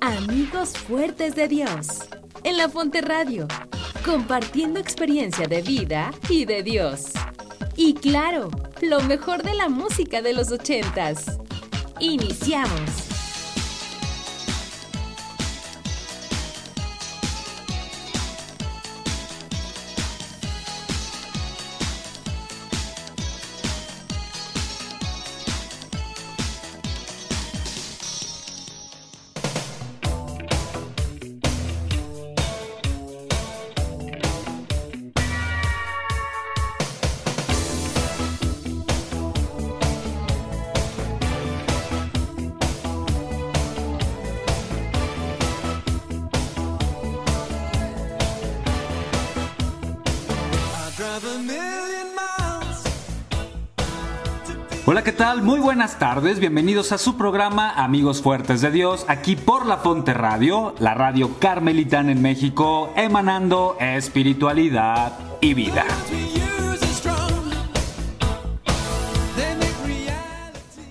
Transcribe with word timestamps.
Amigos 0.00 0.70
Fuertes 0.76 1.36
de 1.36 1.46
Dios 1.46 2.08
en 2.42 2.56
la 2.56 2.68
Fonte 2.68 3.00
Radio, 3.00 3.46
compartiendo 4.04 4.80
experiencia 4.80 5.46
de 5.46 5.62
vida 5.62 6.12
y 6.28 6.46
de 6.46 6.64
Dios. 6.64 7.12
Y 7.76 7.94
claro, 7.94 8.50
lo 8.82 9.00
mejor 9.02 9.44
de 9.44 9.54
la 9.54 9.68
música 9.68 10.20
de 10.20 10.32
los 10.32 10.50
ochentas. 10.50 11.38
Iniciamos. 12.00 13.05
Muy 55.46 55.60
buenas 55.60 56.00
tardes, 56.00 56.40
bienvenidos 56.40 56.90
a 56.90 56.98
su 56.98 57.16
programa 57.16 57.70
Amigos 57.70 58.20
Fuertes 58.20 58.62
de 58.62 58.72
Dios, 58.72 59.04
aquí 59.06 59.36
por 59.36 59.64
La 59.64 59.76
Fonte 59.76 60.12
Radio, 60.12 60.74
la 60.80 60.94
radio 60.94 61.38
carmelitana 61.38 62.10
en 62.10 62.20
México, 62.20 62.92
emanando 62.96 63.76
espiritualidad 63.78 65.12
y 65.40 65.54
vida. 65.54 65.84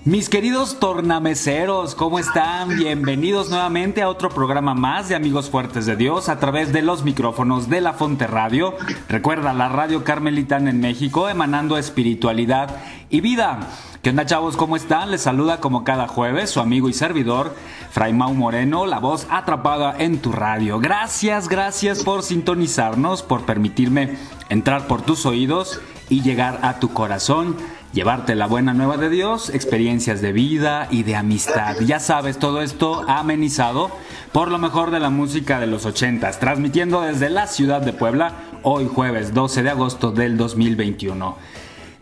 Mis 0.06 0.30
queridos 0.30 0.78
tornameceros, 0.78 1.94
¿cómo 1.94 2.18
están? 2.18 2.76
Bienvenidos 2.76 3.50
nuevamente 3.50 4.00
a 4.00 4.08
otro 4.08 4.30
programa 4.30 4.72
más 4.72 5.10
de 5.10 5.16
Amigos 5.16 5.50
Fuertes 5.50 5.84
de 5.84 5.96
Dios 5.96 6.30
a 6.30 6.38
través 6.38 6.72
de 6.72 6.80
los 6.80 7.04
micrófonos 7.04 7.68
de 7.68 7.82
La 7.82 7.92
Fonte 7.92 8.26
Radio. 8.26 8.74
Recuerda, 9.08 9.52
la 9.52 9.68
radio 9.68 10.02
carmelitana 10.02 10.70
en 10.70 10.80
México, 10.80 11.28
emanando 11.28 11.76
espiritualidad 11.76 12.76
y 13.10 13.20
vida. 13.20 13.68
¿Qué 14.06 14.10
onda 14.10 14.24
chavos? 14.24 14.56
¿Cómo 14.56 14.76
están? 14.76 15.10
Les 15.10 15.22
saluda 15.22 15.58
como 15.58 15.82
cada 15.82 16.06
jueves 16.06 16.50
su 16.50 16.60
amigo 16.60 16.88
y 16.88 16.92
servidor, 16.92 17.56
Fray 17.90 18.12
Mau 18.12 18.32
Moreno, 18.34 18.86
la 18.86 19.00
voz 19.00 19.26
atrapada 19.30 19.96
en 19.98 20.20
tu 20.20 20.30
radio. 20.30 20.78
Gracias, 20.78 21.48
gracias 21.48 22.04
por 22.04 22.22
sintonizarnos, 22.22 23.24
por 23.24 23.44
permitirme 23.44 24.16
entrar 24.48 24.86
por 24.86 25.02
tus 25.02 25.26
oídos 25.26 25.80
y 26.08 26.22
llegar 26.22 26.60
a 26.62 26.78
tu 26.78 26.92
corazón 26.92 27.56
llevarte 27.92 28.36
la 28.36 28.46
buena 28.46 28.74
nueva 28.74 28.96
de 28.96 29.08
Dios, 29.08 29.50
experiencias 29.50 30.20
de 30.20 30.30
vida 30.30 30.86
y 30.92 31.02
de 31.02 31.16
amistad. 31.16 31.74
Ya 31.80 31.98
sabes, 31.98 32.38
todo 32.38 32.62
esto 32.62 33.04
amenizado 33.08 33.90
por 34.30 34.52
lo 34.52 34.58
mejor 34.58 34.92
de 34.92 35.00
la 35.00 35.10
música 35.10 35.58
de 35.58 35.66
los 35.66 35.84
ochentas, 35.84 36.38
transmitiendo 36.38 37.00
desde 37.00 37.28
la 37.28 37.48
ciudad 37.48 37.80
de 37.80 37.92
Puebla, 37.92 38.34
hoy 38.62 38.86
jueves 38.86 39.34
12 39.34 39.64
de 39.64 39.70
agosto 39.70 40.12
del 40.12 40.36
2021. 40.36 41.36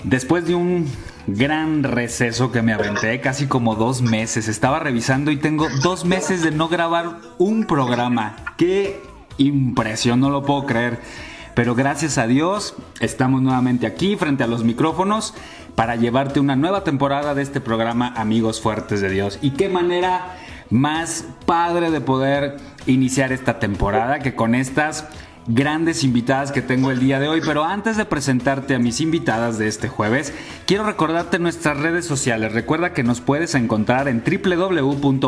Después 0.05 0.47
de 0.47 0.55
un 0.55 0.87
gran 1.27 1.83
receso 1.83 2.53
que 2.53 2.63
me 2.63 2.73
aventé, 2.73 3.21
casi 3.21 3.47
como 3.47 3.75
dos 3.75 4.03
meses, 4.03 4.49
estaba 4.49 4.79
revisando 4.79 5.31
y 5.31 5.37
tengo 5.37 5.69
dos 5.83 6.05
meses 6.05 6.43
de 6.43 6.51
no 6.51 6.69
grabar 6.69 7.19
un 7.39 7.67
programa. 7.67 8.37
¡Qué 8.57 9.01
impresión! 9.39 10.21
No 10.21 10.31
lo 10.31 10.43
puedo 10.43 10.67
creer. 10.67 11.01
Pero 11.55 11.75
gracias 11.75 12.19
a 12.19 12.27
Dios 12.27 12.75
estamos 13.01 13.41
nuevamente 13.41 13.87
aquí 13.87 14.17
frente 14.17 14.43
a 14.43 14.49
los 14.49 14.65
micrófonos 14.65 15.35
para 15.77 15.95
llevarte 15.97 16.41
una 16.41 16.57
nueva 16.57 16.83
temporada 16.83 17.35
de 17.35 17.43
este 17.43 17.61
programa 17.61 18.13
Amigos 18.17 18.61
Fuertes 18.61 19.01
de 19.01 19.11
Dios. 19.11 19.39
Y 19.41 19.53
qué 19.53 19.69
manera 19.69 20.37
más 20.71 21.27
padre 21.47 21.91
de 21.91 22.01
poder 22.01 22.57
iniciar 22.87 23.33
esta 23.33 23.61
temporada 23.61 24.19
que 24.19 24.35
con 24.35 24.55
estas 24.55 25.07
grandes 25.47 26.05
invitadas 26.05 26.53
que 26.53 26.63
tengo 26.63 26.91
el 26.91 27.01
día 27.01 27.21
de 27.21 27.29
hoy. 27.29 27.43
Pero 27.45 27.65
antes 27.65 27.97
de 27.97 28.05
presentarte 28.05 28.75
a 28.75 28.79
mis 28.79 29.01
invitadas 29.01 29.59
de 29.59 29.67
este 29.69 29.89
jueves, 29.89 30.35
quiero 30.67 30.85
recordarte 30.85 31.39
nuestras 31.39 31.79
redes 31.79 32.05
sociales. 32.07 32.53
Recuerda 32.53 32.93
que 32.93 33.03
nos 33.03 33.21
puedes 33.21 33.55
encontrar 33.55 34.09
en 34.09 34.23
www.ocd.org.mx 34.25 35.19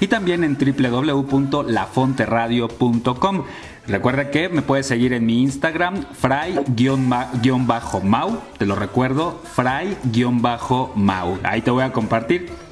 y 0.00 0.06
también 0.06 0.44
en 0.44 0.56
www.lafonteradio.com. 0.56 3.44
Recuerda 3.86 4.30
que 4.30 4.48
me 4.48 4.62
puedes 4.62 4.86
seguir 4.86 5.12
en 5.12 5.26
mi 5.26 5.42
Instagram, 5.42 6.06
fray-mau, 6.12 8.38
te 8.56 8.64
lo 8.66 8.76
recuerdo, 8.76 9.42
fray-mau. 9.52 11.38
Ahí 11.42 11.60
te 11.62 11.72
voy 11.72 11.82
a 11.82 11.92
compartir 11.92 12.69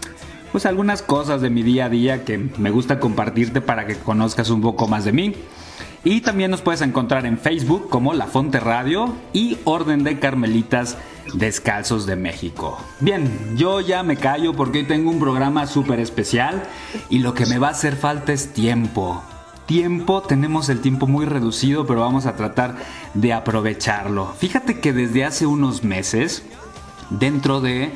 pues 0.53 0.67
algunas 0.67 1.03
cosas 1.03 1.41
de 1.41 1.51
mi 1.51 1.63
día 1.63 1.87
a 1.87 1.89
día 1.89 2.25
que 2.25 2.39
me 2.39 2.71
gusta 2.71 3.01
compartirte 3.01 3.61
para 3.61 3.87
que 3.87 3.97
conozcas 3.97 4.51
un 4.51 4.61
poco 4.61 4.89
más 4.89 5.05
de 5.05 5.13
mí. 5.13 5.35
Y 6.05 6.21
también 6.21 6.51
nos 6.51 6.63
puedes 6.63 6.81
encontrar 6.81 7.27
en 7.27 7.39
Facebook 7.39 7.89
como 7.89 8.15
La 8.15 8.27
Fonte 8.27 8.61
Radio 8.61 9.15
y 9.33 9.59
Orden 9.65 10.05
de 10.05 10.19
Carmelitas 10.19 10.97
Descalzos 11.35 12.07
de 12.07 12.17
México. 12.17 12.79
Bien, 13.01 13.57
yo 13.57 13.81
ya 13.81 14.03
me 14.03 14.17
callo 14.17 14.55
porque 14.55 14.79
hoy 14.79 14.85
tengo 14.85 15.11
un 15.11 15.19
programa 15.19 15.67
súper 15.67 16.01
especial 16.01 16.63
y 17.11 17.19
lo 17.19 17.35
que 17.35 17.47
me 17.47 17.59
va 17.59 17.69
a 17.69 17.73
hacer 17.73 17.97
falta 17.97 18.33
es 18.33 18.53
tiempo 18.53 19.23
tiempo, 19.69 20.23
tenemos 20.23 20.71
el 20.71 20.81
tiempo 20.81 21.07
muy 21.07 21.27
reducido, 21.27 21.87
pero 21.87 22.01
vamos 22.01 22.25
a 22.25 22.37
tratar 22.37 22.77
de 23.13 23.35
aprovecharlo. 23.35 24.33
Fíjate 24.39 24.81
que 24.81 24.95
desde 24.95 25.27
hace 25.27 25.45
unos 25.45 25.85
meses, 25.85 26.43
dentro 27.11 27.61
de 27.61 27.93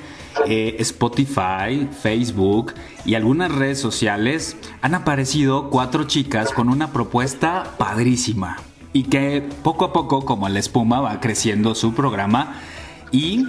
eh, 0.46 0.76
Spotify, 0.80 1.88
Facebook 2.00 2.74
y 3.04 3.14
algunas 3.14 3.52
redes 3.52 3.80
sociales, 3.80 4.56
han 4.80 4.94
aparecido 4.94 5.70
cuatro 5.70 6.04
chicas 6.04 6.52
con 6.52 6.68
una 6.68 6.92
propuesta 6.92 7.74
padrísima 7.78 8.56
y 8.92 9.04
que 9.04 9.48
poco 9.62 9.84
a 9.86 9.92
poco, 9.92 10.24
como 10.24 10.48
la 10.48 10.58
espuma, 10.58 11.00
va 11.00 11.20
creciendo 11.20 11.74
su 11.74 11.94
programa 11.94 12.60
y 13.10 13.46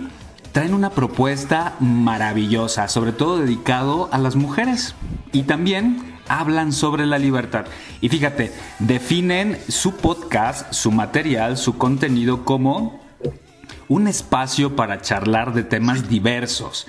traen 0.52 0.74
una 0.74 0.92
propuesta 0.92 1.76
maravillosa, 1.80 2.88
sobre 2.88 3.12
todo 3.12 3.40
dedicado 3.40 4.10
a 4.12 4.18
las 4.18 4.36
mujeres 4.36 4.96
y 5.32 5.44
también 5.44 6.14
hablan 6.28 6.72
sobre 6.72 7.06
la 7.06 7.18
libertad. 7.18 7.66
Y 8.02 8.10
fíjate, 8.10 8.54
definen 8.80 9.58
su 9.68 9.96
podcast, 9.96 10.72
su 10.74 10.92
material, 10.92 11.58
su 11.58 11.78
contenido 11.78 12.46
como 12.46 13.03
un 13.88 14.08
espacio 14.08 14.76
para 14.76 15.02
charlar 15.02 15.54
de 15.54 15.64
temas 15.64 16.10
diversos, 16.10 16.88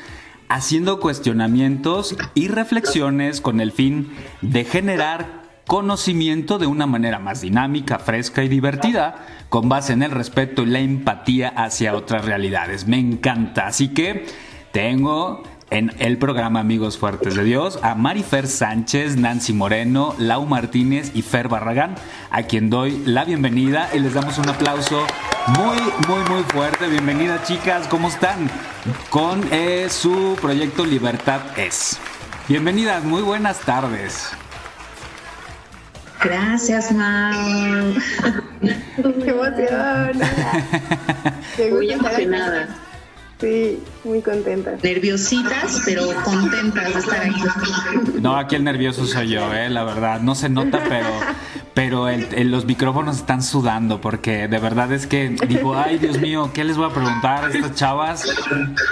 haciendo 0.48 1.00
cuestionamientos 1.00 2.16
y 2.34 2.48
reflexiones 2.48 3.40
con 3.40 3.60
el 3.60 3.72
fin 3.72 4.12
de 4.40 4.64
generar 4.64 5.44
conocimiento 5.66 6.58
de 6.58 6.66
una 6.66 6.86
manera 6.86 7.18
más 7.18 7.40
dinámica, 7.40 7.98
fresca 7.98 8.44
y 8.44 8.48
divertida, 8.48 9.26
con 9.48 9.68
base 9.68 9.92
en 9.92 10.02
el 10.02 10.10
respeto 10.10 10.62
y 10.62 10.66
la 10.66 10.80
empatía 10.80 11.48
hacia 11.48 11.94
otras 11.94 12.24
realidades. 12.24 12.86
Me 12.86 12.98
encanta, 12.98 13.66
así 13.66 13.88
que 13.88 14.26
tengo 14.72 15.42
en 15.74 15.92
el 15.98 16.18
programa 16.18 16.60
Amigos 16.60 16.98
Fuertes 16.98 17.34
de 17.34 17.42
Dios 17.42 17.80
a 17.82 17.96
Marifer 17.96 18.46
Sánchez, 18.46 19.16
Nancy 19.16 19.52
Moreno, 19.52 20.14
Lau 20.18 20.46
Martínez 20.46 21.10
y 21.14 21.22
Fer 21.22 21.48
Barragán, 21.48 21.96
a 22.30 22.44
quien 22.44 22.70
doy 22.70 23.02
la 23.04 23.24
bienvenida 23.24 23.90
y 23.92 23.98
les 23.98 24.14
damos 24.14 24.38
un 24.38 24.48
aplauso 24.48 25.04
muy, 25.48 25.76
muy, 26.06 26.30
muy 26.30 26.44
fuerte. 26.44 26.86
Bienvenidas 26.86 27.48
chicas, 27.48 27.88
¿cómo 27.88 28.06
están? 28.06 28.48
Con 29.10 29.42
eh, 29.50 29.88
su 29.90 30.38
proyecto 30.40 30.86
Libertad 30.86 31.40
es. 31.56 31.98
Bienvenidas, 32.48 33.02
muy 33.02 33.22
buenas 33.22 33.58
tardes. 33.58 34.30
Gracias, 36.22 36.92
Mau. 36.92 37.94
Qué 38.62 39.30
emoción. 39.30 40.20
Muy 41.72 41.92
emocionada. 41.92 42.68
Sí, 43.40 43.78
muy 44.04 44.22
contentas. 44.22 44.82
Nerviositas, 44.82 45.82
pero 45.84 46.02
contentas 46.24 46.94
de 46.94 47.00
estar 47.00 47.20
aquí. 47.20 47.42
No, 48.20 48.36
aquí 48.36 48.54
el 48.54 48.64
nervioso 48.64 49.06
soy 49.06 49.28
yo, 49.30 49.52
eh, 49.52 49.68
la 49.68 49.84
verdad. 49.84 50.20
No 50.20 50.34
se 50.34 50.48
nota, 50.48 50.80
pero, 50.88 51.08
pero 51.74 52.08
el- 52.08 52.50
los 52.50 52.64
micrófonos 52.64 53.16
están 53.16 53.42
sudando 53.42 54.00
porque 54.00 54.46
de 54.48 54.58
verdad 54.58 54.92
es 54.92 55.06
que 55.06 55.30
digo, 55.48 55.76
ay 55.76 55.98
Dios 55.98 56.20
mío, 56.20 56.50
¿qué 56.54 56.64
les 56.64 56.76
voy 56.76 56.86
a 56.88 56.94
preguntar 56.94 57.44
a 57.44 57.48
estas 57.50 57.74
chavas 57.74 58.24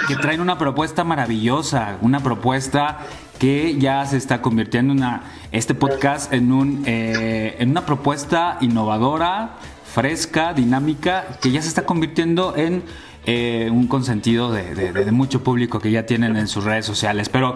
que 0.07 0.15
traen 0.17 0.41
una 0.41 0.57
propuesta 0.57 1.03
maravillosa, 1.03 1.97
una 2.01 2.19
propuesta 2.19 2.99
que 3.39 3.77
ya 3.79 4.05
se 4.05 4.17
está 4.17 4.41
convirtiendo 4.41 4.91
en 4.93 4.99
una, 4.99 5.23
este 5.51 5.73
podcast 5.73 6.31
en, 6.33 6.51
un, 6.51 6.83
eh, 6.85 7.55
en 7.59 7.71
una 7.71 7.85
propuesta 7.85 8.57
innovadora, 8.61 9.55
fresca, 9.91 10.53
dinámica, 10.53 11.25
que 11.41 11.49
ya 11.51 11.61
se 11.61 11.69
está 11.69 11.85
convirtiendo 11.85 12.55
en 12.57 12.83
eh, 13.25 13.69
un 13.71 13.87
consentido 13.87 14.51
de, 14.51 14.75
de- 14.75 14.91
de 14.91 15.11
mucho 15.11 15.43
público 15.43 15.79
que 15.79 15.91
ya 15.91 16.05
tienen 16.05 16.35
en 16.37 16.47
sus 16.47 16.63
redes 16.63 16.85
sociales. 16.85 17.29
Pero 17.29 17.55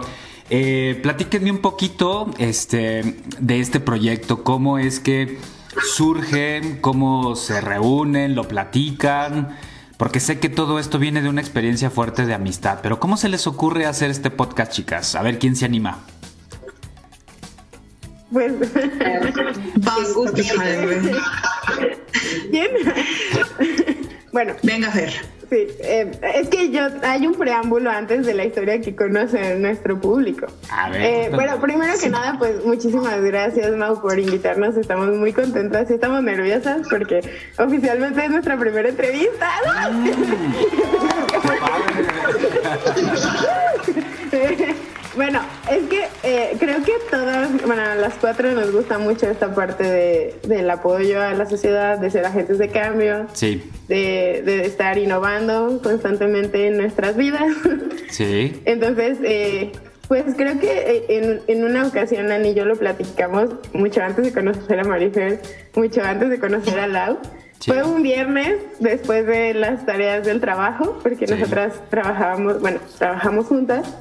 eh, 0.49 0.99
platíquenme 1.03 1.51
un 1.51 1.59
poquito 1.59 2.31
este, 2.37 3.17
de 3.39 3.59
este 3.59 3.79
proyecto, 3.79 4.43
cómo 4.43 4.77
es 4.77 4.99
que 4.99 5.37
surge, 5.95 6.79
cómo 6.81 7.35
se 7.35 7.59
reúnen, 7.61 8.33
lo 8.35 8.47
platican, 8.47 9.57
porque 9.97 10.19
sé 10.19 10.39
que 10.39 10.49
todo 10.49 10.79
esto 10.79 10.99
viene 10.99 11.21
de 11.21 11.29
una 11.29 11.41
experiencia 11.41 11.89
fuerte 11.89 12.25
de 12.25 12.33
amistad, 12.33 12.79
pero 12.81 12.99
¿cómo 12.99 13.17
se 13.17 13.29
les 13.29 13.45
ocurre 13.47 13.85
hacer 13.85 14.09
este 14.09 14.29
podcast, 14.31 14.71
chicas? 14.71 15.15
A 15.15 15.21
ver 15.21 15.37
quién 15.37 15.55
se 15.55 15.65
anima. 15.65 15.99
Pues. 18.31 18.53
¿quién? 22.51 22.67
Bueno, 24.38 24.54
Venga, 24.62 24.92
Fer. 24.92 25.10
sí, 25.50 25.66
eh, 25.80 26.12
es 26.36 26.48
que 26.50 26.69
yo 26.69 26.81
hay 27.01 27.25
un 27.25 27.34
preámbulo 27.34 27.89
antes 27.89 28.24
de 28.24 28.36
la 28.36 28.45
historia 28.45 28.80
que 28.80 28.95
conoce 28.95 29.56
nuestro 29.56 30.00
público. 30.00 30.45
A 30.72 30.92
ver, 30.92 31.01
Eh, 31.01 31.30
bueno, 31.34 31.60
primero 31.60 31.92
que 32.00 32.07
nada, 32.07 32.36
pues 32.38 32.63
muchísimas 32.63 33.19
gracias, 33.22 33.72
Mau, 33.72 34.00
por 34.00 34.19
invitarnos. 34.19 34.78
Estamos 34.78 35.10
muy 35.16 35.34
contentas 35.34 35.89
y 35.89 35.94
estamos 35.95 36.22
nerviosas 36.22 36.88
porque 36.88 37.22
oficialmente 37.57 38.25
es 38.25 38.30
nuestra 38.30 38.60
primera 38.60 38.89
entrevista. 38.89 39.50
Bueno, 45.17 45.41
es 45.69 45.83
que 45.89 46.05
eh, 46.23 46.55
creo 46.59 46.81
que 46.83 46.93
todas, 47.11 47.49
bueno, 47.65 47.81
a 47.81 47.95
las 47.95 48.13
cuatro 48.13 48.51
nos 48.53 48.71
gusta 48.71 48.97
mucho 48.99 49.27
esta 49.29 49.53
parte 49.53 49.83
de, 49.83 50.35
del 50.47 50.69
apoyo 50.69 51.21
a 51.21 51.33
la 51.33 51.45
sociedad, 51.49 51.97
de 51.97 52.09
ser 52.11 52.25
agentes 52.25 52.57
de 52.59 52.69
cambio, 52.69 53.25
Sí, 53.33 53.69
de, 53.89 54.43
de 54.45 54.65
estar 54.65 54.97
innovando 54.97 55.81
constantemente 55.83 56.67
en 56.67 56.77
nuestras 56.77 57.17
vidas. 57.17 57.51
sí. 58.11 58.61
Entonces, 58.65 59.17
eh, 59.23 59.71
pues 60.07 60.23
creo 60.37 60.59
que 60.59 60.71
eh, 60.71 61.05
en, 61.09 61.41
en 61.47 61.65
una 61.65 61.87
ocasión 61.87 62.31
Ani 62.31 62.49
y 62.49 62.53
yo 62.53 62.63
lo 62.65 62.75
platicamos 62.77 63.49
mucho 63.73 64.01
antes 64.03 64.23
de 64.23 64.31
conocer 64.31 64.79
a 64.79 64.83
Marifer, 64.83 65.41
mucho 65.75 66.01
antes 66.03 66.29
de 66.29 66.39
conocer 66.39 66.79
a 66.79 66.87
Lau. 66.87 67.17
Sí. 67.59 67.71
Fue 67.71 67.81
un 67.83 68.03
viernes 68.03 68.53
después 68.79 69.25
de 69.25 69.55
las 69.55 69.83
tareas 69.83 70.23
del 70.23 70.39
trabajo, 70.39 70.99
porque 71.01 71.25
Sí. 71.25 71.33
nosotras 71.33 71.73
trabajábamos, 71.89 72.61
bueno, 72.61 72.79
trabajamos 72.99 73.47
juntas. 73.47 73.97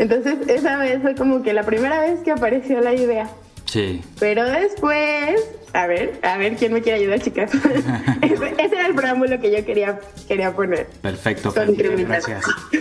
Entonces, 0.00 0.34
esa 0.48 0.78
vez 0.78 1.00
fue 1.02 1.14
como 1.14 1.42
que 1.42 1.52
la 1.52 1.62
primera 1.64 2.00
vez 2.00 2.20
que 2.24 2.30
apareció 2.32 2.80
la 2.80 2.94
idea. 2.94 3.30
Sí. 3.66 4.00
Pero 4.18 4.44
después, 4.44 5.40
a 5.74 5.86
ver, 5.86 6.18
a 6.22 6.36
ver 6.38 6.56
quién 6.56 6.72
me 6.72 6.82
quiere 6.82 6.98
ayudar, 6.98 7.20
chicas. 7.20 7.52
ese, 8.22 8.54
ese 8.58 8.74
era 8.74 8.86
el 8.86 8.94
preámbulo 8.94 9.40
que 9.40 9.52
yo 9.56 9.64
quería, 9.64 10.00
quería 10.26 10.52
poner. 10.56 10.86
Perfecto, 11.02 11.54
Con 11.54 11.74
cremita. 11.76 12.08
gracias. 12.20 12.44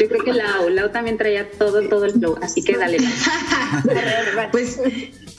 Yo 0.00 0.08
creo 0.08 0.24
que 0.24 0.32
Lau, 0.32 0.70
Lau 0.70 0.88
también 0.90 1.18
traía 1.18 1.50
todo, 1.50 1.86
todo 1.86 2.06
el 2.06 2.12
flow, 2.12 2.38
así 2.40 2.62
que 2.64 2.74
dale. 2.78 2.96
Pues 4.50 4.80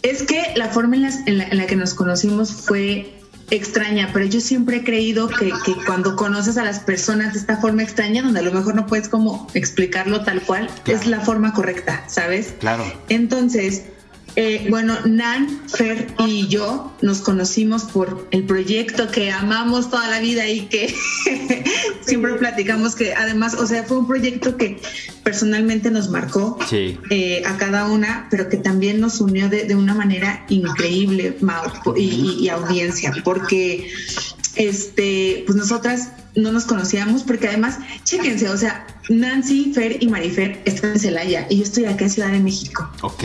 es 0.03 0.23
que 0.23 0.53
la 0.55 0.67
forma 0.67 0.95
en, 0.95 1.01
las- 1.03 1.27
en 1.27 1.37
la, 1.39 1.45
en 1.47 1.57
la 1.57 1.65
que 1.65 1.75
nos 1.75 1.93
conocimos 1.95 2.51
fue 2.51 3.07
extraña, 3.51 4.09
pero 4.13 4.25
yo 4.25 4.41
siempre 4.41 4.77
he 4.77 4.83
creído 4.83 5.27
que, 5.27 5.51
que 5.65 5.75
cuando 5.85 6.15
conoces 6.15 6.57
a 6.57 6.63
las 6.63 6.79
personas 6.79 7.33
de 7.33 7.39
esta 7.39 7.57
forma 7.57 7.83
extraña, 7.83 8.23
donde 8.23 8.39
a 8.39 8.43
lo 8.43 8.51
mejor 8.51 8.73
no 8.75 8.87
puedes 8.87 9.07
como 9.09 9.47
explicarlo 9.53 10.23
tal 10.23 10.41
cual, 10.41 10.69
Claro. 10.83 10.99
es 10.99 11.05
la 11.07 11.19
forma 11.21 11.53
correcta, 11.53 12.03
¿sabes? 12.07 12.55
Claro. 12.59 12.83
Entonces, 13.09 13.83
eh, 14.35 14.65
bueno, 14.69 14.97
Nan, 15.05 15.61
Fer 15.67 16.07
y 16.25 16.47
yo 16.47 16.93
nos 17.01 17.19
conocimos 17.19 17.83
por 17.83 18.27
el 18.31 18.43
proyecto 18.45 19.09
que 19.11 19.31
amamos 19.31 19.89
toda 19.89 20.07
la 20.09 20.19
vida 20.19 20.47
y 20.47 20.61
que 20.67 20.93
siempre 22.05 22.33
platicamos 22.35 22.95
que 22.95 23.13
además, 23.13 23.53
o 23.55 23.67
sea, 23.67 23.83
fue 23.83 23.97
un 23.97 24.07
proyecto 24.07 24.57
que 24.57 24.79
personalmente 25.23 25.91
nos 25.91 26.09
marcó 26.09 26.57
Sí. 26.69 26.97
eh, 27.09 27.43
a 27.45 27.57
cada 27.57 27.87
una, 27.87 28.27
pero 28.31 28.49
que 28.49 28.57
también 28.57 28.99
nos 28.99 29.19
unió 29.21 29.49
de, 29.49 29.65
de 29.65 29.75
una 29.75 29.93
manera 29.93 30.45
increíble, 30.49 31.37
Mau, 31.41 31.63
y, 31.95 32.01
y- 32.03 32.45
y 32.45 32.49
audiencia, 32.49 33.13
porque 33.23 33.89
este, 34.55 35.43
pues 35.45 35.57
nosotras 35.57 36.09
no 36.35 36.51
nos 36.51 36.65
conocíamos, 36.65 37.23
porque 37.23 37.47
además, 37.47 37.79
chéquense, 38.03 38.49
o 38.49 38.57
sea, 38.57 38.87
Nancy, 39.09 39.73
Fer 39.73 40.01
y 40.01 40.07
Marifer 40.07 40.61
están 40.65 40.91
en 40.91 40.99
Celaya 40.99 41.47
y 41.49 41.57
yo 41.57 41.63
estoy 41.63 41.85
acá 41.85 42.05
en 42.05 42.09
Ciudad 42.09 42.31
de 42.31 42.39
México. 42.39 42.89
Ok. 43.01 43.23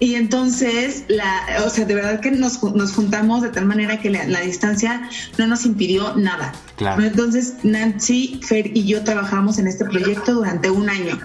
Y 0.00 0.14
entonces, 0.14 1.04
la, 1.08 1.62
o 1.66 1.70
sea, 1.70 1.84
de 1.84 1.94
verdad 1.94 2.20
que 2.20 2.30
nos, 2.30 2.62
nos 2.62 2.92
juntamos 2.92 3.42
de 3.42 3.50
tal 3.50 3.66
manera 3.66 4.00
que 4.00 4.10
la, 4.10 4.26
la 4.26 4.40
distancia 4.40 5.08
no 5.38 5.46
nos 5.46 5.66
impidió 5.66 6.16
nada. 6.16 6.52
Claro. 6.76 7.02
Entonces, 7.02 7.54
Nancy, 7.62 8.40
Fer 8.42 8.76
y 8.76 8.84
yo 8.84 9.04
trabajamos 9.04 9.58
en 9.58 9.66
este 9.66 9.84
proyecto 9.84 10.34
durante 10.34 10.70
un 10.70 10.88
año. 10.88 11.18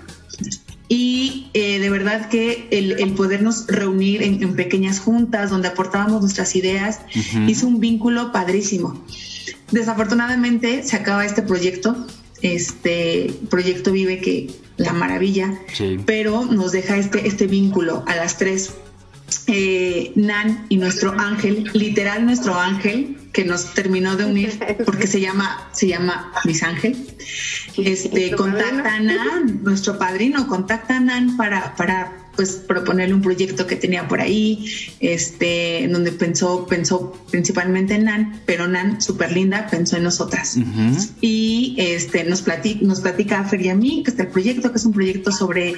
Y 0.89 1.47
eh, 1.53 1.79
de 1.79 1.89
verdad 1.89 2.27
que 2.27 2.67
el, 2.71 2.99
el 2.99 3.13
podernos 3.13 3.67
reunir 3.67 4.21
en, 4.23 4.43
en 4.43 4.55
pequeñas 4.57 4.99
juntas 4.99 5.49
donde 5.49 5.69
aportábamos 5.69 6.19
nuestras 6.19 6.53
ideas 6.57 6.99
hizo 7.47 7.65
un 7.67 7.79
vínculo 7.79 8.33
padrísimo. 8.33 9.01
Desafortunadamente 9.71 10.83
se 10.83 10.95
acaba 10.95 11.25
este 11.25 11.41
proyecto, 11.41 12.07
este 12.41 13.33
proyecto 13.49 13.91
Vive 13.91 14.19
que 14.19 14.51
la 14.77 14.93
maravilla, 14.93 15.53
Sí. 15.73 15.97
pero 16.05 16.45
nos 16.45 16.71
deja 16.71 16.97
este, 16.97 17.27
este 17.27 17.47
vínculo 17.47 18.03
a 18.07 18.15
las 18.15 18.37
tres. 18.37 18.71
Eh, 19.47 20.11
Nan 20.15 20.65
y 20.69 20.75
nuestro 20.77 21.17
ángel, 21.17 21.69
literal 21.73 22.25
nuestro 22.25 22.53
ángel, 22.59 23.17
que 23.31 23.45
nos 23.45 23.73
terminó 23.73 24.17
de 24.17 24.25
unir 24.25 24.59
porque 24.85 25.07
se 25.07 25.21
llama, 25.21 25.69
se 25.71 25.87
llama 25.87 26.33
Miss 26.43 26.63
Ángel. 26.63 26.97
Este, 27.77 28.31
contacta 28.35 28.95
a 28.95 28.99
Nan, 28.99 29.61
nuestro 29.63 29.97
padrino, 29.97 30.47
contacta 30.47 30.97
a 30.97 30.99
Nan 30.99 31.37
para, 31.37 31.75
para 31.77 32.11
pues 32.35 32.51
proponerle 32.53 33.13
un 33.13 33.21
proyecto 33.21 33.67
que 33.67 33.75
tenía 33.75 34.07
por 34.07 34.21
ahí, 34.21 34.65
este, 34.99 35.83
en 35.83 35.91
donde 35.91 36.11
pensó, 36.11 36.65
pensó 36.65 37.13
principalmente 37.29 37.95
en 37.95 38.05
Nan, 38.05 38.41
pero 38.45 38.67
Nan, 38.67 39.01
súper 39.01 39.31
linda, 39.33 39.67
pensó 39.69 39.97
en 39.97 40.03
nosotras. 40.03 40.57
Y 41.21 41.75
este 41.77 42.23
nos 42.23 42.41
platica, 42.41 42.79
nos 42.83 43.01
platica 43.01 43.39
a 43.39 43.43
Fer 43.45 43.61
y 43.61 43.69
a 43.69 43.75
mí 43.75 44.01
que 44.03 44.11
está 44.11 44.23
el 44.23 44.29
proyecto, 44.29 44.71
que 44.71 44.77
es 44.77 44.85
un 44.85 44.93
proyecto 44.93 45.31
sobre 45.31 45.69
eh, 45.71 45.75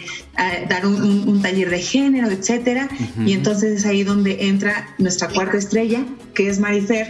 dar 0.70 0.86
un, 0.86 0.96
un- 1.02 1.28
un 1.28 1.42
taller 1.42 1.70
de 1.70 1.80
género, 1.82 2.30
etcétera. 2.30 2.88
Y 3.26 3.34
entonces 3.34 3.80
es 3.80 3.86
ahí 3.86 4.04
donde 4.04 4.48
entra 4.48 4.94
nuestra 5.00 5.30
cuarta 5.30 5.58
estrella, 5.58 6.06
que 6.34 6.50
es 6.50 6.60
Marifer, 6.60 7.08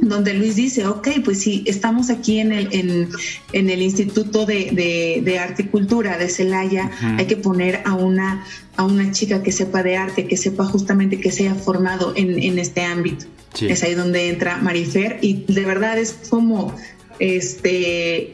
donde 0.00 0.34
Luis 0.34 0.56
dice, 0.56 0.86
ok, 0.86 1.08
pues 1.24 1.40
sí, 1.40 1.62
estamos 1.66 2.10
aquí 2.10 2.38
en 2.40 2.52
el, 2.52 2.68
en, 2.72 3.08
en 3.52 3.70
el 3.70 3.82
Instituto 3.82 4.46
de, 4.46 4.70
de- 4.72 5.20
de 5.24 5.38
Arte 5.38 5.62
y 5.62 5.66
Cultura 5.66 6.18
de 6.18 6.28
Celaya, 6.28 6.90
hay 7.18 7.26
que 7.26 7.36
poner 7.36 7.80
a 7.84 7.94
una, 7.94 8.44
a 8.76 8.84
una 8.84 9.12
chica 9.12 9.42
que 9.42 9.52
sepa 9.52 9.82
de 9.82 9.96
arte, 9.96 10.26
que 10.26 10.36
sepa 10.36 10.64
justamente 10.64 11.20
que 11.20 11.30
se 11.30 11.44
haya 11.48 11.54
formado 11.54 12.12
en, 12.16 12.38
en 12.42 12.58
este 12.58 12.82
ámbito. 12.82 13.26
Sí. 13.54 13.66
Es 13.68 13.82
ahí 13.82 13.94
donde 13.94 14.28
entra 14.28 14.56
Marifer 14.58 15.18
y 15.22 15.44
de 15.46 15.64
verdad 15.64 15.98
es 15.98 16.16
como 16.30 16.74
este 17.18 18.32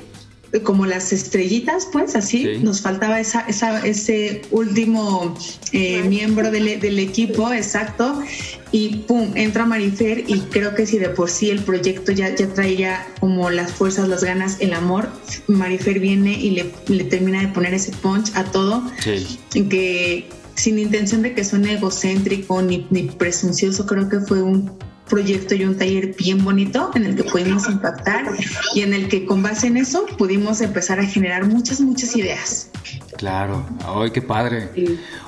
como 0.65 0.87
las 0.87 1.13
estrellitas, 1.13 1.87
pues 1.93 2.17
así, 2.17 2.43
Sí. 2.45 2.63
nos 2.63 2.81
faltaba 2.81 3.21
esa, 3.21 3.41
esa, 3.43 3.85
ese 3.87 4.43
último 4.51 5.35
eh, 5.73 6.03
miembro 6.05 6.51
del, 6.51 6.81
del 6.81 6.99
equipo, 6.99 7.53
exacto, 7.53 8.23
y 8.73 8.97
pum, 9.07 9.33
entra 9.35 9.67
Marifer 9.67 10.25
y 10.27 10.41
creo 10.51 10.75
que 10.75 10.87
si 10.87 10.99
de 10.99 11.11
por 11.11 11.29
sí 11.31 11.51
el 11.51 11.61
proyecto 11.61 12.13
ya, 12.13 12.35
ya 12.35 12.49
traía 12.49 13.07
como 13.21 13.51
las 13.51 13.73
fuerzas, 13.73 14.09
las 14.09 14.25
ganas, 14.25 14.57
el 14.61 14.73
amor, 14.73 15.11
Marifer 15.49 16.01
viene 16.01 16.33
y 16.33 16.51
le, 16.51 16.73
le 16.89 17.05
termina 17.05 17.41
de 17.43 17.49
poner 17.49 17.75
ese 17.75 17.93
punch 17.93 18.31
a 18.35 18.45
todo, 18.45 18.83
Sí. 19.03 19.39
en 19.55 19.69
que 19.69 20.29
sin 20.55 20.79
intención 20.79 21.23
de 21.23 21.35
que 21.35 21.45
suene 21.45 21.75
egocéntrico 21.75 22.61
ni, 22.63 22.87
ni 22.91 23.03
presuncioso, 23.05 23.87
creo 23.87 24.09
que 24.09 24.21
fue 24.21 24.43
un 24.43 24.73
proyecto 25.09 25.55
y 25.55 25.65
un 25.65 25.77
taller 25.77 26.15
bien 26.15 26.45
bonito 26.45 26.91
en 26.95 27.07
el 27.07 27.17
que 27.17 27.25
pudimos 27.25 27.69
impactar 27.69 28.27
y 28.75 28.83
en 28.83 28.95
el 28.95 29.09
que 29.09 29.25
con 29.25 29.43
base 29.43 29.67
en 29.67 29.77
eso 29.77 30.07
pudimos 30.17 30.61
empezar 30.61 31.01
a 31.01 31.05
generar 31.05 31.47
muchas, 31.47 31.81
muchas 31.81 32.15
ideas. 32.17 32.71
Claro, 33.17 33.67
¡ay, 33.85 34.13
qué 34.13 34.23
padre! 34.23 34.71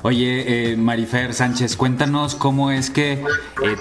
Oye, 0.01 0.71
eh, 0.71 0.77
Marifer 0.77 1.33
Sánchez, 1.33 1.75
cuéntanos 1.75 2.35
cómo 2.35 2.71
es 2.71 2.89
que, 2.89 3.21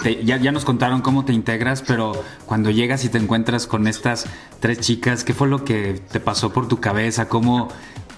eh, 0.04 0.22
ya, 0.24 0.36
ya 0.36 0.50
nos 0.50 0.64
contaron 0.64 1.00
cómo 1.00 1.24
te 1.24 1.32
integras, 1.32 1.82
pero 1.82 2.24
cuando 2.44 2.70
llegas 2.70 3.04
y 3.04 3.08
te 3.08 3.18
encuentras 3.18 3.68
con 3.68 3.86
estas 3.86 4.26
tres 4.58 4.80
chicas, 4.80 5.22
¿qué 5.22 5.32
fue 5.32 5.46
lo 5.46 5.64
que 5.64 6.00
te 6.10 6.18
pasó 6.18 6.52
por 6.52 6.66
tu 6.66 6.80
cabeza? 6.80 7.28
¿Cómo, 7.28 7.68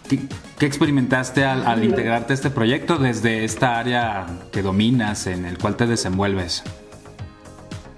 qué, 0.09 0.67
experimentaste 0.67 1.45
al, 1.45 1.67
al, 1.67 1.85
integrarte 1.85 2.33
a 2.33 2.35
este 2.35 2.49
proyecto 2.49 2.97
desde 2.97 3.45
esta 3.45 3.79
área 3.79 4.27
que 4.51 4.63
dominas, 4.63 5.27
en 5.27 5.45
el 5.45 5.59
cual 5.59 5.77
te 5.77 5.87
desenvuelves? 5.87 6.63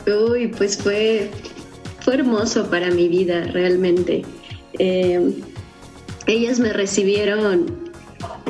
Uy, 0.07 0.49
pues 0.49 0.77
fue, 0.77 1.31
fue 2.01 2.15
hermoso 2.15 2.69
para 2.71 2.91
mi 2.91 3.09
vida, 3.09 3.45
realmente. 3.45 4.23
Eh, 4.79 5.33
ellas 6.27 6.59
me 6.59 6.73
recibieron 6.73 7.85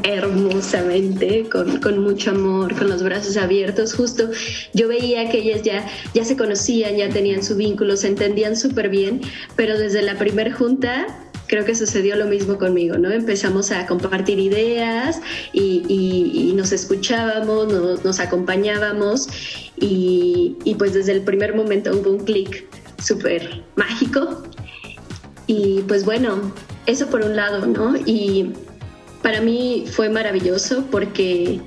hermosamente, 0.03 1.49
con, 1.51 1.81
con, 1.81 1.99
mucho 1.99 2.31
amor, 2.31 2.77
con 2.77 2.89
los 2.89 3.03
brazos 3.03 3.37
abiertos. 3.37 3.95
Justo 3.95 4.31
yo 4.75 4.89
veía 4.89 5.31
que 5.31 5.39
ellas 5.39 5.63
ya, 5.63 5.87
ya 6.13 6.25
se 6.25 6.37
conocían, 6.37 6.97
ya 6.97 7.09
tenían 7.09 7.43
su 7.43 7.57
vínculo, 7.57 7.97
se 7.97 8.09
entendían 8.09 8.57
súper 8.57 8.91
bien, 8.91 9.23
pero 9.57 9.79
desde 9.79 10.03
la 10.03 10.19
primer 10.19 10.53
junta 10.53 11.24
creo 11.55 11.65
que 11.65 11.77
sucedió 11.77 12.17
lo 12.17 12.27
mismo 12.27 12.59
conmigo, 12.59 12.99
¿no? 12.99 13.13
Empezamos 13.13 13.71
a 13.71 13.87
compartir 13.87 14.41
ideas 14.41 15.21
y, 15.53 16.53
nos 16.57 16.73
escuchábamos, 16.73 18.03
nos, 18.03 18.19
acompañábamos 18.19 19.29
y, 19.77 20.75
pues 20.77 20.95
desde 20.95 21.13
el 21.13 21.23
primer 21.23 21.55
momento 21.55 21.93
hubo 21.93 22.11
un 22.11 22.25
clic 22.25 22.67
súper 23.01 23.63
mágico. 23.77 24.43
Y 25.47 25.83
pues 25.87 26.05
bueno, 26.05 26.53
eso 26.87 27.07
por 27.07 27.21
un 27.21 27.37
lado, 27.37 27.67
¿no? 27.67 27.95
Y 28.05 28.53
para 29.23 29.41
mí 29.41 29.85
fue 29.89 30.09
maravilloso 30.09 30.85
porque 30.91 31.61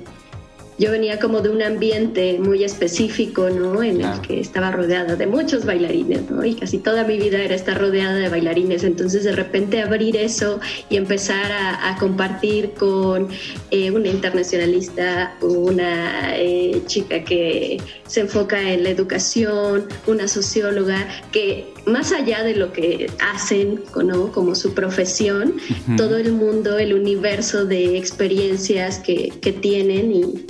yo 0.78 0.92
venía 0.92 1.18
como 1.18 1.40
de 1.40 1.50
un 1.50 1.60
ambiente 1.60 2.38
muy 2.38 2.62
específico, 2.62 3.50
¿no? 3.50 3.82
En 3.82 4.00
el 4.00 4.20
que 4.20 4.38
estaba 4.38 4.70
rodeada 4.70 5.16
de 5.16 5.26
muchos 5.26 5.64
bailarines, 5.64 6.30
¿no? 6.30 6.44
Y 6.44 6.54
casi 6.54 6.78
toda 6.78 7.02
mi 7.04 7.18
vida 7.18 7.42
era 7.42 7.56
estar 7.56 7.78
rodeada 7.80 8.14
de 8.14 8.28
bailarines. 8.28 8.84
Entonces, 8.84 9.24
de 9.24 9.32
repente 9.32 9.82
abrir 9.82 10.16
eso 10.16 10.60
y 10.88 10.96
empezar 10.96 11.50
a, 11.50 11.90
a 11.90 11.98
compartir 11.98 12.70
con 12.78 13.28
eh, 13.72 13.90
una 13.90 14.08
internacionalista, 14.08 15.36
una 15.40 16.36
eh, 16.36 16.80
chica 16.86 17.24
que 17.24 17.78
se 18.06 18.20
enfoca 18.20 18.72
en 18.72 18.84
la 18.84 18.90
educación, 18.90 19.88
una 20.06 20.28
socióloga, 20.28 21.08
que 21.32 21.66
más 21.86 22.12
allá 22.12 22.44
de 22.44 22.54
lo 22.54 22.72
que 22.72 23.10
hacen 23.20 23.80
¿no? 24.04 24.30
como 24.30 24.54
su 24.54 24.74
profesión, 24.74 25.54
uh 25.56 25.90
-huh. 25.90 25.96
todo 25.96 26.16
el 26.18 26.32
mundo, 26.32 26.78
el 26.78 26.94
universo 26.94 27.64
de 27.64 27.96
experiencias 27.96 29.00
que, 29.00 29.32
que 29.40 29.52
tienen 29.52 30.12
y 30.12 30.46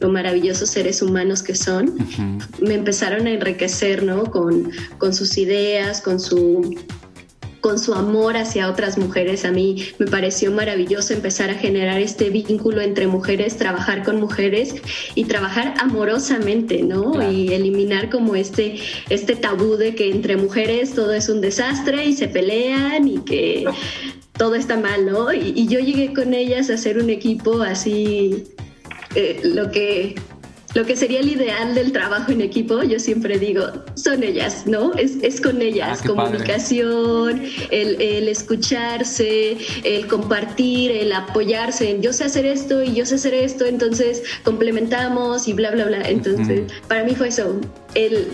lo 0.00 0.08
maravillosos 0.08 0.70
seres 0.70 1.02
humanos 1.02 1.42
que 1.42 1.54
son, 1.54 1.88
uh 1.88 1.96
-huh. 1.96 2.66
me 2.66 2.74
empezaron 2.74 3.26
a 3.26 3.30
enriquecer, 3.30 4.02
¿no? 4.02 4.24
Con, 4.24 4.70
con 4.98 5.14
sus 5.14 5.36
ideas, 5.38 6.00
con 6.00 6.20
su 6.20 6.76
con 7.60 7.78
su 7.78 7.92
amor 7.94 8.36
hacia 8.36 8.70
otras 8.70 8.98
mujeres. 8.98 9.44
A 9.44 9.50
mí 9.50 9.84
me 9.98 10.06
pareció 10.06 10.52
maravilloso 10.52 11.12
empezar 11.12 11.50
a 11.50 11.54
generar 11.54 12.00
este 12.00 12.30
vínculo 12.30 12.80
entre 12.80 13.06
mujeres, 13.06 13.56
trabajar 13.56 14.04
con 14.04 14.20
mujeres 14.20 14.76
y 15.14 15.24
trabajar 15.24 15.74
amorosamente, 15.78 16.82
¿no? 16.82 17.12
Claro. 17.12 17.32
Y 17.32 17.52
eliminar 17.52 18.10
como 18.10 18.36
este, 18.36 18.76
este 19.10 19.34
tabú 19.36 19.76
de 19.76 19.94
que 19.94 20.10
entre 20.10 20.36
mujeres 20.36 20.94
todo 20.94 21.12
es 21.12 21.28
un 21.28 21.40
desastre 21.40 22.06
y 22.06 22.14
se 22.14 22.28
pelean 22.28 23.08
y 23.08 23.18
que 23.18 23.64
todo 24.36 24.54
está 24.54 24.78
mal, 24.78 25.06
¿no? 25.06 25.32
Y, 25.32 25.52
y 25.56 25.66
yo 25.66 25.80
llegué 25.80 26.12
con 26.14 26.34
ellas 26.34 26.70
a 26.70 26.74
hacer 26.74 26.98
un 26.98 27.10
equipo 27.10 27.60
así 27.62 28.44
eh, 29.14 29.40
lo 29.44 29.70
que 29.70 30.14
lo 30.74 30.84
que 30.84 30.96
sería 30.96 31.20
el 31.20 31.28
ideal 31.30 31.74
del 31.74 31.92
trabajo 31.92 32.30
en 32.30 32.42
equipo, 32.42 32.82
yo 32.82 33.00
siempre 33.00 33.38
digo, 33.38 33.64
son 33.94 34.22
ellas, 34.22 34.66
¿no? 34.66 34.92
Es, 34.94 35.16
es 35.22 35.40
con 35.40 35.62
ellas, 35.62 36.00
ah, 36.02 36.06
comunicación, 36.06 37.42
el, 37.70 38.00
el, 38.00 38.28
escucharse, 38.28 39.56
el 39.82 40.06
compartir, 40.06 40.90
el 40.90 41.12
apoyarse 41.12 41.90
en 41.90 42.02
yo 42.02 42.12
sé 42.12 42.24
hacer 42.24 42.44
esto 42.44 42.82
y 42.82 42.92
yo 42.92 43.06
sé 43.06 43.14
hacer 43.14 43.32
esto, 43.32 43.64
entonces 43.64 44.22
complementamos 44.44 45.48
y 45.48 45.54
bla, 45.54 45.70
bla, 45.70 45.86
bla. 45.86 46.02
Entonces, 46.06 46.60
uh 46.60 46.64
-huh. 46.64 46.86
para 46.86 47.02
mí 47.02 47.14
fue 47.14 47.28
eso, 47.28 47.58
el, 47.94 48.28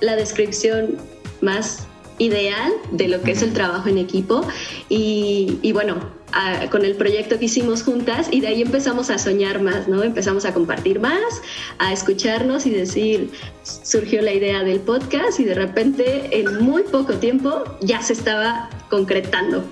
la 0.00 0.14
descripción 0.14 0.96
más 1.40 1.86
ideal 2.18 2.72
de 2.92 3.08
lo 3.08 3.20
que 3.22 3.32
es 3.32 3.42
el 3.42 3.52
trabajo 3.52 3.88
en 3.88 3.98
equipo 3.98 4.46
y, 4.88 5.58
y 5.62 5.72
bueno, 5.72 6.15
a, 6.36 6.68
con 6.68 6.84
el 6.84 6.94
proyecto 6.96 7.38
que 7.38 7.46
hicimos 7.46 7.82
juntas 7.82 8.28
y 8.30 8.40
de 8.42 8.48
ahí 8.48 8.60
empezamos 8.60 9.08
a 9.08 9.16
soñar 9.18 9.62
más, 9.62 9.88
¿no? 9.88 10.02
Empezamos 10.02 10.44
a 10.44 10.52
compartir 10.52 11.00
más, 11.00 11.40
a 11.78 11.92
escucharnos 11.94 12.66
y 12.66 12.70
decir, 12.70 13.30
surgió 13.62 14.20
la 14.20 14.34
idea 14.34 14.62
del 14.62 14.80
podcast 14.80 15.40
y 15.40 15.44
de 15.44 15.54
repente 15.54 16.28
en 16.38 16.62
muy 16.62 16.82
poco 16.82 17.14
tiempo 17.14 17.64
ya 17.80 18.02
se 18.02 18.12
estaba 18.12 18.68
concretando, 18.90 19.64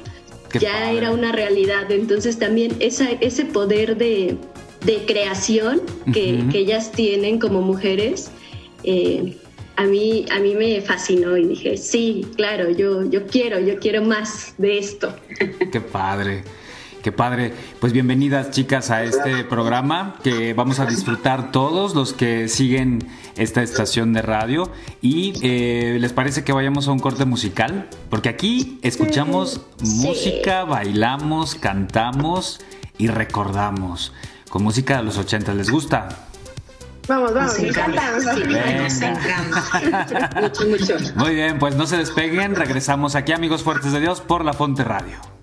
Qué 0.50 0.60
ya 0.60 0.72
padre. 0.72 0.96
era 0.96 1.10
una 1.12 1.32
realidad, 1.32 1.90
entonces 1.92 2.38
también 2.38 2.74
esa, 2.80 3.10
ese 3.20 3.44
poder 3.44 3.98
de, 3.98 4.38
de 4.86 5.04
creación 5.04 5.82
que, 6.14 6.32
uh 6.32 6.36
-huh. 6.38 6.50
que, 6.52 6.58
ellas 6.60 6.92
tienen 6.92 7.38
como 7.38 7.60
mujeres. 7.60 8.30
Eh, 8.84 9.36
a 9.76 9.84
mí, 9.84 10.24
a 10.30 10.38
mí 10.38 10.54
me 10.54 10.80
fascinó 10.80 11.36
y 11.36 11.46
dije, 11.46 11.76
sí, 11.76 12.26
claro, 12.36 12.70
yo, 12.70 13.04
yo 13.04 13.26
quiero, 13.26 13.58
yo 13.58 13.78
quiero 13.78 14.02
más 14.02 14.54
de 14.58 14.78
esto. 14.78 15.14
Qué 15.72 15.80
padre. 15.80 16.44
Qué 17.02 17.12
padre. 17.12 17.52
Pues 17.80 17.92
bienvenidas 17.92 18.50
chicas 18.50 18.90
a 18.90 19.04
este 19.04 19.44
programa 19.44 20.16
que 20.22 20.54
vamos 20.54 20.80
a 20.80 20.86
disfrutar 20.86 21.52
todos 21.52 21.94
los 21.94 22.14
que 22.14 22.48
siguen 22.48 23.06
esta 23.36 23.62
estación 23.62 24.14
de 24.14 24.22
radio. 24.22 24.70
Y 25.02 25.34
eh, 25.42 25.98
les 26.00 26.14
parece 26.14 26.44
que 26.44 26.54
vayamos 26.54 26.88
a 26.88 26.92
un 26.92 27.00
corte 27.00 27.26
musical, 27.26 27.90
porque 28.08 28.30
aquí 28.30 28.78
escuchamos 28.80 29.60
sí. 29.82 30.06
música, 30.06 30.64
bailamos, 30.64 31.56
cantamos 31.56 32.60
y 32.96 33.08
recordamos. 33.08 34.14
Con 34.48 34.62
música 34.62 34.96
de 34.96 35.02
los 35.02 35.18
80, 35.18 35.52
¿les 35.52 35.68
gusta? 35.68 36.23
Vamos, 37.06 37.34
vamos, 37.34 37.58
nos 37.58 37.58
encanta. 37.58 38.10
Nos 38.12 39.02
encanta. 39.02 40.40
mucho, 40.40 40.66
mucho. 40.66 40.96
Muy 41.16 41.34
bien, 41.34 41.58
pues 41.58 41.76
no 41.76 41.86
se 41.86 41.98
despeguen. 41.98 42.54
Regresamos 42.54 43.14
aquí, 43.14 43.32
amigos 43.32 43.62
fuertes 43.62 43.92
de 43.92 44.00
Dios, 44.00 44.20
por 44.20 44.44
La 44.44 44.52
Fonte 44.52 44.84
Radio. 44.84 45.33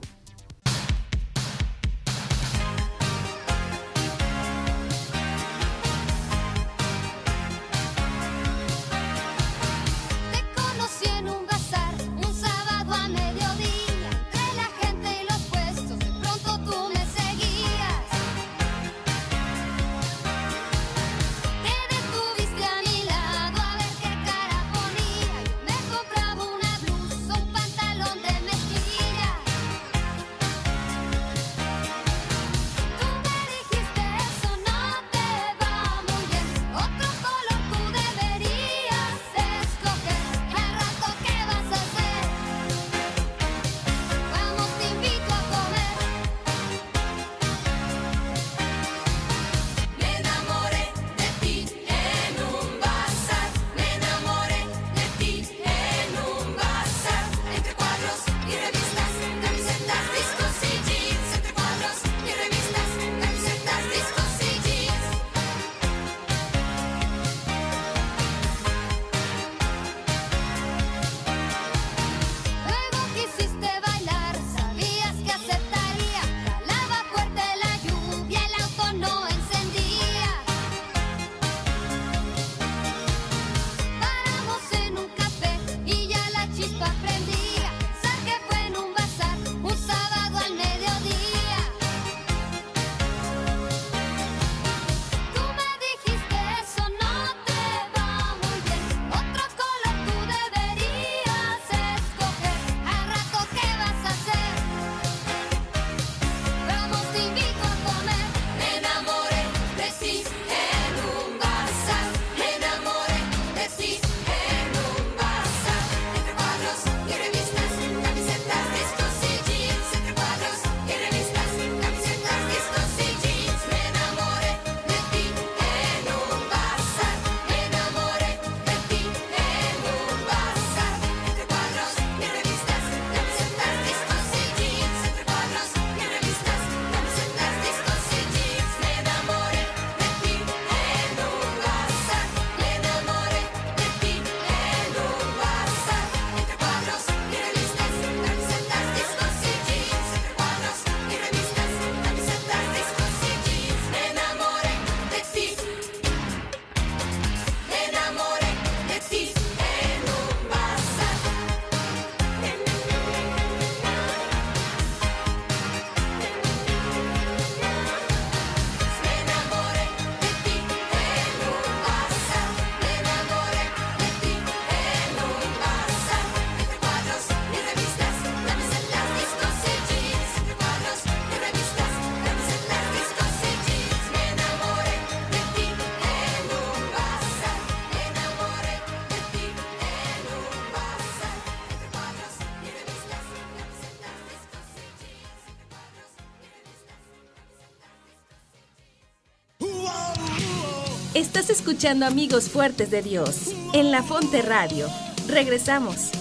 Estás 201.41 201.57
escuchando 201.57 202.05
Amigos 202.05 202.49
Fuertes 202.49 202.91
de 202.91 203.01
Dios 203.01 203.55
en 203.73 203.89
La 203.89 204.03
Fonte 204.03 204.43
Radio. 204.43 204.85
Regresamos. 205.27 206.11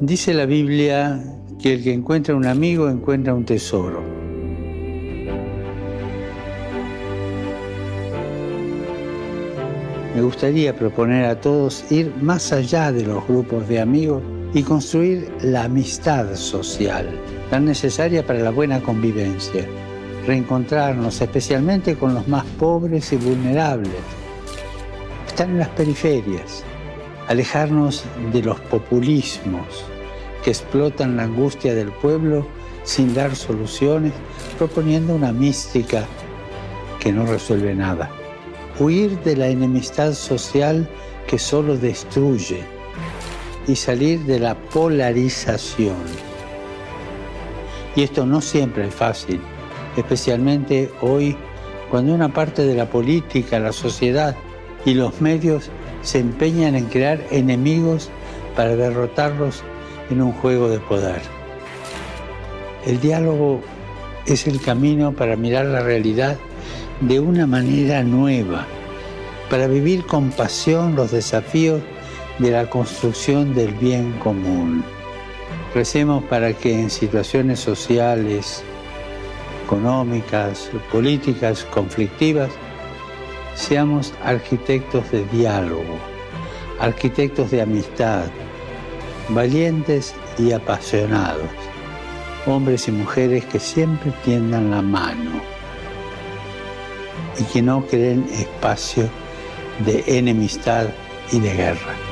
Dice 0.00 0.32
la 0.32 0.46
Biblia 0.46 1.22
que 1.60 1.74
el 1.74 1.84
que 1.84 1.92
encuentra 1.92 2.34
un 2.34 2.46
amigo 2.46 2.88
encuentra 2.88 3.34
un 3.34 3.44
tesoro. 3.44 4.02
Me 10.14 10.22
gustaría 10.22 10.74
proponer 10.74 11.26
a 11.26 11.38
todos 11.38 11.84
ir 11.92 12.10
más 12.22 12.54
allá 12.54 12.90
de 12.90 13.04
los 13.04 13.26
grupos 13.28 13.68
de 13.68 13.80
amigos 13.80 14.22
y 14.54 14.62
construir 14.62 15.30
la 15.42 15.64
amistad 15.64 16.34
social, 16.36 17.06
tan 17.50 17.64
necesaria 17.64 18.24
para 18.24 18.38
la 18.38 18.50
buena 18.50 18.80
convivencia. 18.80 19.66
Reencontrarnos 20.26 21.20
especialmente 21.20 21.96
con 21.96 22.14
los 22.14 22.28
más 22.28 22.44
pobres 22.58 23.12
y 23.12 23.16
vulnerables. 23.16 23.90
Estar 25.26 25.48
en 25.48 25.58
las 25.58 25.68
periferias, 25.70 26.62
alejarnos 27.28 28.04
de 28.32 28.42
los 28.42 28.60
populismos 28.60 29.84
que 30.44 30.50
explotan 30.50 31.16
la 31.16 31.24
angustia 31.24 31.74
del 31.74 31.90
pueblo 31.90 32.46
sin 32.84 33.14
dar 33.14 33.36
soluciones, 33.36 34.12
proponiendo 34.56 35.14
una 35.14 35.32
mística 35.32 36.04
que 36.98 37.12
no 37.12 37.26
resuelve 37.26 37.74
nada. 37.74 38.10
Huir 38.78 39.18
de 39.20 39.36
la 39.36 39.48
enemistad 39.48 40.12
social 40.14 40.88
que 41.26 41.38
solo 41.38 41.76
destruye 41.76 42.62
y 43.66 43.76
salir 43.76 44.20
de 44.20 44.38
la 44.38 44.54
polarización. 44.54 46.29
Y 47.96 48.02
esto 48.02 48.26
no 48.26 48.40
siempre 48.40 48.86
es 48.86 48.94
fácil, 48.94 49.40
especialmente 49.96 50.90
hoy 51.00 51.36
cuando 51.90 52.14
una 52.14 52.32
parte 52.32 52.64
de 52.64 52.74
la 52.74 52.88
política, 52.88 53.58
la 53.58 53.72
sociedad 53.72 54.36
y 54.84 54.94
los 54.94 55.20
medios 55.20 55.70
se 56.02 56.20
empeñan 56.20 56.76
en 56.76 56.86
crear 56.86 57.20
enemigos 57.30 58.10
para 58.54 58.76
derrotarlos 58.76 59.62
en 60.08 60.22
un 60.22 60.32
juego 60.32 60.68
de 60.68 60.78
poder. 60.78 61.20
El 62.86 63.00
diálogo 63.00 63.60
es 64.26 64.46
el 64.46 64.60
camino 64.60 65.12
para 65.12 65.36
mirar 65.36 65.66
la 65.66 65.80
realidad 65.80 66.36
de 67.00 67.18
una 67.20 67.46
manera 67.46 68.02
nueva, 68.02 68.66
para 69.50 69.66
vivir 69.66 70.06
con 70.06 70.30
pasión 70.30 70.94
los 70.94 71.10
desafíos 71.10 71.82
de 72.38 72.50
la 72.50 72.70
construcción 72.70 73.54
del 73.54 73.72
bien 73.74 74.12
común. 74.22 74.84
Recemos 75.74 76.24
para 76.24 76.52
que 76.52 76.72
en 76.72 76.90
situaciones 76.90 77.60
sociales, 77.60 78.64
económicas, 79.64 80.68
políticas, 80.90 81.64
conflictivas, 81.64 82.50
seamos 83.54 84.12
arquitectos 84.24 85.08
de 85.12 85.24
diálogo, 85.26 85.96
arquitectos 86.80 87.52
de 87.52 87.62
amistad, 87.62 88.24
valientes 89.28 90.12
y 90.38 90.50
apasionados, 90.50 91.50
hombres 92.46 92.88
y 92.88 92.92
mujeres 92.92 93.44
que 93.44 93.60
siempre 93.60 94.12
tiendan 94.24 94.72
la 94.72 94.82
mano 94.82 95.40
y 97.38 97.44
que 97.44 97.62
no 97.62 97.86
creen 97.86 98.26
espacio 98.32 99.08
de 99.86 100.02
enemistad 100.18 100.88
y 101.30 101.38
de 101.38 101.54
guerra. 101.54 102.09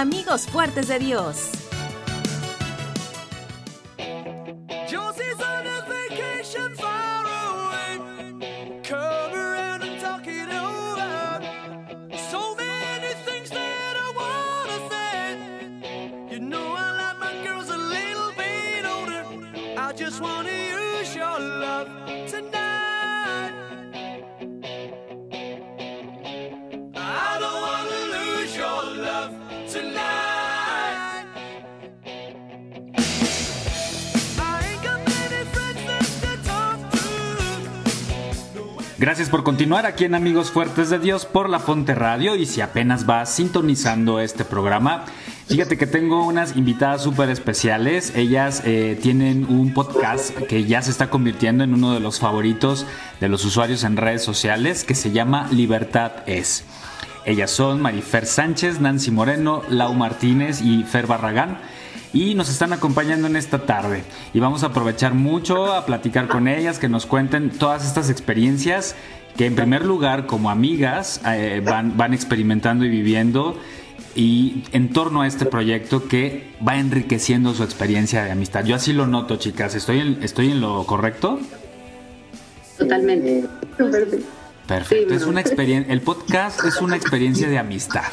Amigos 0.00 0.46
Fuertes 0.46 0.88
de 0.88 0.98
Dios. 0.98 1.59
Gracias 39.00 39.30
por 39.30 39.44
continuar 39.44 39.86
aquí 39.86 40.04
en 40.04 40.14
Amigos 40.14 40.50
Fuertes 40.50 40.90
de 40.90 40.98
Dios 40.98 41.24
por 41.24 41.48
La 41.48 41.58
Fonte 41.58 41.94
Radio 41.94 42.36
y 42.36 42.44
si 42.44 42.60
apenas 42.60 43.06
vas 43.06 43.34
sintonizando 43.34 44.20
este 44.20 44.44
programa, 44.44 45.06
fíjate 45.48 45.78
que 45.78 45.86
tengo 45.86 46.26
unas 46.26 46.54
invitadas 46.54 47.02
súper 47.02 47.30
especiales. 47.30 48.14
Ellas 48.14 48.60
eh, 48.66 48.98
tienen 49.00 49.46
un 49.48 49.72
podcast 49.72 50.36
que 50.36 50.64
ya 50.66 50.82
se 50.82 50.90
está 50.90 51.08
convirtiendo 51.08 51.64
en 51.64 51.72
uno 51.72 51.94
de 51.94 52.00
los 52.00 52.20
favoritos 52.20 52.84
de 53.20 53.30
los 53.30 53.42
usuarios 53.46 53.84
en 53.84 53.96
redes 53.96 54.22
sociales 54.22 54.84
que 54.84 54.94
se 54.94 55.12
llama 55.12 55.48
Libertad 55.50 56.12
es. 56.26 56.66
Ellas 57.24 57.50
son 57.50 57.80
Marifer 57.80 58.26
Sánchez, 58.26 58.80
Nancy 58.80 59.10
Moreno, 59.10 59.62
Lau 59.70 59.94
Martínez 59.94 60.60
y 60.60 60.84
Fer 60.84 61.06
Barragán 61.06 61.56
y 62.12 62.34
nos 62.34 62.48
están 62.48 62.72
acompañando 62.72 63.26
en 63.26 63.36
esta 63.36 63.66
tarde. 63.66 64.02
Y 64.34 64.40
vamos 64.40 64.62
a 64.62 64.66
aprovechar 64.66 65.14
mucho 65.14 65.72
a 65.72 65.86
platicar 65.86 66.28
con 66.28 66.48
ellas, 66.48 66.78
que 66.78 66.88
nos 66.88 67.06
cuenten 67.06 67.50
todas 67.50 67.86
estas 67.86 68.10
experiencias 68.10 68.94
que 69.36 69.46
en 69.46 69.54
primer 69.54 69.84
lugar 69.84 70.26
como 70.26 70.50
amigas 70.50 71.20
eh, 71.26 71.62
van, 71.64 71.96
van 71.96 72.12
experimentando 72.14 72.84
y 72.84 72.88
viviendo 72.88 73.56
y 74.14 74.64
en 74.72 74.92
torno 74.92 75.22
a 75.22 75.26
este 75.26 75.46
proyecto 75.46 76.08
que 76.08 76.52
va 76.66 76.76
enriqueciendo 76.76 77.54
su 77.54 77.62
experiencia 77.62 78.24
de 78.24 78.32
amistad. 78.32 78.64
Yo 78.64 78.74
así 78.74 78.92
lo 78.92 79.06
noto, 79.06 79.36
chicas. 79.36 79.74
¿Estoy 79.74 80.00
en, 80.00 80.22
estoy 80.22 80.50
en 80.50 80.60
lo 80.60 80.84
correcto? 80.84 81.38
Totalmente. 82.76 83.44
Perfecto. 84.66 85.14
Es 85.14 85.24
una 85.24 85.40
experiencia. 85.40 85.92
El 85.92 86.00
podcast 86.00 86.64
es 86.64 86.80
una 86.80 86.96
experiencia 86.96 87.48
de 87.48 87.58
amistad. 87.58 88.10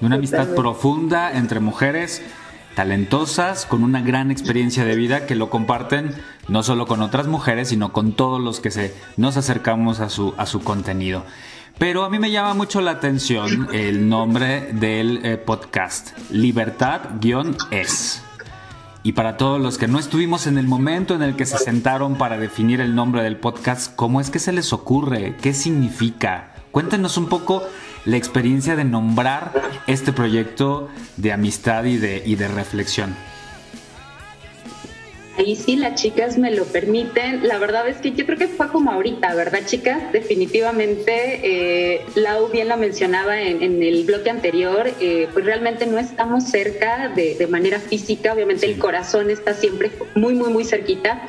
De 0.00 0.06
una 0.06 0.16
amistad 0.16 0.48
profunda 0.54 1.32
entre 1.32 1.60
mujeres 1.60 2.22
talentosas, 2.76 3.66
con 3.66 3.82
una 3.82 4.02
gran 4.02 4.30
experiencia 4.30 4.84
de 4.84 4.94
vida 4.94 5.26
que 5.26 5.34
lo 5.34 5.50
comparten 5.50 6.14
no 6.46 6.62
solo 6.62 6.86
con 6.86 7.00
otras 7.00 7.26
mujeres, 7.26 7.70
sino 7.70 7.92
con 7.92 8.12
todos 8.12 8.40
los 8.40 8.60
que 8.60 8.70
se, 8.70 8.94
nos 9.16 9.36
acercamos 9.36 9.98
a 9.98 10.10
su, 10.10 10.34
a 10.36 10.46
su 10.46 10.60
contenido. 10.62 11.24
Pero 11.78 12.04
a 12.04 12.10
mí 12.10 12.18
me 12.18 12.30
llama 12.30 12.54
mucho 12.54 12.80
la 12.82 12.92
atención 12.92 13.68
el 13.72 14.08
nombre 14.08 14.72
del 14.72 15.24
eh, 15.24 15.36
podcast, 15.38 16.16
Libertad-es. 16.30 18.22
Y 19.02 19.12
para 19.12 19.36
todos 19.36 19.60
los 19.60 19.78
que 19.78 19.88
no 19.88 19.98
estuvimos 19.98 20.46
en 20.46 20.58
el 20.58 20.66
momento 20.66 21.14
en 21.14 21.22
el 21.22 21.34
que 21.34 21.46
se 21.46 21.58
sentaron 21.58 22.16
para 22.16 22.38
definir 22.38 22.80
el 22.80 22.94
nombre 22.94 23.22
del 23.22 23.36
podcast, 23.36 23.94
¿cómo 23.96 24.20
es 24.20 24.30
que 24.30 24.38
se 24.38 24.52
les 24.52 24.72
ocurre? 24.72 25.36
¿Qué 25.40 25.54
significa? 25.54 26.52
Cuéntenos 26.72 27.16
un 27.16 27.28
poco 27.28 27.62
la 28.06 28.16
experiencia 28.16 28.76
de 28.76 28.84
nombrar 28.84 29.52
este 29.86 30.12
proyecto 30.12 30.88
de 31.16 31.32
amistad 31.32 31.84
y 31.84 31.98
de, 31.98 32.22
y 32.24 32.36
de 32.36 32.48
reflexión. 32.48 33.14
Ahí 35.38 35.54
sí, 35.54 35.76
las 35.76 36.00
chicas 36.00 36.38
me 36.38 36.50
lo 36.50 36.64
permiten. 36.64 37.46
La 37.46 37.58
verdad 37.58 37.86
es 37.88 37.98
que 37.98 38.12
yo 38.12 38.24
creo 38.24 38.38
que 38.38 38.48
fue 38.48 38.68
como 38.68 38.90
ahorita, 38.90 39.34
¿verdad, 39.34 39.60
chicas? 39.66 40.10
Definitivamente, 40.10 41.40
eh, 41.42 42.00
Lau 42.14 42.48
bien 42.48 42.70
lo 42.70 42.78
mencionaba 42.78 43.42
en, 43.42 43.82
el 43.82 44.04
bloque 44.04 44.30
anterior, 44.30 44.90
eh, 44.98 45.28
pues 45.34 45.44
realmente 45.44 45.84
no 45.86 45.98
estamos 45.98 46.44
cerca 46.44 47.08
de, 47.14 47.46
manera 47.50 47.78
física, 47.80 48.32
obviamente 48.32 48.64
el 48.64 48.78
corazón 48.78 49.30
está 49.30 49.52
siempre 49.52 49.90
muy, 50.14 50.34
muy, 50.34 50.50
muy 50.50 50.64
cerquita, 50.64 51.28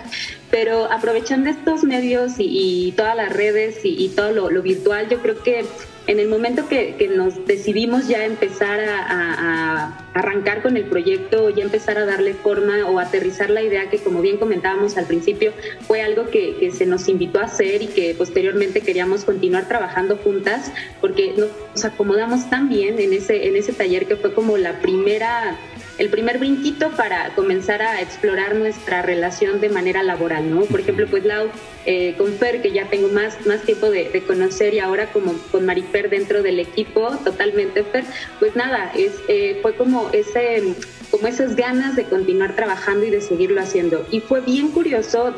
pero 0.50 0.90
aprovechando 0.90 1.50
estos 1.50 1.84
medios 1.84 2.36
y, 2.38 2.94
todas 2.96 3.16
las 3.16 3.34
redes 3.34 3.80
y, 3.84 4.08
todo 4.16 4.32
lo 4.32 4.62
virtual, 4.62 5.10
yo 5.10 5.22
creo 5.22 5.44
que 5.44 5.66
en 6.08 6.20
el 6.20 6.30
momento 6.30 6.68
que, 6.68 6.96
nos 7.16 7.46
decidimos 7.46 8.08
ya 8.08 8.26
empezar 8.26 8.80
a, 8.80 10.04
arrancar 10.14 10.64
con 10.64 10.78
el 10.78 10.86
proyecto, 10.86 11.50
ya 11.52 11.64
empezar 11.64 11.98
a 12.00 12.06
darle 12.06 12.34
forma 12.34 12.88
o 12.88 12.98
aterrizar 12.98 13.52
la 13.52 13.62
idea 13.62 13.90
que 13.90 14.00
como 14.00 14.22
bien 14.22 14.38
comentábamos 14.38 14.98
al 14.98 15.06
principio, 15.06 15.54
fue 15.82 16.02
algo 16.02 16.28
que, 16.30 16.72
se 16.72 16.86
nos 16.86 17.08
invitó 17.08 17.40
a 17.40 17.44
hacer 17.44 17.82
y 17.84 17.88
que 17.88 18.16
posteriormente 18.16 18.82
queríamos 18.82 19.26
continuar 19.26 19.68
trabajando 19.68 20.18
juntas 20.18 20.72
porque 21.02 21.34
nos 21.38 21.86
acomodamos 21.86 22.50
tan 22.50 22.70
bien 22.70 23.00
en 23.00 23.14
ese, 23.14 23.48
en 23.48 23.56
ese 23.56 23.74
taller 23.74 24.08
que 24.08 24.16
fue 24.16 24.34
como 24.34 24.58
la 24.58 24.80
primera 24.80 25.58
el 25.98 26.10
primer 26.10 26.38
brinquito 26.38 26.92
para 26.92 27.34
comenzar 27.34 27.82
a 27.82 28.02
explorar 28.02 28.56
nuestra 28.56 29.02
relación 29.02 29.60
de 29.60 29.70
manera 29.70 30.04
laboral, 30.04 30.48
¿no? 30.48 30.62
Por 30.66 30.80
ejemplo, 30.80 31.08
pues 31.10 31.26
Lau, 31.26 31.50
eh, 31.90 32.16
con 32.18 32.34
Fer, 32.34 32.62
que 32.62 32.72
ya 32.72 32.90
tengo 32.90 33.08
más, 33.08 33.46
más 33.46 33.62
tiempo 33.62 33.90
de, 33.90 34.22
conocer 34.28 34.74
y 34.74 34.80
ahora 34.80 35.10
como 35.14 35.34
con 35.52 35.66
Marifer 35.66 36.10
dentro 36.10 36.44
del 36.44 36.60
equipo, 36.60 37.10
totalmente 37.24 37.82
Fer, 37.84 38.04
pues 38.40 38.58
nada, 38.58 38.92
es, 38.94 39.14
eh, 39.30 39.60
fue 39.62 39.74
como 39.74 40.10
ese 40.12 40.76
como 41.12 41.28
esas 41.28 41.56
ganas 41.56 41.96
de 41.96 42.04
continuar 42.04 42.56
trabajando 42.58 43.06
y 43.06 43.10
de 43.10 43.22
seguirlo 43.22 43.62
haciendo. 43.62 44.06
Y 44.12 44.20
fue 44.20 44.42
bien 44.42 44.72
curioso 44.72 45.34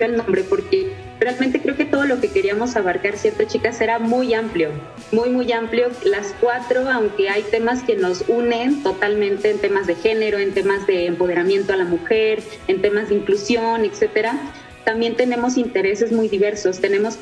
el 0.00 0.16
nombre 0.16 0.42
porque 0.42 0.92
realmente 1.20 1.60
creo 1.60 1.76
que 1.76 1.84
todo 1.84 2.04
lo 2.04 2.20
que 2.20 2.28
queríamos 2.28 2.74
abarcar, 2.76 3.16
¿cierto, 3.16 3.44
chicas? 3.44 3.80
Era 3.80 3.98
muy 3.98 4.34
amplio, 4.34 4.70
muy, 5.12 5.30
muy 5.30 5.52
amplio. 5.52 5.90
Las 6.04 6.34
cuatro, 6.40 6.90
aunque 6.90 7.28
hay 7.28 7.42
temas 7.42 7.84
que 7.84 7.94
nos 7.94 8.24
unen 8.28 8.82
totalmente 8.82 9.50
en 9.50 9.58
temas 9.58 9.86
de 9.86 9.94
género, 9.94 10.38
en 10.38 10.52
temas 10.52 10.86
de 10.86 11.06
empoderamiento 11.06 11.72
a 11.72 11.76
la 11.76 11.84
mujer, 11.84 12.42
en 12.66 12.82
temas 12.82 13.08
de 13.08 13.14
inclusión, 13.14 13.84
etcétera, 13.84 14.36
también 14.86 15.16
tenemos 15.16 15.56
intereses 15.56 16.12
muy 16.12 16.28
diversos, 16.28 16.80
tenemos 16.80 17.18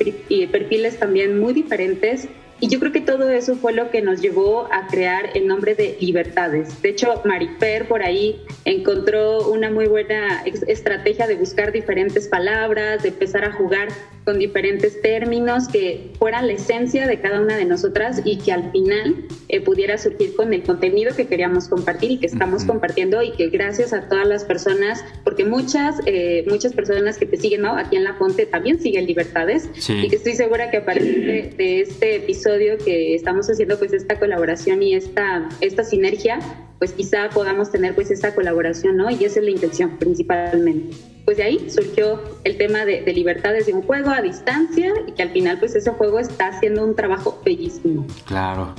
perfiles 0.51 0.99
también 0.99 1.39
muy 1.39 1.51
diferentes 1.51 2.27
y 2.59 2.69
yo 2.69 2.79
creo 2.79 2.91
que 2.91 3.01
todo 3.01 3.29
eso 3.29 3.55
fue 3.55 3.73
lo 3.73 3.91
que 3.91 4.01
nos 4.01 4.21
llevó 4.21 4.67
a 4.71 4.87
crear 4.87 5.31
el 5.35 5.47
nombre 5.47 5.75
de 5.75 5.97
Libertades. 5.99 6.81
De 6.81 6.89
hecho, 6.89 7.21
Marifer 7.25 7.87
por 7.87 8.01
ahí 8.01 8.41
encontró 8.63 9.49
una 9.49 9.69
muy 9.69 9.87
buena 9.87 10.43
estrategia 10.45 11.27
de 11.27 11.35
buscar 11.35 11.71
diferentes 11.71 12.27
palabras, 12.27 13.03
de 13.03 13.09
empezar 13.09 13.43
a 13.43 13.51
jugar 13.51 13.89
con 14.23 14.39
diferentes 14.39 15.01
términos 15.01 15.67
que 15.67 16.11
fueran 16.17 16.47
la 16.47 16.53
esencia 16.53 17.07
de 17.07 17.19
cada 17.19 17.41
una 17.41 17.57
de 17.57 17.65
nosotras 17.65 18.21
y 18.25 18.37
que 18.37 18.51
al 18.51 18.71
final 18.71 19.25
eh, 19.49 19.61
pudiera 19.61 19.97
surgir 19.99 20.35
con 20.35 20.51
el 20.53 20.63
contenido 20.63 21.15
que 21.15 21.27
queríamos 21.27 21.67
compartir 21.67 22.11
y 22.11 22.17
que 22.17 22.25
estamos 22.25 22.63
compartiendo 22.63 23.21
y 23.21 23.33
que 23.33 23.49
gracias 23.49 23.93
a 23.93 24.09
todas 24.09 24.27
las 24.27 24.43
personas, 24.43 25.05
porque 25.23 25.45
muchas, 25.45 25.97
eh, 26.07 26.43
muchas 26.47 26.73
personas 26.73 27.17
que 27.17 27.27
te 27.27 27.37
siguen 27.37 27.61
¿no? 27.61 27.77
aquí 27.77 27.97
en 27.97 28.03
La 28.03 28.15
Fonte 28.15 28.47
también 28.47 28.79
siguen 28.79 29.05
Libertades 29.05 29.69
y 29.87 30.07
que 30.07 30.15
estoy 30.15 30.33
segura 30.33 30.71
que 30.71 30.77
a 30.77 30.85
partir 30.85 31.55
de, 31.55 31.81
este 31.81 32.15
episodio 32.15 32.44
que 32.83 33.15
estamos 33.15 33.49
haciendo 33.49 33.77
pues 33.77 33.93
esta 33.93 34.19
colaboración 34.19 34.81
y 34.83 34.93
esta, 34.93 35.49
esta 35.61 35.83
sinergia, 35.83 36.39
pues 36.79 36.93
quizá 36.93 37.29
podamos 37.29 37.71
tener 37.71 37.95
pues 37.95 38.11
esta 38.11 38.33
colaboración, 38.35 38.97
¿no? 38.97 39.09
Y 39.09 39.25
esa 39.25 39.39
es 39.39 39.45
la 39.45 39.51
intención 39.51 39.97
principalmente 39.97 40.95
pues 41.25 41.37
de 41.37 41.43
ahí 41.43 41.69
surgió 41.69 42.21
el 42.43 42.57
tema 42.57 42.85
de, 42.85 43.01
de 43.01 43.73
un 43.73 43.81
juego 43.81 44.11
a 44.11 44.21
distancia 44.21 44.93
y 45.07 45.11
que 45.11 45.23
al 45.23 45.31
final 45.31 45.57
pues 45.57 45.75
ese 45.75 45.89
juego 45.91 46.19
está 46.19 46.49
haciendo 46.49 46.85
un 46.85 46.95
trabajo 46.95 47.41
bellísimo. 47.43 48.05
Claro. 48.27 48.75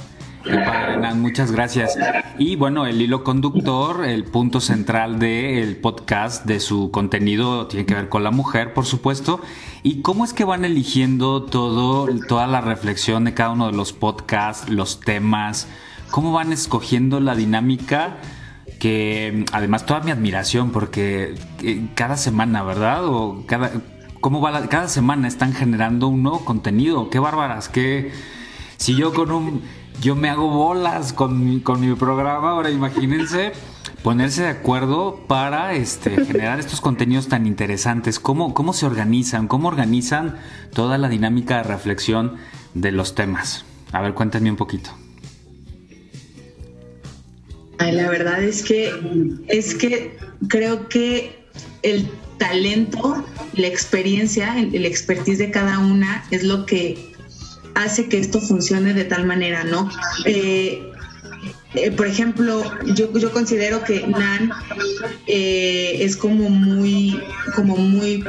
Muchas 1.16 1.50
gracias. 1.52 1.96
Y 2.38 2.56
bueno, 2.56 2.86
el 2.86 3.00
hilo 3.00 3.24
conductor, 3.24 4.04
el 4.04 4.24
punto 4.24 4.60
central 4.60 5.18
del 5.18 5.76
podcast, 5.76 6.44
de 6.44 6.60
su 6.60 6.90
contenido, 6.90 7.66
tiene 7.66 7.86
que 7.86 7.94
ver 7.94 8.08
con 8.08 8.22
la 8.24 8.30
mujer, 8.30 8.72
por 8.74 8.86
supuesto. 8.86 9.40
¿Y 9.82 10.02
cómo 10.02 10.24
es 10.24 10.32
que 10.32 10.44
van 10.44 10.64
eligiendo 10.64 11.42
todo, 11.42 12.08
toda 12.28 12.46
la 12.46 12.60
reflexión 12.60 13.24
de 13.24 13.34
cada 13.34 13.50
uno 13.50 13.66
de 13.66 13.76
los 13.76 13.92
podcasts, 13.92 14.68
los 14.68 15.00
temas? 15.00 15.68
¿Cómo 16.10 16.32
van 16.32 16.52
escogiendo 16.52 17.20
la 17.20 17.34
dinámica? 17.34 18.18
que 18.80 19.46
además 19.52 19.86
toda 19.86 20.00
mi 20.00 20.10
admiración 20.10 20.70
porque 20.70 21.34
eh, 21.62 21.88
cada 21.94 22.16
semana, 22.18 22.62
¿verdad? 22.62 23.06
O 23.06 23.44
cada 23.46 23.70
cómo 24.20 24.40
va 24.40 24.68
cada 24.68 24.88
semana 24.88 25.28
están 25.28 25.54
generando 25.54 26.08
un 26.08 26.22
nuevo 26.22 26.44
contenido, 26.44 27.08
qué 27.08 27.18
bárbaras, 27.18 27.68
que 27.68 28.12
si 28.76 28.94
yo 28.94 29.14
con 29.14 29.30
un 29.30 29.62
yo 30.00 30.16
me 30.16 30.28
hago 30.28 30.48
bolas 30.48 31.12
con, 31.12 31.60
con 31.60 31.80
mi 31.80 31.94
programa, 31.94 32.50
ahora 32.50 32.70
imagínense 32.70 33.52
ponerse 34.02 34.42
de 34.42 34.48
acuerdo 34.48 35.24
para 35.26 35.74
este, 35.74 36.24
generar 36.24 36.60
estos 36.60 36.80
contenidos 36.80 37.28
tan 37.28 37.46
interesantes. 37.46 38.20
¿Cómo, 38.20 38.54
¿Cómo 38.54 38.72
se 38.72 38.86
organizan? 38.86 39.48
¿Cómo 39.48 39.68
organizan 39.68 40.36
toda 40.72 40.96
la 40.98 41.08
dinámica 41.08 41.56
de 41.56 41.62
reflexión 41.64 42.36
de 42.74 42.92
los 42.92 43.14
temas? 43.14 43.64
A 43.92 44.00
ver, 44.00 44.14
cuéntenme 44.14 44.50
un 44.50 44.56
poquito 44.56 44.90
la 47.92 48.10
verdad 48.10 48.42
es 48.42 48.62
que 48.62 48.92
es 49.48 49.74
que 49.74 50.16
creo 50.48 50.88
que 50.88 51.44
el 51.82 52.08
talento, 52.38 53.24
la 53.54 53.66
experiencia, 53.66 54.58
el, 54.58 54.84
expertise 54.84 55.38
de 55.38 55.50
cada 55.50 55.78
una 55.78 56.24
es 56.30 56.42
lo 56.42 56.66
que 56.66 57.12
hace 57.76 58.08
que 58.08 58.18
esto 58.18 58.40
funcione 58.40 58.94
de 58.94 59.04
tal 59.04 59.26
manera, 59.26 59.64
¿no? 59.64 59.92
Eh, 60.24 60.95
eh, 61.76 61.90
por 61.90 62.06
ejemplo, 62.06 62.62
yo, 62.94 63.12
yo 63.12 63.30
considero 63.32 63.84
que 63.84 64.06
Nan 64.06 64.50
eh, 65.26 65.98
es 66.00 66.16
como 66.16 66.48
muy, 66.48 67.20
como 67.54 67.76
muy 67.76 68.24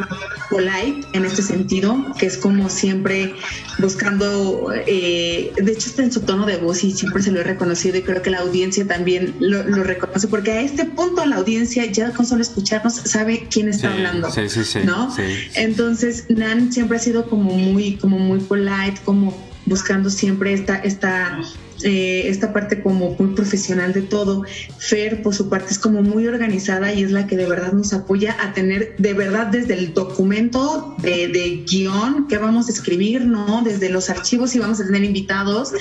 polite 0.50 1.08
en 1.14 1.26
este 1.26 1.42
sentido, 1.42 2.14
que 2.20 2.26
es 2.26 2.38
como 2.38 2.70
siempre 2.70 3.34
buscando, 3.80 4.72
eh, 4.86 5.52
de 5.56 5.72
hecho 5.72 5.90
está 5.90 6.04
en 6.04 6.12
su 6.12 6.22
tono 6.22 6.46
de 6.46 6.58
voz 6.58 6.84
y 6.84 6.92
siempre 6.92 7.24
se 7.24 7.32
lo 7.32 7.40
he 7.40 7.44
reconocido 7.44 7.98
y 7.98 8.02
creo 8.02 8.22
que 8.22 8.30
la 8.30 8.40
audiencia 8.40 8.86
también 8.86 9.36
lo, 9.40 9.64
reconoce, 9.84 10.28
porque 10.28 10.52
a 10.52 10.62
este 10.62 10.86
punto 10.86 11.26
la 11.26 11.38
audiencia 11.38 11.86
ya 11.86 12.12
con 12.12 12.26
solo 12.26 12.42
escucharnos 12.42 12.96
sabe 12.96 13.48
quién 13.50 13.70
está 13.70 13.94
hablando, 13.94 14.32
sí, 14.32 14.50
sí, 14.50 14.64
sí, 14.64 14.80
¿no? 14.84 15.14
Entonces 15.56 16.26
Nan 16.30 16.72
siempre 16.72 16.98
ha 16.98 17.00
sido 17.00 17.30
como 17.30 17.54
muy, 17.54 17.96
como 17.96 18.20
muy 18.20 18.40
polite, 18.40 19.00
como 19.06 19.38
buscando 19.66 20.10
siempre 20.10 20.54
esta, 20.54 20.78
esta 20.78 21.40
eh, 21.84 22.24
esta 22.26 22.54
parte 22.54 22.82
como 22.82 23.16
muy 23.18 23.36
profesional 23.36 23.94
de 23.94 24.02
todo. 24.02 24.44
Fer, 24.80 25.22
por 25.22 25.36
su 25.36 25.50
parte, 25.50 25.72
es 25.72 25.80
como 25.80 26.02
muy 26.02 26.28
organizada 26.28 26.94
y 26.94 27.04
es 27.04 27.12
la 27.12 27.28
que 27.28 27.38
de 27.38 27.46
verdad 27.46 27.74
nos 27.74 27.94
apoya 27.94 28.36
a 28.42 28.54
tener 28.54 28.96
de 28.98 29.13
verdad 29.13 29.48
desde 29.48 29.76
el 29.76 29.94
documento 29.94 30.96
de, 31.00 31.63
guion 31.68 32.28
que 32.28 32.38
vamos 32.38 32.68
a 32.68 32.72
escribir, 32.72 33.26
¿no? 33.26 33.62
Desde 33.63 33.90
los 33.90 34.10
archivos 34.10 34.52
si 34.52 34.60
vamos 34.60 34.80
a 34.80 34.86
tener 34.86 35.04
invitados, 35.04 35.72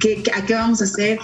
que, 0.00 0.22
a 0.34 0.44
qué 0.44 0.54
vamos 0.54 0.80
a 0.80 0.84
hacer. 0.84 1.18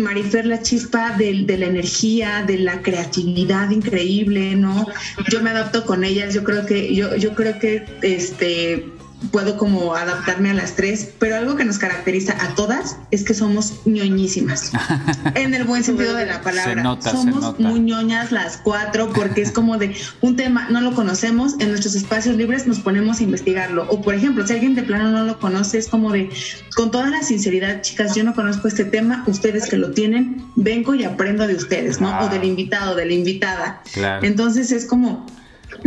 Marifer, 0.00 0.46
la 0.46 0.62
chispa 0.62 1.16
de, 1.16 1.44
de 1.44 1.58
la 1.58 1.66
energía, 1.66 2.44
de 2.46 2.58
la 2.58 2.82
creatividad 2.82 3.70
increíble, 3.70 4.54
¿no? 4.54 4.86
Yo 5.30 5.42
me 5.42 5.50
adapto 5.50 5.84
con 5.84 6.04
ellas, 6.04 6.34
yo 6.34 6.44
creo 6.44 6.66
que, 6.66 6.94
yo, 6.94 7.16
yo 7.16 7.34
creo 7.34 7.58
que 7.58 7.84
este 8.02 8.97
puedo 9.32 9.56
como 9.56 9.94
adaptarme 9.94 10.50
a 10.50 10.54
las 10.54 10.76
tres, 10.76 11.10
pero 11.18 11.36
algo 11.36 11.56
que 11.56 11.64
nos 11.64 11.78
caracteriza 11.78 12.36
a 12.40 12.54
todas 12.54 12.96
es 13.10 13.24
que 13.24 13.34
somos 13.34 13.80
ñoñísimas, 13.84 14.72
en 15.34 15.54
el 15.54 15.64
buen 15.64 15.82
sentido 15.82 16.14
de 16.14 16.26
la 16.26 16.40
palabra. 16.40 16.98
somos 17.00 17.58
muy 17.58 17.80
ñoñas 17.80 18.32
las 18.32 18.58
cuatro 18.58 19.10
porque 19.12 19.42
es 19.42 19.50
como 19.50 19.76
de 19.76 19.94
un 20.20 20.36
tema, 20.36 20.68
no 20.70 20.80
lo 20.80 20.94
conocemos, 20.94 21.54
en 21.58 21.70
nuestros 21.70 21.94
espacios 21.94 22.36
libres 22.36 22.66
nos 22.66 22.78
ponemos 22.78 23.20
a 23.20 23.22
investigarlo. 23.24 23.86
O 23.90 24.00
por 24.00 24.14
ejemplo, 24.14 24.46
si 24.46 24.52
alguien 24.52 24.74
de 24.74 24.82
plano 24.82 25.10
no 25.10 25.24
lo 25.24 25.38
conoce, 25.38 25.78
es 25.78 25.88
como 25.88 26.12
de, 26.12 26.30
con 26.76 26.90
toda 26.90 27.08
la 27.10 27.22
sinceridad, 27.22 27.82
chicas, 27.82 28.14
yo 28.14 28.24
no 28.24 28.34
conozco 28.34 28.68
este 28.68 28.84
tema, 28.84 29.24
ustedes 29.26 29.68
que 29.68 29.76
lo 29.76 29.90
tienen, 29.90 30.44
vengo 30.54 30.94
y 30.94 31.04
aprendo 31.04 31.46
de 31.46 31.54
ustedes, 31.54 32.00
¿no? 32.00 32.20
O 32.20 32.28
del 32.28 32.44
invitado, 32.44 32.94
de 32.94 33.06
la 33.06 33.12
invitada. 33.12 33.82
Entonces 34.22 34.70
es 34.70 34.86
como 34.86 35.26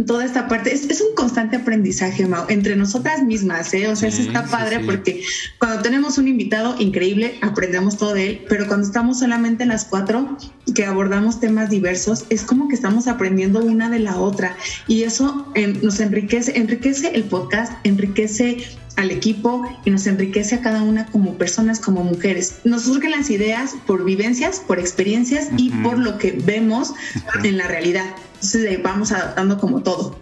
toda 0.06 0.26
esta 0.26 0.48
parte. 0.48 0.74
Es, 0.74 0.90
es, 0.90 1.02
un 1.02 1.16
constante 1.16 1.58
aprendizaje, 1.58 2.26
Mau, 2.26 2.46
entre 2.50 2.76
nosotras 2.76 3.24
mismas, 3.24 3.74
¿eh? 3.74 3.88
O 3.88 3.96
sea, 3.96 4.10
eso 4.10 4.22
está 4.22 4.46
padre 4.46 4.80
porque 4.80 5.24
cuando 5.58 5.82
tenemos 5.82 6.18
un 6.18 6.28
invitado 6.28 6.76
increíble, 6.80 7.38
aprendemos 7.42 7.98
todo 7.98 8.14
de 8.14 8.30
él, 8.30 8.46
pero 8.48 8.68
cuando 8.68 8.88
estamos 8.88 9.20
solamente 9.20 9.66
las 9.66 9.86
cuatro 9.86 10.38
que 10.74 10.86
abordamos 10.86 11.40
temas 11.40 11.70
diversos, 11.70 12.26
es 12.30 12.44
como 12.44 12.68
que 12.68 12.76
estamos 12.76 13.08
aprendiendo 13.08 13.60
una 13.60 13.90
de 13.90 14.00
la 14.00 14.18
otra 14.18 14.56
y 14.88 15.04
eso 15.04 15.52
em, 15.56 15.80
nos 15.82 16.00
enriquece, 16.00 16.58
enriquece 16.58 17.12
el 17.14 17.24
podcast, 17.24 17.74
enriquece 17.84 18.58
al 18.98 19.12
equipo 19.12 19.64
y 19.86 19.90
nos 19.90 20.06
enriquece 20.08 20.56
a 20.56 20.62
cada 20.62 20.84
una 20.84 21.06
como 21.08 21.38
personas, 21.38 21.80
como 21.80 22.04
mujeres. 22.04 22.60
Nos 22.64 22.84
surgen 22.84 23.12
las 23.12 23.30
ideas 23.30 23.76
por 23.86 24.04
vivencias, 24.04 24.60
por 24.60 24.80
experiencias 24.80 25.50
y 25.58 25.70
por 25.70 25.98
lo 25.98 26.18
que 26.18 26.32
vemos 26.32 26.94
en 27.44 27.58
la 27.58 27.68
realidad. 27.68 28.06
Entonces 28.42 28.82
vamos 28.82 29.12
adaptando 29.12 29.60
como 29.60 29.84
todo. 29.84 30.16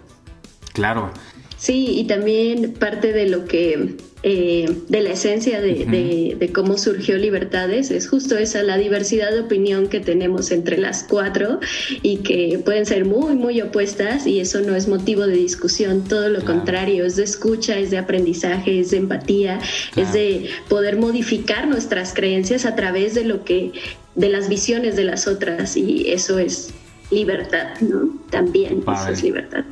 Claro. 0.74 1.10
Sí, 1.56 1.98
y 1.98 2.04
también 2.04 2.74
parte 2.74 3.12
de 3.12 3.26
lo 3.28 3.46
que, 3.46 3.96
eh, 4.22 4.76
de 4.88 5.00
la 5.00 5.10
esencia 5.10 5.60
de, 5.60 6.36
de, 6.38 6.52
cómo 6.52 6.78
surgió 6.78 7.16
Libertades 7.16 7.90
es 7.90 8.08
justo 8.08 8.36
esa, 8.38 8.62
la 8.62 8.78
diversidad 8.78 9.30
de 9.30 9.40
opinión 9.40 9.88
que 9.88 10.00
tenemos 10.00 10.52
entre 10.52 10.78
las 10.78 11.02
cuatro 11.02 11.60
y 12.02 12.18
que 12.18 12.60
pueden 12.64 12.86
ser 12.86 13.04
muy, 13.04 13.36
muy 13.36 13.60
opuestas 13.60 14.26
y 14.26 14.40
eso 14.40 14.60
no 14.60 14.74
es 14.74 14.88
motivo 14.88 15.26
de 15.26 15.34
discusión, 15.34 16.04
todo 16.04 16.30
lo 16.30 16.42
contrario, 16.46 17.04
es 17.04 17.16
de 17.16 17.24
escucha, 17.24 17.78
es 17.78 17.90
de 17.90 17.98
aprendizaje, 17.98 18.80
es 18.80 18.90
de 18.90 18.96
empatía, 18.96 19.60
es 19.96 20.14
de 20.14 20.48
poder 20.68 20.96
modificar 20.98 21.68
nuestras 21.68 22.14
creencias 22.14 22.64
a 22.64 22.74
través 22.74 23.14
de 23.14 23.24
lo 23.24 23.44
que, 23.44 23.72
de 24.14 24.28
las 24.30 24.48
visiones 24.48 24.96
de 24.96 25.04
las 25.04 25.26
otras 25.26 25.76
y 25.76 26.10
eso 26.10 26.38
es 26.38 26.70
libertad, 27.10 27.68
¿no? 27.80 28.08
También 28.30 28.82
eso 28.86 29.10
es 29.10 29.22
libertad. 29.22 29.64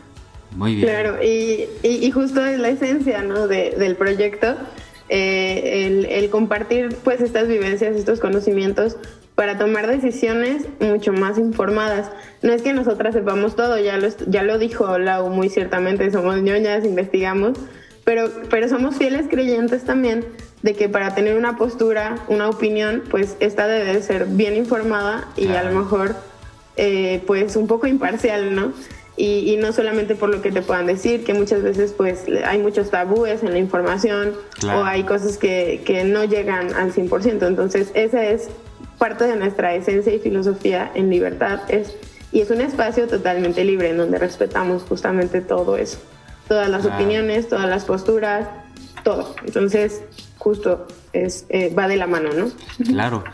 Muy 0.57 0.77
bien. 0.77 0.89
Claro, 0.89 1.23
y, 1.23 1.69
y, 1.83 2.11
justo 2.11 2.45
es 2.45 2.59
la 2.59 2.71
esencia, 2.71 3.23
¿no? 3.23 3.47
De, 3.47 3.75
del 3.79 3.97
proyecto, 3.97 4.57
eh, 5.09 5.87
el, 5.87 6.07
el, 6.07 6.31
compartir 6.31 6.97
pues 7.05 7.21
estas 7.21 7.49
vivencias, 7.49 7.97
estos 7.97 8.19
conocimientos 8.19 8.97
para 9.35 9.57
tomar 9.57 9.87
decisiones 9.87 10.67
mucho 10.81 11.13
más 11.13 11.39
informadas. 11.39 12.11
No 12.43 12.53
es 12.53 12.63
que 12.63 12.73
nosotras 12.73 13.15
sepamos 13.15 13.55
todo, 13.55 13.79
ya 13.79 13.97
lo, 13.97 14.09
ya 14.27 14.43
lo 14.43 14.59
dijo 14.59 14.99
Lau 14.99 15.29
muy 15.29 15.49
ciertamente, 15.49 16.11
somos 16.11 16.43
ñoñas, 16.43 16.85
investigamos, 16.85 17.57
pero, 18.03 18.29
pero 18.51 18.69
somos 18.69 18.97
fieles 18.97 19.27
creyentes 19.31 19.85
también 19.85 20.25
de 20.63 20.75
que 20.75 20.89
para 20.89 21.15
tener 21.15 21.37
una 21.37 21.57
postura, 21.57 22.17
una 22.27 22.49
opinión, 22.49 23.05
pues 23.11 23.37
esta 23.39 23.69
debe 23.69 24.03
ser 24.03 24.27
bien 24.27 24.57
informada 24.57 25.29
y 25.37 25.47
a 25.49 25.63
lo 25.63 25.79
mejor 25.79 26.17
eh, 26.79 27.23
pues 27.27 27.57
un 27.57 27.67
poco 27.67 27.87
imparcial, 27.87 28.55
¿no? 28.55 28.73
Y, 29.21 29.57
no 29.57 29.73
solamente 29.73 30.15
por 30.15 30.29
lo 30.29 30.41
que 30.41 30.53
te 30.53 30.63
puedan 30.63 30.87
decir, 30.87 31.25
que 31.25 31.35
muchas 31.35 31.65
veces 31.65 31.93
pues 31.93 32.27
hay 32.47 32.59
muchos 32.61 32.91
tabúes 32.91 33.43
en 33.43 33.51
la 33.51 33.59
información 33.59 34.35
o 34.65 34.85
hay 34.85 35.03
cosas 35.03 35.39
que, 35.39 35.83
que 35.85 36.05
no 36.05 36.23
llegan 36.23 36.73
al 36.75 36.93
100%. 36.93 37.45
Entonces 37.45 37.91
esa 37.95 38.25
es 38.25 38.49
parte 38.97 39.25
de 39.25 39.35
nuestra 39.35 39.75
esencia 39.75 40.15
y 40.15 40.21
filosofía 40.21 40.93
en 40.95 41.11
libertad 41.11 41.63
es 41.69 41.97
y 42.31 42.41
es 42.41 42.51
un 42.51 42.61
espacio 42.61 43.09
totalmente 43.09 43.65
libre 43.65 43.91
en 43.91 43.97
donde 43.97 44.19
respetamos 44.19 44.83
justamente 44.83 45.41
todo 45.41 45.77
eso, 45.77 45.99
todas 46.47 46.69
las 46.69 46.85
opiniones, 46.85 47.49
todas 47.49 47.69
las 47.69 47.85
posturas, 47.85 48.47
todo. 49.03 49.35
Entonces, 49.47 50.03
justo 50.37 50.87
es 51.13 51.47
eh, 51.49 51.73
va 51.75 51.89
de 51.89 51.97
la 51.97 52.07
mano, 52.07 52.31
¿no? 52.35 52.51
Claro. 52.85 53.25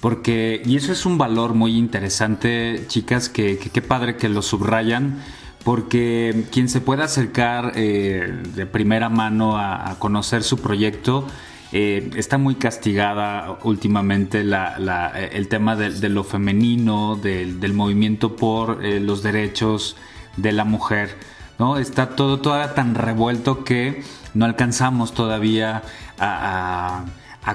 Porque, 0.00 0.62
y 0.64 0.76
eso 0.76 0.92
es 0.92 1.06
un 1.06 1.18
valor 1.18 1.54
muy 1.54 1.76
interesante, 1.76 2.84
chicas, 2.86 3.28
que 3.28 3.58
qué 3.58 3.82
padre 3.82 4.16
que 4.16 4.28
lo 4.28 4.42
subrayan, 4.42 5.18
porque 5.64 6.46
quien 6.50 6.68
se 6.68 6.80
pueda 6.80 7.04
acercar 7.04 7.72
eh, 7.74 8.42
de 8.54 8.64
primera 8.64 9.08
mano 9.08 9.58
a, 9.58 9.96
conocer 9.98 10.42
su 10.42 10.58
proyecto, 10.58 11.26
eh, 11.72 12.10
está 12.16 12.38
muy 12.38 12.54
castigada 12.54 13.58
últimamente 13.64 14.40
el 14.40 15.48
tema 15.48 15.76
de, 15.76 16.08
lo 16.08 16.24
femenino, 16.24 17.16
del, 17.16 17.74
movimiento 17.74 18.34
por 18.34 18.84
eh, 18.84 19.00
los 19.00 19.22
derechos 19.22 19.96
de 20.38 20.52
la 20.52 20.64
mujer. 20.64 21.18
¿no? 21.58 21.76
Está 21.76 22.16
todo 22.16 22.40
todavía 22.40 22.74
tan 22.74 22.94
revuelto 22.94 23.64
que 23.64 24.02
no 24.32 24.46
alcanzamos 24.46 25.12
todavía 25.12 25.82
a, 26.18 27.04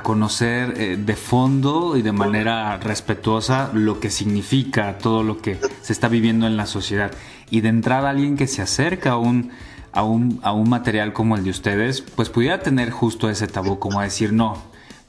conocer 0.02 0.74
eh, 0.78 0.98
de 0.98 1.16
fondo 1.16 1.96
y 1.98 2.02
de 2.02 2.12
manera 2.12 2.78
respetuosa 2.78 3.70
lo 3.74 4.00
que 4.00 4.10
significa 4.10 4.98
todo 4.98 5.22
lo 5.22 5.38
que 5.38 5.60
se 5.82 5.94
está 5.94 6.08
viviendo 6.08 6.48
en 6.48 6.58
la 6.58 6.66
sociedad. 6.66 7.12
Y 7.52 7.62
de 7.62 7.70
entrada 7.70 8.10
alguien 8.10 8.38
que 8.38 8.48
se 8.48 8.62
acerca 8.64 9.12
a 9.12 9.18
un 9.18 9.52
a 9.92 10.04
un, 10.04 10.40
a 10.42 10.52
un 10.54 10.70
material 10.70 11.14
como 11.14 11.38
el 11.38 11.44
de 11.44 11.52
ustedes, 11.52 12.02
pues 12.02 12.30
pudiera 12.30 12.62
tener 12.62 12.90
justo 12.90 13.30
ese 13.30 13.48
tabú, 13.48 13.78
como 13.78 14.02
decir, 14.02 14.34
no, 14.34 14.58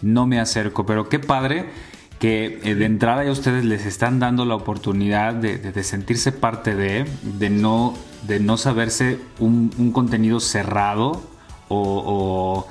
no 0.03 0.27
me 0.27 0.39
acerco, 0.39 0.85
pero 0.85 1.09
qué 1.09 1.19
padre 1.19 1.71
que 2.19 2.61
eh, 2.63 2.75
de 2.75 2.85
entrada 2.85 3.25
ya 3.25 3.31
ustedes 3.33 3.65
les 3.65 3.87
están 3.87 4.19
dando 4.19 4.45
la 4.45 4.55
oportunidad 4.55 5.35
de, 5.35 5.83
sentirse 5.83 6.33
parte 6.33 6.75
de, 6.75 7.07
de 7.23 7.51
no, 7.51 7.95
de 8.27 8.41
no 8.41 8.57
saberse 8.57 9.19
un, 9.41 9.71
contenido 9.93 10.39
cerrado 10.41 11.23
o, 11.69 12.67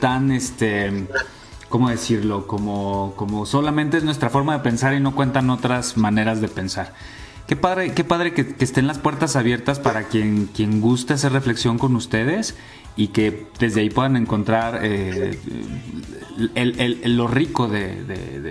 tan, 0.00 0.32
este, 0.32 1.06
¿cómo 1.68 1.88
decirlo? 1.88 2.46
Como, 2.46 3.14
como 3.16 3.46
solamente 3.46 3.96
es 3.96 4.04
nuestra 4.04 4.30
forma 4.30 4.54
de 4.54 4.60
pensar 4.60 4.94
y 4.94 5.00
no 5.00 5.14
cuentan 5.14 5.50
otras 5.50 5.96
maneras 5.96 6.40
de 6.40 6.48
pensar. 6.48 6.92
Qué 7.46 7.56
padre, 7.56 7.92
qué 7.92 8.04
padre 8.04 8.34
que, 8.34 8.54
estén 8.60 8.86
las 8.86 8.98
puertas 8.98 9.36
abiertas 9.36 9.78
para 9.78 10.04
quien, 10.04 10.46
quien 10.46 10.80
guste 10.80 11.14
hacer 11.14 11.32
reflexión 11.32 11.78
con 11.78 11.96
ustedes 11.96 12.54
y 12.96 13.08
que 13.08 13.46
desde 13.58 13.80
ahí 13.80 13.90
puedan 13.90 14.16
encontrar 14.16 14.80
eh, 14.82 15.38
lo 17.04 17.26
rico 17.26 17.68
de, 17.68 18.04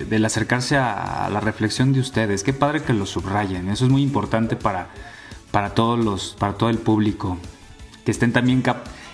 del 0.08 0.25
acercarse 0.25 0.77
a, 0.77 1.30
la 1.32 1.39
reflexión 1.39 1.93
de 1.93 1.99
ustedes. 1.99 2.43
Qué 2.43 2.54
padre 2.54 2.84
que 2.84 2.93
lo 2.93 3.06
subrayen. 3.06 3.69
Eso 3.69 3.86
es 3.86 3.91
muy 3.91 4.04
importante 4.04 4.56
para, 4.56 4.89
para, 5.51 5.73
todos 5.73 6.04
los, 6.04 6.36
para 6.38 6.54
todo 6.54 6.69
el 6.69 6.77
público. 6.77 7.38
Que 8.06 8.12
estén 8.12 8.34
también 8.34 8.62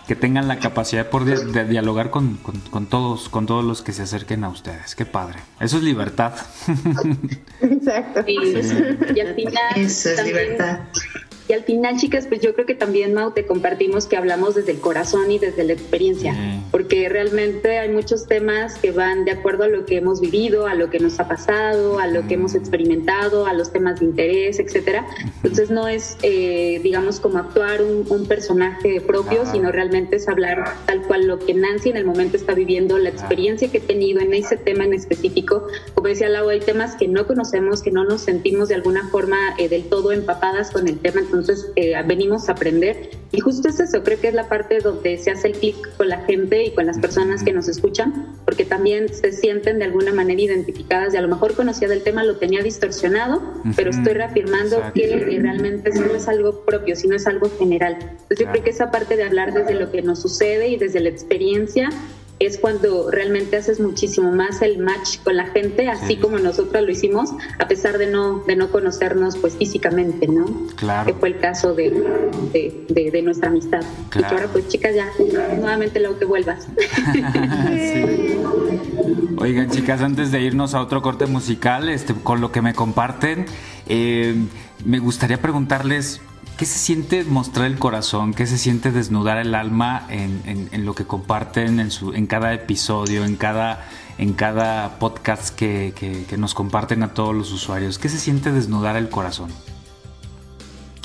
que 0.08 0.16
tengan 0.16 0.48
la 0.48 0.60
capacidad 0.60 1.10
de, 1.12 1.66
dialogar 1.66 2.10
con, 2.10 2.40
todos, 2.90 3.28
con 3.30 3.46
todos 3.46 3.64
los 3.66 3.82
que 3.82 3.92
se 3.92 4.04
acerquen 4.04 4.46
a 4.46 4.50
ustedes. 4.50 4.96
Qué 4.96 5.06
padre. 5.06 5.40
Eso 5.60 5.78
es 5.78 5.84
libertad. 5.84 6.34
Exacto. 7.62 8.24
Y 8.26 9.20
al 9.20 9.36
final, 9.36 9.74
Eso 9.76 10.10
es 10.10 10.24
libertad. 10.24 10.80
Y 11.48 11.54
al 11.54 11.64
final, 11.64 11.98
chicas, 11.98 12.28
pues 12.28 12.42
yo 12.42 12.54
creo 12.54 12.66
que 12.66 12.76
también, 12.76 13.14
Mau, 13.14 13.32
te 13.32 13.46
compartimos 13.46 14.06
que 14.06 14.18
hablamos 14.18 14.56
desde 14.56 14.74
el 14.74 14.80
corazón 14.82 15.32
y 15.32 15.40
desde 15.40 15.64
la 15.64 15.74
experiencia, 15.74 16.36
porque 16.72 17.08
realmente 17.08 17.78
hay 17.78 17.90
muchos 17.90 18.28
temas 18.28 18.76
que 18.76 18.92
van 18.92 19.24
de 19.24 19.32
acuerdo 19.32 19.64
a 19.64 19.68
lo 19.70 19.86
que 19.86 19.96
hemos 19.96 20.20
vivido, 20.20 20.68
a 20.68 20.74
lo 20.74 20.90
que 20.90 21.00
nos 21.00 21.22
ha 21.22 21.28
pasado, 21.30 22.00
a 22.00 22.08
lo 22.08 22.28
que 22.28 22.34
hemos 22.34 22.54
experimentado, 22.54 23.46
a 23.46 23.54
los 23.54 23.72
temas 23.72 24.02
de 24.02 24.08
interés, 24.08 24.60
etcétera. 24.60 25.08
Entonces 25.38 25.70
no 25.70 25.88
es, 25.88 26.18
eh, 26.22 26.82
digamos, 26.84 27.22
como 27.22 27.38
actuar 27.38 27.82
un, 27.82 28.28
personaje 28.28 29.00
propio, 29.00 29.46
sino 29.46 29.72
realmente 29.72 30.18
es 30.18 30.28
hablar 30.28 30.66
tal 30.86 31.02
cual 31.04 31.28
lo 31.28 31.40
que 31.40 31.54
Nancy 31.54 31.90
en 31.90 31.98
el 31.98 32.06
momento 32.06 32.36
está 32.36 32.54
viviendo, 32.54 32.98
la 32.98 33.10
experiencia 33.10 33.72
que 33.72 33.78
he 33.78 33.82
tenido 33.82 34.20
en 34.20 34.34
ese 34.34 34.58
tema 34.58 34.84
en 34.84 34.94
específico. 34.94 35.68
Como 35.94 36.08
decía 36.08 36.28
Lau, 36.28 36.50
hay 36.50 36.60
temas 36.60 36.96
que 36.96 37.08
no 37.08 37.26
conocemos, 37.26 37.82
que 37.82 37.92
no 37.92 38.04
nos 38.04 38.22
sentimos 38.22 38.68
de 38.68 38.76
alguna 38.76 39.08
forma 39.10 39.38
eh, 39.58 39.70
del 39.70 39.84
todo 39.84 40.12
empapadas 40.12 40.72
con 40.72 40.88
el 40.88 41.00
tema 41.00 41.22
entonces 41.22 41.37
eh, 41.76 41.94
venimos 42.06 42.50
a 42.50 42.54
aprender. 42.54 43.12
Y 43.32 43.40
justo 43.40 43.68
es 43.68 43.80
eso, 43.80 44.04
creo 44.04 44.20
que 44.20 44.30
es 44.30 44.34
la 44.34 44.48
parte 44.48 44.80
donde 44.80 45.18
se 45.18 45.32
hace 45.32 45.50
el 45.50 45.54
clic 45.54 45.76
con 45.98 46.08
la 46.08 46.20
gente 46.22 46.64
y 46.64 46.72
con 46.72 46.86
las 46.86 46.98
personas 46.98 47.44
que 47.44 47.52
nos 47.52 47.68
escuchan, 47.68 48.36
porque 48.46 48.64
también 48.64 49.14
se 49.14 49.32
sienten 49.34 49.80
de 49.80 49.86
alguna 49.86 50.14
manera 50.14 50.42
identificadas 50.42 51.14
y 51.14 51.18
a 51.18 51.22
lo 51.22 51.28
mejor 51.28 51.54
conocía 51.56 51.88
del 51.88 52.04
tema, 52.04 52.24
lo 52.24 52.38
tenía 52.38 52.64
distorsionado, 52.64 53.42
pero 53.76 53.90
estoy 53.90 54.14
reafirmando 54.14 54.82
que 54.94 55.40
realmente 55.42 55.90
eso 55.90 56.02
no 56.02 56.16
es 56.16 56.28
algo 56.28 56.64
propio, 56.66 56.96
sino 56.96 57.16
es 57.16 57.28
algo 57.28 57.50
general. 57.58 57.98
Entonces 58.00 58.40
yo 58.40 58.52
creo 58.52 58.64
que 58.64 58.70
esa 58.70 58.92
parte 58.92 59.18
de 59.18 59.24
hablar 59.24 59.54
desde 59.54 59.76
lo 59.76 59.92
que 59.92 60.02
nos 60.02 60.22
sucede 60.22 60.70
y 60.70 60.78
desde 60.78 61.02
la 61.02 61.10
experiencia 61.10 61.90
es 62.40 62.60
cuando 62.60 63.10
realmente 63.10 63.58
haces 63.58 63.80
muchísimo 63.80 64.32
más 64.32 64.62
el 64.62 64.78
match 64.78 65.18
con 65.24 65.36
la 65.36 65.48
gente, 65.48 65.90
así 65.90 66.18
como 66.18 66.38
nosotros 66.38 66.84
lo 66.84 66.92
hicimos, 66.92 67.32
a 67.58 67.68
pesar 67.68 67.98
de 67.98 68.06
no, 68.08 68.44
de 68.46 68.56
no 68.56 68.70
conocernos 68.70 69.38
pues 69.38 69.58
físicamente, 69.58 70.28
¿no? 70.28 70.46
Claro. 70.76 71.08
Que 71.08 71.16
fue 71.16 71.30
el 71.30 71.40
caso 71.40 71.74
de, 71.74 71.90
de, 72.90 73.22
nuestra 73.24 73.50
amistad. 73.50 73.82
Y 74.16 74.20
que 74.20 74.26
ahora 74.26 74.48
pues 74.48 74.68
chicas 74.68 74.94
ya, 74.94 75.10
nuevamente 75.58 76.00
luego 76.00 76.20
que 76.20 76.26
vuelvas. 76.26 76.68
Oigan 79.40 79.70
chicas, 79.70 80.02
antes 80.02 80.32
de 80.32 80.42
irnos 80.42 80.74
a 80.74 80.82
otro 80.82 81.02
corte 81.02 81.26
musical, 81.26 81.90
este, 81.90 82.14
con 82.14 82.42
lo 82.42 82.52
que 82.52 82.62
me 82.62 82.74
comparten, 82.74 83.46
eh, 83.88 84.36
me 84.86 85.00
gustaría 85.00 85.42
preguntarles 85.42 86.22
¿Qué 86.58 86.66
se 86.66 86.80
siente 86.80 87.24
mostrar 87.24 87.68
el 87.68 87.78
corazón? 87.78 88.34
¿Qué 88.34 88.48
se 88.48 88.58
siente 88.58 88.92
desnudar 88.92 89.38
el 89.38 89.54
alma 89.54 90.08
en, 90.10 90.86
lo 90.86 90.96
que 90.96 91.06
comparten 91.06 91.80
en, 91.80 91.92
su, 91.92 92.14
en 92.14 92.26
cada 92.26 92.52
episodio, 92.52 93.26
en 93.26 93.36
cada, 93.36 93.88
en 94.18 94.34
cada 94.34 94.98
podcast 94.98 95.56
que, 95.56 95.94
que 96.28 96.38
nos 96.38 96.56
comparten 96.56 97.04
a 97.04 97.14
todos 97.14 97.36
los 97.36 97.52
usuarios? 97.52 98.00
¿Qué 98.00 98.10
se 98.10 98.18
siente 98.18 98.52
desnudar 98.52 98.96
el 98.96 99.10
corazón? 99.10 99.52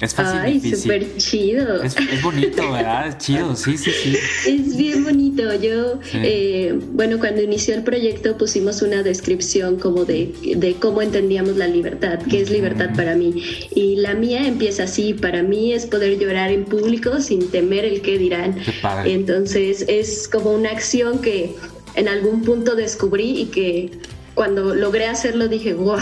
Es 0.00 0.14
fácil. 0.14 0.40
Ay, 0.40 0.74
súper 0.74 1.16
chido. 1.16 1.82
Es, 1.82 1.94
bonito, 2.22 2.72
¿verdad? 2.72 3.08
Es 3.08 3.18
chido, 3.18 3.54
sí, 3.54 3.78
sí, 3.78 3.90
sí. 3.92 4.16
Es 4.48 4.76
bien 4.76 5.04
bonito. 5.04 5.54
Yo, 5.54 6.00
eh, 6.14 6.76
bueno, 6.92 7.18
cuando 7.18 7.42
inició 7.42 7.74
el 7.74 7.84
proyecto 7.84 8.36
pusimos 8.36 8.82
una 8.82 9.02
descripción 9.02 9.78
como 9.78 10.04
de, 10.04 10.32
de 10.56 10.74
cómo 10.74 11.02
entendíamos 11.02 11.56
la 11.56 11.68
libertad, 11.68 12.18
qué 12.28 12.40
es 12.40 12.50
libertad 12.50 12.90
para 12.96 13.14
mí. 13.14 13.44
Y 13.74 13.96
la 13.96 14.14
mía 14.14 14.46
empieza 14.46 14.84
así, 14.84 15.14
para 15.14 15.42
mí 15.42 15.72
es 15.72 15.86
poder 15.86 16.18
llorar 16.18 16.50
en 16.50 16.64
público 16.64 17.20
sin 17.20 17.50
temer 17.50 17.84
el 17.84 18.02
qué 18.02 18.18
dirán. 18.18 18.56
Entonces 19.04 19.84
es 19.88 20.26
como 20.26 20.52
una 20.52 20.70
acción 20.70 21.20
que 21.20 21.54
en 21.94 22.08
algún 22.08 22.42
punto 22.42 22.74
descubrí 22.74 23.42
y 23.42 23.46
que 23.46 23.90
cuando 24.34 24.74
logré 24.74 25.06
hacerlo 25.06 25.46
dije, 25.46 25.74
wow 25.74 26.00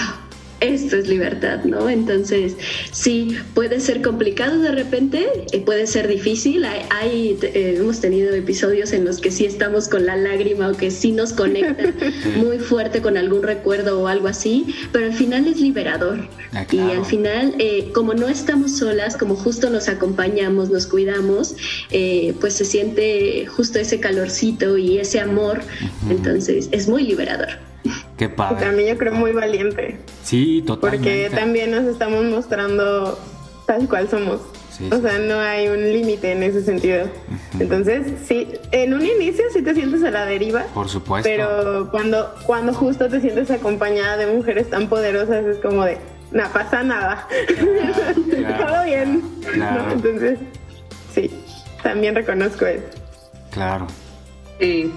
esto 0.60 0.96
es 0.96 1.08
libertad, 1.08 1.64
¿no? 1.64 1.88
Entonces, 1.88 2.56
sí, 2.92 3.36
puede 3.54 3.80
ser 3.80 4.02
complicado 4.02 4.60
de 4.60 4.72
repente, 4.72 5.26
eh, 5.52 5.60
puede 5.60 5.86
ser 5.86 6.06
difícil. 6.06 6.64
Hay, 6.64 7.38
eh, 7.42 7.76
hemos 7.78 8.00
tenido 8.00 8.34
episodios 8.34 8.92
en 8.92 9.04
los 9.04 9.20
que 9.20 9.30
sí 9.30 9.46
estamos 9.46 9.88
con 9.88 10.06
la 10.06 10.16
lágrima 10.16 10.68
o 10.68 10.76
que 10.76 10.90
sí 10.90 11.12
nos 11.12 11.32
conecta 11.32 11.84
muy 12.36 12.58
fuerte 12.58 13.00
con 13.00 13.16
algún 13.16 13.42
recuerdo 13.42 14.02
o 14.02 14.06
algo 14.06 14.28
así, 14.28 14.74
pero 14.92 15.06
al 15.06 15.14
final 15.14 15.46
es 15.46 15.60
liberador. 15.60 16.28
Ah, 16.52 16.66
y 16.70 16.78
al 16.78 17.04
final, 17.04 17.54
eh, 17.58 17.90
como 17.94 18.14
no 18.14 18.28
estamos 18.28 18.76
solas, 18.76 19.16
como 19.16 19.36
justo 19.36 19.70
nos 19.70 19.88
acompañamos, 19.88 20.70
nos 20.70 20.86
cuidamos, 20.86 21.54
pues 22.40 22.54
se 22.54 22.64
siente 22.64 23.46
justo 23.46 23.78
ese 23.78 24.00
calorcito 24.00 24.76
y 24.76 24.98
ese 24.98 25.20
amor. 25.20 25.60
Entonces, 26.10 26.68
es 26.72 26.88
muy 26.88 27.04
liberador. 27.04 27.69
Qué 28.20 28.28
padre. 28.28 28.66
También 28.66 28.90
yo 28.90 28.98
creo 28.98 29.14
muy 29.14 29.32
valiente. 29.32 29.96
Sí, 30.22 30.62
totalmente. 30.66 31.28
Porque 31.28 31.34
también 31.34 31.70
nos 31.70 31.84
estamos 31.84 32.22
mostrando 32.26 33.18
tal 33.64 33.88
cual 33.88 34.10
somos. 34.10 34.42
o 34.92 35.00
sea, 35.00 35.18
no 35.20 35.40
hay 35.40 35.68
un 35.68 35.82
límite 35.90 36.32
en 36.32 36.42
ese 36.42 36.62
sentido. 36.62 37.06
Entonces, 37.58 38.12
sí, 38.26 38.46
en 38.72 38.92
un 38.92 39.06
inicio 39.06 39.42
sí 39.54 39.62
te 39.62 39.74
sientes 39.74 40.04
a 40.04 40.10
la 40.10 40.26
deriva. 40.26 40.64
Por 40.74 40.90
supuesto. 40.90 41.26
Pero 41.26 41.88
cuando, 41.90 42.34
cuando 42.44 42.74
justo 42.74 43.08
te 43.08 43.22
sientes 43.22 43.50
acompañada 43.50 44.18
de 44.18 44.26
mujeres 44.26 44.68
tan 44.68 44.90
poderosas, 44.90 45.46
es 45.46 45.56
como 45.56 45.86
de, 45.86 45.96
no 46.30 46.42
pasa 46.52 46.82
nada. 46.82 47.26
Todo 47.56 48.84
bien. 48.84 49.22
Entonces, 49.94 50.38
sí, 51.14 51.30
también 51.82 52.14
reconozco 52.14 52.66
eso. 52.66 52.84
Claro. 53.50 53.86
Sí 54.58 54.92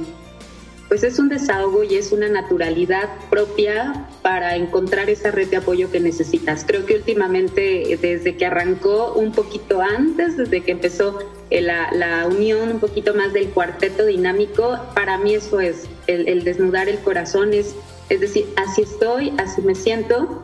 pues 0.94 1.04
es 1.04 1.18
un 1.18 1.28
desahogo 1.28 1.84
y 1.84 1.96
es 1.96 2.12
una 2.12 2.30
naturalidad 2.30 3.10
propia 3.32 4.06
para 4.22 4.56
encontrar 4.56 5.10
esa 5.10 5.32
red 5.32 5.50
de 5.50 5.58
apoyo 5.58 5.90
que 5.90 6.00
necesitas. 6.00 6.66
Creo 6.68 6.86
que 6.86 6.98
últimamente, 6.98 7.98
desde 8.00 8.38
que 8.38 8.46
arrancó 8.46 9.14
un 9.14 9.32
poquito 9.32 9.82
antes, 9.82 10.38
desde 10.38 10.62
que 10.62 10.74
empezó 10.74 11.18
eh, 11.50 11.64
la, 11.64 12.28
unión 12.28 12.70
un 12.70 12.80
poquito 12.80 13.16
más 13.16 13.34
del 13.34 13.50
cuarteto 13.50 14.06
dinámico, 14.06 14.78
para 14.94 15.18
mí 15.18 15.34
eso 15.34 15.60
es 15.60 15.90
el, 16.06 16.44
desnudar 16.44 16.88
el 16.88 17.00
corazón, 17.00 17.56
es, 17.56 17.74
es 18.10 18.20
decir, 18.20 18.46
así 18.56 18.84
estoy, 18.84 19.34
así 19.40 19.64
me 19.64 19.74
siento, 19.74 20.44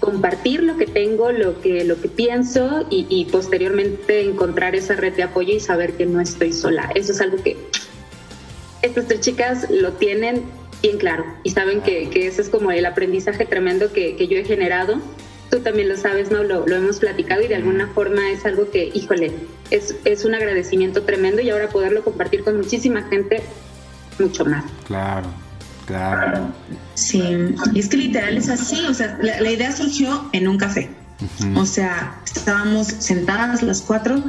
compartir 0.00 0.62
lo 0.62 0.78
que 0.78 0.86
tengo, 0.86 1.30
lo 1.30 1.60
que, 1.60 1.84
lo 1.84 2.00
que 2.00 2.08
pienso 2.08 2.86
y 2.88 3.26
posteriormente 3.26 4.22
encontrar 4.22 4.74
esa 4.74 4.96
red 4.96 5.12
de 5.12 5.24
apoyo 5.24 5.52
y 5.52 5.60
saber 5.60 5.92
que 5.92 6.06
no 6.06 6.22
estoy 6.22 6.54
sola. 6.54 6.90
Eso 6.94 7.12
es 7.12 7.20
algo 7.20 7.36
que 7.42 7.58
estas 8.82 9.06
tres 9.06 9.20
chicas 9.20 9.66
lo 9.70 9.92
tienen 9.92 10.44
bien 10.82 10.98
claro 10.98 11.24
y 11.44 11.50
saben 11.50 11.82
que, 11.82 12.08
que 12.08 12.26
ese 12.26 12.42
es 12.42 12.48
como 12.48 12.70
el 12.70 12.86
aprendizaje 12.86 13.44
tremendo 13.44 13.92
que, 13.92 14.16
que, 14.16 14.28
yo 14.28 14.38
he 14.38 14.44
generado. 14.44 15.00
Tú 15.50 15.60
también 15.60 15.88
lo 15.88 15.96
sabes, 15.96 16.30
¿no? 16.30 16.44
Lo, 16.44 16.66
lo, 16.66 16.76
hemos 16.76 17.00
platicado 17.00 17.42
y 17.42 17.48
de 17.48 17.56
alguna 17.56 17.88
forma 17.88 18.30
es 18.30 18.46
algo 18.46 18.70
que, 18.70 18.90
híjole, 18.94 19.32
es, 19.70 19.96
es 20.04 20.24
un 20.24 20.34
agradecimiento 20.34 21.02
tremendo 21.02 21.42
y 21.42 21.50
ahora 21.50 21.68
poderlo 21.68 22.04
compartir 22.04 22.44
con 22.44 22.56
muchísima 22.56 23.02
gente, 23.02 23.42
mucho 24.20 24.44
más. 24.44 24.64
Claro, 24.86 25.26
claro. 25.86 26.52
Sí, 26.94 27.20
y 27.74 27.80
es 27.80 27.88
que 27.88 27.96
literal 27.96 28.36
es 28.36 28.48
así, 28.48 28.86
o 28.86 28.94
sea, 28.94 29.18
la, 29.20 29.40
la 29.40 29.50
idea 29.50 29.72
surgió 29.72 30.30
en 30.32 30.46
un 30.46 30.56
café. 30.56 30.88
O 31.56 31.66
sea, 31.66 32.18
estábamos 32.24 32.86
sentadas 32.86 33.62
las 33.62 33.82
cuatro 33.82 34.22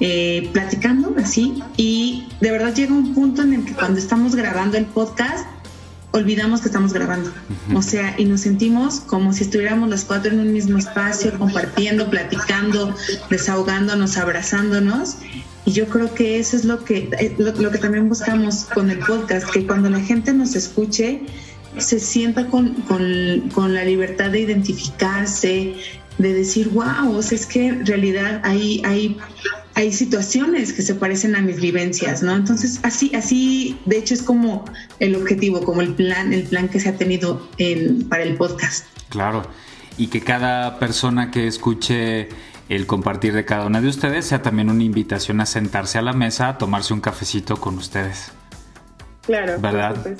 eh, 0.00 0.50
platicando 0.52 1.14
así 1.18 1.62
y 1.76 2.28
de 2.40 2.50
verdad 2.50 2.74
llega 2.74 2.92
un 2.92 3.14
punto 3.14 3.42
en 3.42 3.54
el 3.54 3.64
que 3.64 3.72
cuando 3.72 3.98
estamos 3.98 4.34
grabando 4.34 4.76
el 4.76 4.84
podcast 4.84 5.46
olvidamos 6.16 6.60
que 6.60 6.68
estamos 6.68 6.92
grabando. 6.92 7.30
O 7.74 7.82
sea, 7.82 8.14
y 8.18 8.24
nos 8.24 8.40
sentimos 8.40 9.00
como 9.00 9.32
si 9.32 9.44
estuviéramos 9.44 9.88
las 9.88 10.04
cuatro 10.04 10.32
en 10.32 10.40
un 10.40 10.52
mismo 10.52 10.78
espacio, 10.78 11.38
compartiendo, 11.38 12.08
platicando, 12.10 12.94
desahogándonos, 13.30 14.16
abrazándonos. 14.16 15.16
Y 15.64 15.72
yo 15.72 15.86
creo 15.88 16.14
que 16.14 16.38
eso 16.38 16.56
es 16.56 16.64
lo 16.64 16.84
que, 16.84 17.10
eh, 17.18 17.34
lo, 17.38 17.70
que 17.70 17.78
también 17.78 18.08
buscamos 18.08 18.66
con 18.72 18.90
el 18.90 18.98
podcast, 19.00 19.50
que 19.50 19.66
cuando 19.66 19.90
la 19.90 20.00
gente 20.00 20.32
nos 20.32 20.54
escuche, 20.54 21.22
se 21.78 22.00
sienta 22.00 22.46
con, 22.46 22.74
con, 22.82 23.50
con 23.52 23.74
la 23.74 23.84
libertad 23.84 24.30
de 24.30 24.40
identificarse, 24.40 25.74
de 26.18 26.32
decir, 26.32 26.70
wow, 26.70 27.14
o 27.14 27.22
sea, 27.22 27.36
es 27.36 27.46
que 27.46 27.66
en 27.66 27.84
realidad 27.84 28.40
hay, 28.44 28.80
hay 28.84 29.18
hay 29.76 29.92
situaciones 29.92 30.72
que 30.72 30.80
se 30.80 30.94
parecen 30.94 31.36
a 31.36 31.42
mis 31.42 31.60
vivencias, 31.60 32.22
¿no? 32.22 32.34
Entonces, 32.34 32.80
así, 32.82 33.14
así, 33.14 33.78
de 33.84 33.98
hecho, 33.98 34.14
es 34.14 34.22
como 34.22 34.64
el 35.00 35.14
objetivo, 35.14 35.62
como 35.62 35.82
el 35.82 35.92
plan, 35.92 36.32
el 36.32 36.44
plan 36.44 36.70
que 36.70 36.80
se 36.80 36.88
ha 36.88 36.96
tenido 36.96 37.46
para 38.08 38.22
el 38.22 38.36
podcast. 38.36 38.86
Claro, 39.10 39.42
y 39.98 40.06
que 40.06 40.22
cada 40.22 40.78
persona 40.78 41.30
que 41.30 41.46
escuche 41.46 42.30
el 42.70 42.86
compartir 42.86 43.34
de 43.34 43.44
cada 43.44 43.66
una 43.66 43.82
de 43.82 43.88
ustedes 43.88 44.24
sea 44.24 44.40
también 44.40 44.70
una 44.70 44.82
invitación 44.82 45.42
a 45.42 45.46
sentarse 45.46 45.98
a 45.98 46.02
la 46.02 46.14
mesa 46.14 46.48
a 46.48 46.58
tomarse 46.58 46.94
un 46.94 47.02
cafecito 47.02 47.58
con 47.58 47.76
ustedes. 47.76 48.32
Claro. 49.26 49.60
¿Verdad? 49.60 50.16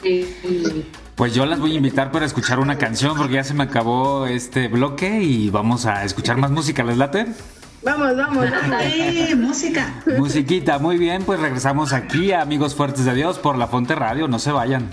Pues 1.15 1.33
yo 1.33 1.47
las 1.47 1.61
voy 1.61 1.73
a 1.73 1.77
invitar 1.77 2.13
para 2.13 2.27
escuchar 2.27 2.59
una 2.59 2.77
canción 2.77 3.17
porque 3.17 3.35
ya 3.35 3.45
se 3.45 3.55
me 3.55 3.65
acabó 3.65 4.27
este 4.27 4.69
bloque 4.69 5.23
y 5.23 5.49
vamos 5.49 5.87
a 5.87 6.05
escuchar 6.05 6.37
más 6.37 6.51
música. 6.51 6.85
¿Les 6.85 6.99
late? 6.99 7.27
Vamos, 7.87 8.17
vamos, 8.17 8.49
música. 9.37 9.95
Musiquita, 10.19 10.81
muy 10.81 10.99
bien, 10.99 11.23
pues 11.23 11.39
regresamos 11.39 11.93
aquí 11.93 12.33
a 12.33 12.43
Amigos 12.43 12.75
Fuertes 12.75 13.05
de 13.05 13.15
Dios 13.15 13.39
por 13.39 13.57
La 13.57 13.69
Fonte 13.69 13.95
Radio, 13.95 14.27
no 14.27 14.41
se 14.41 14.51
vayan. 14.51 14.91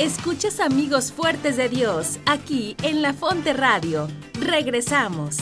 Escuchas 0.00 0.60
Amigos 0.60 1.12
Fuertes 1.12 1.58
de 1.58 1.68
Dios 1.68 2.20
aquí 2.24 2.74
en 2.82 3.02
La 3.02 3.12
Fonte 3.12 3.52
Radio. 3.52 4.08
Regresamos. 4.40 5.36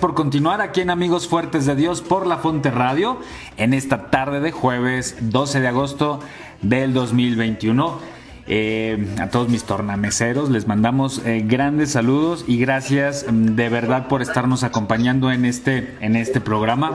Por 0.00 0.14
continuar 0.14 0.62
aquí 0.62 0.80
en 0.80 0.88
Amigos 0.88 1.28
Fuertes 1.28 1.66
de 1.66 1.76
Dios 1.76 2.00
por 2.00 2.26
La 2.26 2.38
Fonte 2.38 2.70
Radio 2.70 3.18
en 3.58 3.74
esta 3.74 4.10
tarde 4.10 4.40
de 4.40 4.50
jueves 4.50 5.16
12 5.20 5.60
de 5.60 5.68
agosto 5.68 6.20
del 6.62 6.94
2021. 6.94 7.98
Eh, 8.46 9.14
a 9.20 9.28
todos 9.28 9.50
mis 9.50 9.64
tornameceros 9.64 10.48
les 10.48 10.66
mandamos 10.66 11.20
eh, 11.24 11.44
grandes 11.46 11.90
saludos 11.92 12.46
y 12.48 12.58
gracias 12.58 13.26
mm, 13.30 13.54
de 13.54 13.68
verdad 13.68 14.08
por 14.08 14.22
estarnos 14.22 14.64
acompañando 14.64 15.30
en 15.30 15.44
este, 15.44 15.96
en 16.00 16.16
este 16.16 16.40
programa 16.40 16.94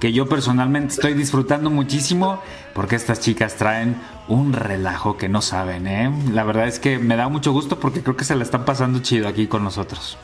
que 0.00 0.12
yo 0.12 0.26
personalmente 0.26 0.94
estoy 0.94 1.12
disfrutando 1.12 1.68
muchísimo 1.68 2.40
porque 2.74 2.96
estas 2.96 3.20
chicas 3.20 3.56
traen 3.56 3.96
un 4.28 4.54
relajo 4.54 5.18
que 5.18 5.28
no 5.28 5.42
saben. 5.42 5.86
¿eh? 5.86 6.10
La 6.32 6.42
verdad 6.42 6.66
es 6.66 6.80
que 6.80 6.98
me 6.98 7.16
da 7.16 7.28
mucho 7.28 7.52
gusto 7.52 7.78
porque 7.78 8.02
creo 8.02 8.16
que 8.16 8.24
se 8.24 8.34
la 8.34 8.42
están 8.42 8.64
pasando 8.64 9.00
chido 9.00 9.28
aquí 9.28 9.46
con 9.46 9.62
nosotros. 9.62 10.18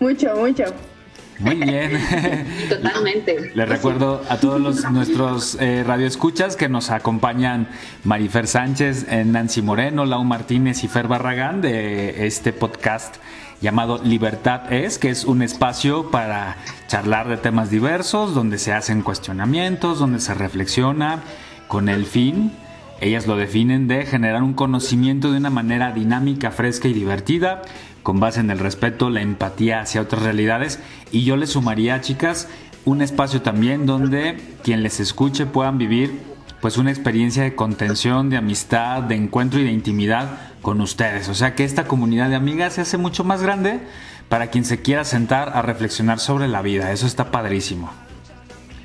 Mucho, 0.00 0.34
mucho. 0.36 0.64
Muy 1.38 1.54
bien. 1.54 1.92
Totalmente. 2.68 3.52
Les 3.54 3.68
recuerdo 3.68 4.22
a 4.28 4.38
todos 4.38 4.60
los, 4.60 4.90
nuestros 4.90 5.56
eh, 5.60 5.84
radioescuchas 5.86 6.56
que 6.56 6.68
nos 6.68 6.90
acompañan 6.90 7.68
Marifer 8.04 8.46
Sánchez, 8.46 9.06
Nancy 9.26 9.62
Moreno, 9.62 10.04
Lau 10.04 10.24
Martínez 10.24 10.82
y 10.82 10.88
Fer 10.88 11.06
Barragán 11.06 11.60
de 11.60 12.26
este 12.26 12.52
podcast 12.52 13.16
llamado 13.60 14.00
Libertad 14.02 14.72
es, 14.72 14.98
que 14.98 15.10
es 15.10 15.24
un 15.24 15.42
espacio 15.42 16.10
para 16.10 16.56
charlar 16.86 17.28
de 17.28 17.36
temas 17.36 17.70
diversos, 17.70 18.34
donde 18.34 18.58
se 18.58 18.72
hacen 18.72 19.02
cuestionamientos, 19.02 19.98
donde 19.98 20.20
se 20.20 20.34
reflexiona 20.34 21.22
con 21.68 21.88
el 21.88 22.06
fin 22.06 22.52
ellas 23.00 23.26
lo 23.26 23.36
definen 23.36 23.86
de 23.86 24.04
generar 24.06 24.42
un 24.42 24.54
conocimiento 24.54 25.30
de 25.30 25.38
una 25.38 25.50
manera 25.50 25.92
dinámica, 25.92 26.50
fresca 26.50 26.88
y 26.88 26.92
divertida, 26.92 27.62
con 28.08 28.20
base 28.20 28.40
en 28.40 28.50
el 28.50 28.58
respeto, 28.58 29.10
la 29.10 29.20
empatía 29.20 29.80
hacia 29.80 30.00
otras 30.00 30.22
realidades. 30.22 30.80
Y 31.12 31.24
yo 31.24 31.36
le 31.36 31.46
sumaría, 31.46 32.00
chicas, 32.00 32.48
un 32.86 33.02
espacio 33.02 33.42
también 33.42 33.84
donde 33.84 34.40
quien 34.64 34.82
les 34.82 34.98
escuche 34.98 35.44
puedan 35.44 35.76
vivir 35.76 36.18
pues 36.62 36.78
una 36.78 36.88
experiencia 36.88 37.42
de 37.42 37.54
contención, 37.54 38.30
de 38.30 38.38
amistad, 38.38 39.02
de 39.02 39.14
encuentro 39.14 39.60
y 39.60 39.64
de 39.64 39.72
intimidad 39.72 40.38
con 40.62 40.80
ustedes. 40.80 41.28
O 41.28 41.34
sea 41.34 41.54
que 41.54 41.64
esta 41.64 41.84
comunidad 41.84 42.30
de 42.30 42.36
amigas 42.36 42.72
se 42.72 42.80
hace 42.80 42.96
mucho 42.96 43.24
más 43.24 43.42
grande 43.42 43.80
para 44.30 44.46
quien 44.46 44.64
se 44.64 44.80
quiera 44.80 45.04
sentar 45.04 45.50
a 45.54 45.60
reflexionar 45.60 46.18
sobre 46.18 46.48
la 46.48 46.62
vida. 46.62 46.92
Eso 46.92 47.06
está 47.06 47.30
padrísimo. 47.30 48.07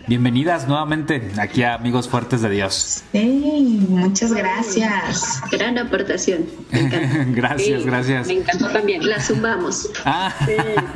Bienvenidas 0.06 0.68
nuevamente 0.68 1.32
aquí 1.39 1.64
a 1.64 1.76
Amigos 1.76 2.10
Fuertes 2.10 2.41
de 2.41 2.49
Dios. 2.49 3.04
Sí, 3.14 3.86
muchas 3.88 4.34
gracias. 4.34 5.41
Gran 5.49 5.78
aportación. 5.78 6.45
gracias, 7.34 7.86
gracias. 7.86 8.28
Me 8.28 8.34
encantó 8.34 8.68
también. 8.68 9.08
La 9.08 9.22
sumamos. 9.22 9.89
Ah, 10.04 10.34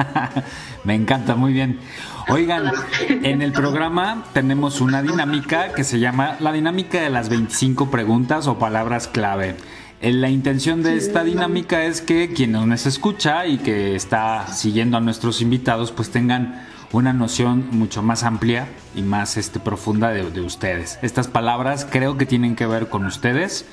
me 0.84 0.94
encanta, 0.96 1.36
muy 1.36 1.54
bien. 1.54 1.80
Oigan, 2.28 2.70
en 3.08 3.42
el 3.42 3.54
programa 3.54 4.26
tenemos 4.34 4.82
una 4.82 5.02
dinámica 5.02 5.72
que 5.74 5.86
se 5.86 6.00
llama 6.00 6.36
la 6.42 6.52
dinámica 6.52 7.00
de 7.00 7.10
las 7.10 7.30
25 7.30 7.90
preguntas 7.90 8.48
o 8.48 8.60
palabras 8.60 9.08
clave. 9.08 9.56
Eh, 10.02 10.12
La 10.12 10.30
intención 10.30 10.84
de 10.84 10.98
esta 10.98 11.24
dinámica 11.24 11.86
es 11.86 12.02
que 12.02 12.34
quien 12.34 12.52
nos 12.52 12.86
escucha 12.86 13.48
y 13.48 13.58
que 13.58 13.96
está 13.96 14.48
siguiendo 14.48 14.98
a 14.98 15.00
nuestros 15.00 15.42
invitados 15.42 15.94
pues 15.94 16.10
tengan 16.10 16.68
una 16.92 17.14
noción 17.14 17.68
mucho 17.72 18.02
más 18.02 18.24
amplia 18.24 18.68
y 18.96 19.02
más 19.02 19.38
este, 19.38 19.60
profunda 19.60 20.10
de, 20.10 20.30
de 20.32 20.42
ustedes. 20.42 21.00
Estas 21.02 21.28
palabras 21.28 21.86
creo 21.90 22.18
que 22.18 22.26
tienen 22.26 22.56
que 22.56 22.66
ver 22.66 22.88
con 22.90 23.06
ustedes 23.06 23.66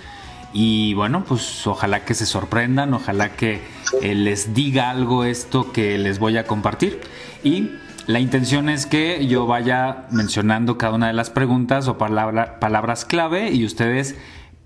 y 0.52 0.94
bueno, 0.94 1.24
pues 1.24 1.66
ojalá 1.66 2.04
que 2.04 2.14
se 2.14 2.26
sorprendan, 2.26 2.92
ojalá 2.94 3.30
que 3.36 3.62
eh, 4.02 4.14
les 4.14 4.54
diga 4.54 4.90
algo 4.90 5.24
esto 5.24 5.72
que 5.72 5.98
les 5.98 6.18
voy 6.18 6.36
a 6.38 6.44
compartir 6.44 7.00
y 7.42 7.70
la 8.06 8.20
intención 8.20 8.68
es 8.68 8.84
que 8.86 9.26
yo 9.26 9.46
vaya 9.46 10.06
mencionando 10.10 10.76
cada 10.76 10.94
una 10.94 11.06
de 11.06 11.12
las 11.14 11.30
preguntas 11.30 11.88
o 11.88 11.96
palabra- 11.98 12.60
palabras 12.60 13.04
clave 13.04 13.50
y 13.50 13.64
ustedes 13.64 14.16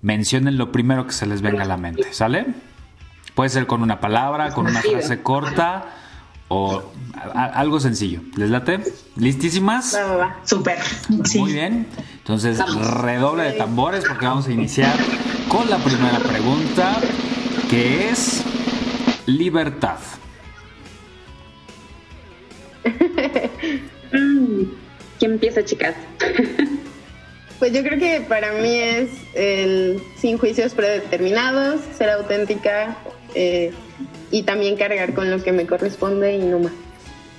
mencionen 0.01 0.57
lo 0.57 0.71
primero 0.71 1.05
que 1.07 1.13
se 1.13 1.25
les 1.25 1.41
venga 1.41 1.63
a 1.63 1.67
la 1.67 1.77
mente, 1.77 2.13
¿sale? 2.13 2.47
Puede 3.35 3.49
ser 3.49 3.65
con 3.67 3.81
una 3.81 3.99
palabra, 3.99 4.51
con 4.53 4.67
una 4.67 4.81
frase 4.81 5.21
corta 5.21 5.95
o 6.49 6.83
a- 7.15 7.41
a- 7.43 7.45
algo 7.59 7.79
sencillo. 7.79 8.21
¿Les 8.35 8.49
late? 8.49 8.81
¿Listísimas? 9.15 9.95
Va, 9.95 10.03
va, 10.03 10.15
va. 10.17 10.39
Súper. 10.45 10.77
Sí. 11.25 11.39
Muy 11.39 11.53
bien. 11.53 11.87
Entonces, 12.17 12.59
redoble 13.01 13.43
de 13.43 13.51
tambores 13.53 14.03
porque 14.07 14.25
vamos 14.25 14.47
a 14.47 14.51
iniciar 14.51 14.93
con 15.47 15.69
la 15.69 15.77
primera 15.77 16.19
pregunta, 16.19 16.99
que 17.69 18.09
es 18.09 18.43
libertad. 19.25 19.97
Mm, 24.11 24.63
¿Quién 25.19 25.33
empieza, 25.33 25.63
chicas? 25.63 25.95
Pues 27.59 27.73
yo 27.73 27.83
creo 27.83 27.99
que 27.99 28.21
para 28.21 28.53
mí 28.53 28.73
es 28.73 29.09
el 29.35 30.01
sin 30.17 30.37
juicios 30.37 30.73
predeterminados, 30.73 31.81
ser 31.97 32.09
auténtica 32.09 32.95
eh, 33.35 33.73
y 34.31 34.43
también 34.43 34.75
cargar 34.77 35.13
con 35.13 35.29
lo 35.31 35.41
que 35.43 35.51
me 35.51 35.65
corresponde 35.65 36.35
y 36.35 36.39
no 36.43 36.59
más. 36.59 36.71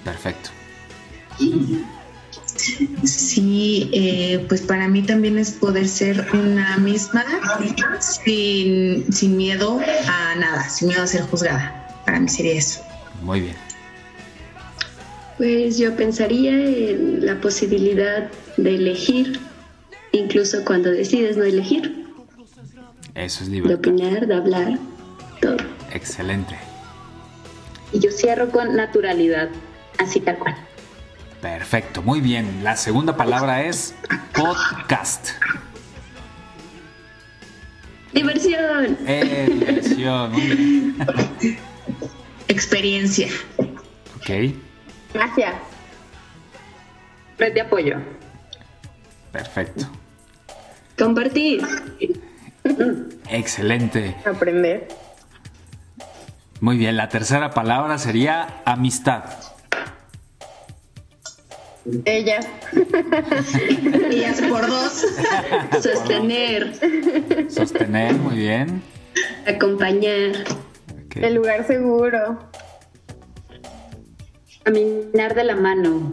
Perfecto. 0.05 0.51
Sí, 3.05 3.89
eh, 3.93 4.45
pues 4.49 4.61
para 4.63 4.87
mí 4.89 5.03
también 5.03 5.39
es 5.39 5.53
poder 5.53 5.89
ser 5.89 6.27
una 6.35 6.77
misma 6.79 7.25
sin, 8.01 9.11
sin 9.13 9.37
miedo 9.37 9.81
a 10.09 10.35
nada, 10.37 10.69
sin 10.69 10.89
miedo 10.89 11.03
a 11.03 11.07
ser 11.07 11.23
juzgada. 11.23 12.03
Para 12.05 12.21
mí 12.21 12.29
sería 12.29 12.55
eso. 12.55 12.83
Muy 13.23 13.41
bien. 13.41 13.57
Pues 15.39 15.79
yo 15.79 15.97
pensaría 15.97 16.53
en 16.53 17.25
la 17.25 17.41
posibilidad 17.41 18.29
de 18.59 18.75
elegir, 18.75 19.41
incluso 20.13 20.63
cuando 20.65 20.91
decides 20.91 21.37
no 21.39 21.45
elegir, 21.45 22.05
Eso 23.15 23.45
es 23.45 23.49
de 23.49 23.57
libertad. 23.57 23.79
opinar, 23.79 24.27
de 24.27 24.35
hablar, 24.35 24.79
todo. 25.41 25.57
Excelente. 25.93 26.57
Y 27.93 27.99
yo 27.99 28.11
cierro 28.11 28.51
con 28.51 28.77
naturalidad, 28.77 29.49
así 29.99 30.21
tal 30.21 30.39
cual. 30.39 30.57
Perfecto. 31.41 32.03
Muy 32.03 32.21
bien. 32.21 32.63
La 32.63 32.77
segunda 32.77 33.17
palabra 33.17 33.65
es 33.65 33.95
podcast. 34.35 35.31
Diversión. 38.13 38.99
Eh, 39.07 39.49
diversión. 39.51 40.33
Muy 40.33 40.41
bien. 40.43 40.97
Experiencia. 42.49 43.29
Ok. 43.59 44.55
Magia. 45.15 45.55
Red 47.39 47.55
de 47.55 47.61
apoyo. 47.63 47.97
Perfecto. 49.33 49.87
Compartir. 50.99 51.63
Excelente. 53.31 54.17
Aprender. 54.27 54.89
Muy 56.61 56.77
bien. 56.77 56.97
La 56.97 57.09
tercera 57.09 57.51
palabra 57.51 57.99
sería 57.99 58.63
amistad. 58.65 59.25
Ella. 62.05 62.41
Ellas 64.11 64.41
por 64.43 64.67
dos. 64.67 65.07
Sostener. 65.83 66.75
Sostener. 67.51 68.15
Muy 68.15 68.37
bien. 68.37 68.83
Acompañar. 69.47 70.33
El 71.15 71.35
lugar 71.35 71.67
seguro. 71.67 72.39
Caminar 74.63 75.35
de 75.35 75.45
la 75.45 75.57
mano. 75.57 76.11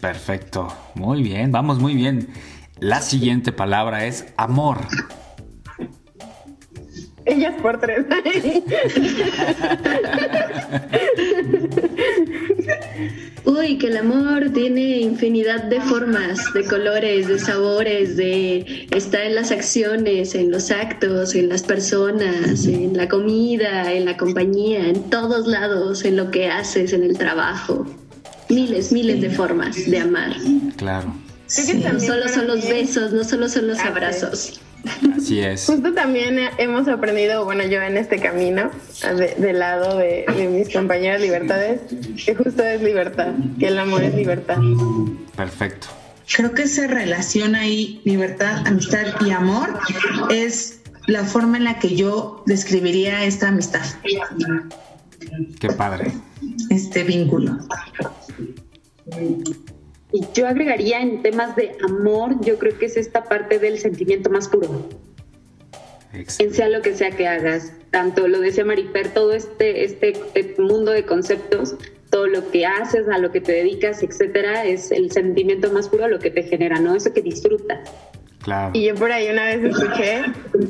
Perfecto. 0.00 0.68
Muy 0.94 1.22
bien. 1.22 1.50
Vamos 1.50 1.78
muy 1.78 1.94
bien. 1.94 2.28
La 2.78 3.00
siguiente 3.00 3.52
palabra 3.52 4.04
es 4.04 4.26
amor. 4.36 4.78
Ellas 7.26 7.54
por 7.60 7.80
tres. 7.80 8.04
que 13.78 13.86
el 13.86 13.96
amor 13.96 14.50
tiene 14.52 14.98
infinidad 15.00 15.64
de 15.64 15.80
formas, 15.80 16.52
de 16.52 16.64
colores, 16.64 17.28
de 17.28 17.38
sabores, 17.38 18.16
de 18.16 18.86
está 18.90 19.24
en 19.24 19.34
las 19.34 19.50
acciones, 19.50 20.34
en 20.34 20.50
los 20.50 20.70
actos, 20.70 21.34
en 21.34 21.48
las 21.48 21.62
personas, 21.62 22.66
en 22.66 22.96
la 22.96 23.08
comida, 23.08 23.92
en 23.92 24.04
la 24.04 24.16
compañía, 24.16 24.86
en 24.88 25.02
todos 25.10 25.46
lados, 25.46 26.04
en 26.04 26.16
lo 26.16 26.30
que 26.30 26.48
haces, 26.48 26.92
en 26.92 27.04
el 27.04 27.16
trabajo. 27.16 27.86
Miles, 28.48 28.92
miles 28.92 29.20
de 29.20 29.30
formas 29.30 29.90
de 29.90 29.98
amar. 29.98 30.36
Claro. 30.76 31.14
No 31.92 32.00
solo 32.00 32.28
son 32.28 32.46
los 32.46 32.68
besos, 32.68 33.12
no 33.12 33.24
solo 33.24 33.48
son 33.48 33.68
los 33.68 33.78
abrazos. 33.80 34.60
Así 35.16 35.40
es. 35.40 35.66
Justo 35.66 35.92
también 35.92 36.38
hemos 36.58 36.88
aprendido, 36.88 37.44
bueno, 37.44 37.64
yo 37.64 37.80
en 37.80 37.96
este 37.96 38.18
camino, 38.18 38.70
del 39.38 39.58
lado 39.58 39.98
de, 39.98 40.26
mis 40.50 40.72
compañeras 40.72 41.20
libertades, 41.20 41.80
que 42.24 42.34
justo 42.34 42.62
es 42.62 42.82
libertad, 42.82 43.32
que 43.58 43.68
el 43.68 43.78
amor 43.78 44.02
es 44.02 44.14
libertad. 44.14 44.58
Perfecto. 45.36 45.88
Creo 46.36 46.52
que 46.52 46.62
esa 46.62 46.86
relación 46.86 47.54
ahí, 47.54 48.00
libertad, 48.04 48.66
amistad 48.66 49.20
y 49.24 49.30
amor, 49.30 49.78
es 50.30 50.80
la 51.06 51.24
forma 51.24 51.58
en 51.58 51.64
la 51.64 51.78
que 51.78 51.94
yo 51.96 52.42
describiría 52.46 53.24
esta 53.24 53.48
amistad. 53.48 53.82
Qué 55.60 55.68
padre. 55.68 56.12
Este 56.70 57.04
vínculo. 57.04 57.58
Y 60.14 60.24
yo 60.32 60.46
agregaría 60.46 61.00
en 61.00 61.22
temas 61.22 61.56
de 61.56 61.76
amor, 61.84 62.40
yo 62.40 62.56
creo 62.56 62.78
que 62.78 62.86
es 62.86 62.96
esta 62.96 63.24
parte 63.24 63.58
del 63.58 63.80
sentimiento 63.80 64.30
más 64.30 64.46
puro. 64.46 64.88
En 66.12 66.54
sea 66.54 66.68
lo 66.68 66.82
que 66.82 66.94
sea 66.94 67.10
que 67.10 67.26
hagas, 67.26 67.72
tanto 67.90 68.28
lo 68.28 68.38
decía 68.38 68.64
Mariper, 68.64 69.08
todo 69.08 69.32
este, 69.32 69.82
este, 69.82 70.12
este 70.36 70.62
mundo 70.62 70.92
de 70.92 71.04
conceptos, 71.04 71.74
todo 72.10 72.28
lo 72.28 72.48
que 72.52 72.64
haces, 72.64 73.08
a 73.08 73.18
lo 73.18 73.32
que 73.32 73.40
te 73.40 73.50
dedicas, 73.50 74.04
etcétera, 74.04 74.64
es 74.64 74.92
el 74.92 75.10
sentimiento 75.10 75.72
más 75.72 75.88
puro 75.88 76.06
lo 76.06 76.20
que 76.20 76.30
te 76.30 76.44
genera, 76.44 76.78
¿no? 76.78 76.94
Eso 76.94 77.12
que 77.12 77.20
disfrutas. 77.20 77.90
Claro. 78.40 78.70
Y 78.72 78.84
yo 78.84 78.94
por 78.94 79.10
ahí 79.10 79.28
una 79.28 79.46
vez 79.46 79.64
escuché 79.64 80.22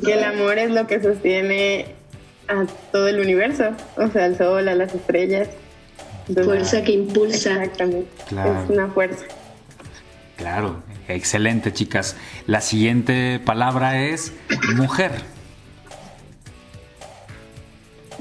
que 0.03 0.13
el 0.13 0.23
amor 0.23 0.57
es 0.57 0.71
lo 0.71 0.87
que 0.87 0.99
sostiene 0.99 1.85
a 2.47 2.65
todo 2.91 3.07
el 3.09 3.19
universo, 3.19 3.75
o 3.95 4.07
sea, 4.07 4.25
al 4.25 4.39
sol, 4.39 4.67
a 4.67 4.73
las 4.73 4.95
estrellas 4.95 5.49
fuerza 6.33 6.83
que 6.83 6.91
impulsa. 6.91 7.63
Exactamente. 7.63 8.07
Es 8.29 8.69
una 8.69 8.87
fuerza. 8.87 9.25
Claro, 10.37 10.83
excelente 11.07 11.71
chicas. 11.71 12.15
La 12.47 12.61
siguiente 12.61 13.39
palabra 13.39 14.01
es 14.01 14.33
mujer. 14.75 15.11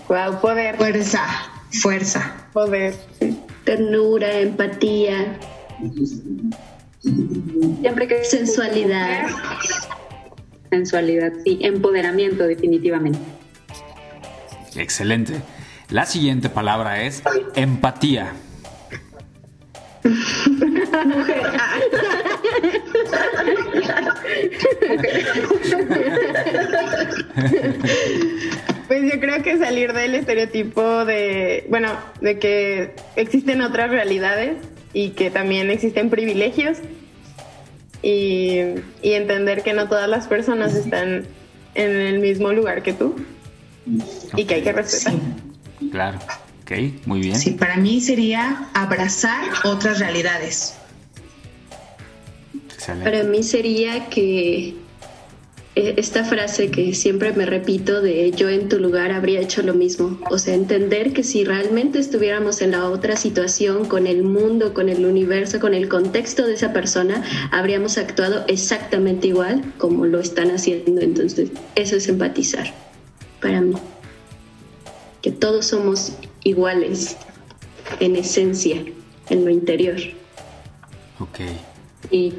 Wow, 0.08 0.40
poder. 0.40 0.76
Fuerza, 0.76 1.26
fuerza. 1.70 2.48
Poder. 2.52 2.94
Ternura, 3.64 4.32
empatía. 4.38 5.38
Siempre 7.80 8.06
que 8.06 8.22
sensualidad. 8.24 9.28
Sensualidad, 10.70 11.32
sí, 11.44 11.58
empoderamiento 11.62 12.44
definitivamente. 12.44 13.18
Excelente. 14.76 15.34
La 15.90 16.06
siguiente 16.06 16.48
palabra 16.48 17.02
es 17.02 17.22
empatía. 17.54 18.32
Pues 28.86 29.12
yo 29.12 29.18
creo 29.18 29.42
que 29.42 29.58
salir 29.58 29.92
del 29.94 30.14
estereotipo 30.14 31.04
de, 31.06 31.66
bueno, 31.70 31.88
de 32.20 32.38
que 32.38 32.94
existen 33.16 33.62
otras 33.62 33.90
realidades 33.90 34.58
y 34.92 35.10
que 35.10 35.30
también 35.30 35.70
existen 35.70 36.10
privilegios 36.10 36.78
y, 38.02 38.58
y 39.02 39.12
entender 39.12 39.62
que 39.62 39.72
no 39.72 39.88
todas 39.88 40.08
las 40.08 40.28
personas 40.28 40.74
están 40.74 41.24
en 41.74 41.90
el 41.90 42.20
mismo 42.20 42.52
lugar 42.52 42.82
que 42.82 42.92
tú 42.92 43.16
y 44.36 44.44
que 44.44 44.54
hay 44.56 44.62
que 44.62 44.72
respetar. 44.72 45.14
Claro. 45.94 46.18
Ok, 46.62 46.72
muy 47.06 47.20
bien. 47.20 47.38
Sí, 47.38 47.52
para 47.52 47.76
mí 47.76 48.00
sería 48.00 48.68
abrazar 48.74 49.44
otras 49.62 50.00
realidades. 50.00 50.74
Excelente. 52.68 53.08
Para 53.08 53.22
mí 53.22 53.44
sería 53.44 54.08
que 54.08 54.74
eh, 55.76 55.94
esta 55.96 56.24
frase 56.24 56.72
que 56.72 56.94
siempre 56.94 57.32
me 57.34 57.46
repito 57.46 58.02
de 58.02 58.32
yo 58.32 58.48
en 58.48 58.68
tu 58.68 58.80
lugar 58.80 59.12
habría 59.12 59.38
hecho 59.38 59.62
lo 59.62 59.72
mismo. 59.72 60.18
O 60.30 60.38
sea, 60.40 60.54
entender 60.54 61.12
que 61.12 61.22
si 61.22 61.44
realmente 61.44 62.00
estuviéramos 62.00 62.60
en 62.60 62.72
la 62.72 62.88
otra 62.88 63.14
situación, 63.14 63.84
con 63.84 64.08
el 64.08 64.24
mundo, 64.24 64.74
con 64.74 64.88
el 64.88 65.06
universo, 65.06 65.60
con 65.60 65.74
el 65.74 65.88
contexto 65.88 66.44
de 66.44 66.54
esa 66.54 66.72
persona, 66.72 67.22
habríamos 67.52 67.98
actuado 67.98 68.44
exactamente 68.48 69.28
igual 69.28 69.62
como 69.78 70.06
lo 70.06 70.18
están 70.18 70.50
haciendo. 70.50 71.00
Entonces, 71.00 71.50
eso 71.76 71.94
es 71.94 72.08
empatizar 72.08 72.74
para 73.40 73.60
mí 73.60 73.74
que 75.24 75.30
todos 75.30 75.68
somos 75.68 76.12
iguales 76.42 77.16
en 77.98 78.14
esencia, 78.14 78.84
en 79.30 79.46
lo 79.46 79.50
interior. 79.50 79.96
Ok. 81.18 81.40
Y 82.10 82.34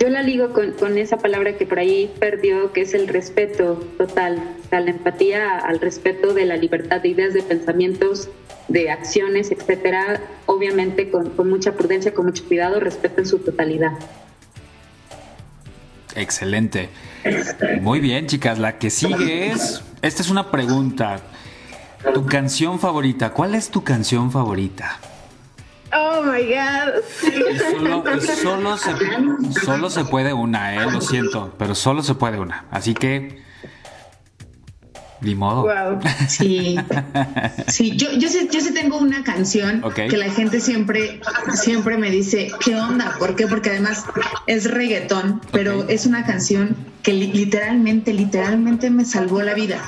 yo 0.00 0.08
la 0.08 0.20
ligo 0.20 0.52
con, 0.52 0.98
esa 0.98 1.18
palabra 1.18 1.56
que 1.56 1.64
por 1.64 1.78
ahí 1.78 2.12
perdió, 2.18 2.72
que 2.72 2.80
es 2.80 2.92
el 2.92 3.06
respeto 3.06 3.74
total, 3.96 4.42
la 4.72 4.80
empatía 4.80 5.60
al 5.60 5.78
respeto 5.78 6.34
de 6.34 6.44
la 6.46 6.56
libertad 6.56 7.00
de 7.02 7.10
ideas, 7.10 7.34
de 7.34 7.42
pensamientos, 7.42 8.28
de 8.66 8.90
acciones, 8.90 9.52
etcétera, 9.52 10.20
obviamente 10.46 11.12
con, 11.12 11.30
con 11.30 11.48
mucha 11.48 11.76
prudencia, 11.76 12.14
con 12.14 12.26
mucho 12.26 12.44
cuidado, 12.46 12.80
respeto 12.80 13.20
en 13.20 13.26
su 13.28 13.38
totalidad. 13.38 13.92
Excelente. 16.16 16.88
Muy 17.80 18.00
bien, 18.00 18.26
chicas. 18.26 18.58
La 18.58 18.76
que 18.76 18.90
sigue 18.90 19.52
es. 19.52 19.84
Esta 20.02 20.22
es 20.22 20.30
una 20.30 20.50
pregunta. 20.50 21.22
Tu 22.12 22.26
canción 22.26 22.78
favorita. 22.78 23.30
¿Cuál 23.30 23.54
es 23.54 23.70
tu 23.70 23.82
canción 23.82 24.30
favorita? 24.30 24.98
Oh 25.92 26.22
my 26.22 26.42
God. 26.42 27.02
solo, 29.62 29.90
se, 29.90 30.04
puede 30.04 30.32
una, 30.32 30.74
¿eh? 30.74 30.90
Lo 30.90 31.00
siento, 31.00 31.54
pero 31.56 31.74
solo 31.74 32.02
se 32.02 32.14
puede 32.14 32.38
una. 32.38 32.66
Así 32.70 32.94
que. 32.94 33.42
Ni 35.20 35.34
modo. 35.34 35.62
Wow. 35.62 36.00
Sí. 36.28 36.76
Sí, 37.68 37.96
yo, 37.96 38.12
yo, 38.12 38.28
sí, 38.28 38.48
yo 38.52 38.60
sí 38.60 38.74
tengo 38.74 38.98
una 38.98 39.22
canción 39.24 39.82
que 39.94 40.16
la 40.16 40.30
gente 40.30 40.60
siempre, 40.60 41.20
siempre 41.54 41.96
me 41.96 42.10
dice, 42.10 42.50
¿qué 42.62 42.76
onda? 42.76 43.14
¿Por 43.18 43.36
qué? 43.36 43.46
Porque 43.46 43.70
además 43.70 44.04
es 44.46 44.70
reggaetón, 44.70 45.40
pero 45.52 45.88
es 45.88 46.04
una 46.06 46.26
canción 46.26 46.76
que 47.02 47.12
literalmente, 47.14 48.12
literalmente 48.12 48.90
me 48.90 49.04
salvó 49.04 49.42
la 49.42 49.54
vida 49.54 49.80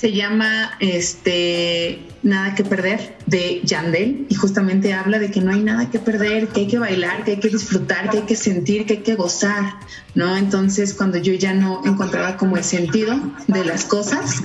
se 0.00 0.12
llama 0.12 0.72
este 0.80 2.00
Nada 2.22 2.54
que 2.54 2.64
perder 2.64 3.16
de 3.26 3.60
Yandel 3.64 4.26
y 4.28 4.34
justamente 4.34 4.92
habla 4.92 5.18
de 5.18 5.30
que 5.30 5.40
no 5.40 5.52
hay 5.52 5.60
nada 5.62 5.90
que 5.90 5.98
perder, 5.98 6.48
que 6.48 6.60
hay 6.60 6.66
que 6.66 6.78
bailar, 6.78 7.24
que 7.24 7.32
hay 7.32 7.40
que 7.40 7.48
disfrutar, 7.48 8.10
que 8.10 8.18
hay 8.18 8.22
que 8.24 8.36
sentir, 8.36 8.84
que 8.86 8.94
hay 8.94 9.02
que 9.02 9.14
gozar, 9.14 9.74
¿no? 10.14 10.36
Entonces 10.36 10.94
cuando 10.94 11.18
yo 11.18 11.32
ya 11.34 11.54
no 11.54 11.82
encontraba 11.84 12.36
como 12.36 12.56
el 12.56 12.64
sentido 12.64 13.18
de 13.46 13.64
las 13.64 13.84
cosas, 13.84 14.42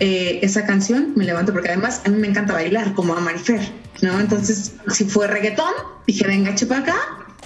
eh, 0.00 0.40
esa 0.42 0.66
canción 0.66 1.12
me 1.14 1.24
levanto 1.24 1.52
porque 1.52 1.68
además 1.68 2.02
a 2.04 2.08
mí 2.08 2.18
me 2.18 2.28
encanta 2.28 2.52
bailar 2.52 2.94
como 2.94 3.14
a 3.14 3.20
Marifer, 3.20 3.60
¿no? 4.02 4.18
Entonces 4.18 4.74
si 4.88 5.04
fue 5.04 5.26
reggaetón, 5.26 5.72
dije 6.06 6.26
venga 6.26 6.54
chupa 6.54 6.78
acá 6.78 6.96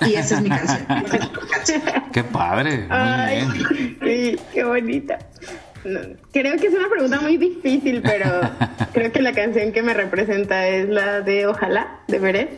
y 0.06 0.14
esa 0.14 0.36
es 0.36 0.42
mi 0.42 0.48
canción. 0.50 0.86
Qué 2.12 2.24
padre, 2.24 2.88
muy 2.88 3.34
bien. 3.34 3.98
Sí, 4.02 4.40
qué 4.52 4.64
bonita 4.64 5.18
creo 6.32 6.56
que 6.56 6.66
es 6.66 6.74
una 6.74 6.88
pregunta 6.88 7.20
muy 7.20 7.36
difícil, 7.36 8.02
pero 8.02 8.40
creo 8.92 9.12
que 9.12 9.22
la 9.22 9.32
canción 9.32 9.72
que 9.72 9.82
me 9.82 9.94
representa 9.94 10.68
es 10.68 10.88
la 10.88 11.20
de 11.20 11.46
Ojalá, 11.46 12.00
de 12.08 12.18
Beret. 12.18 12.50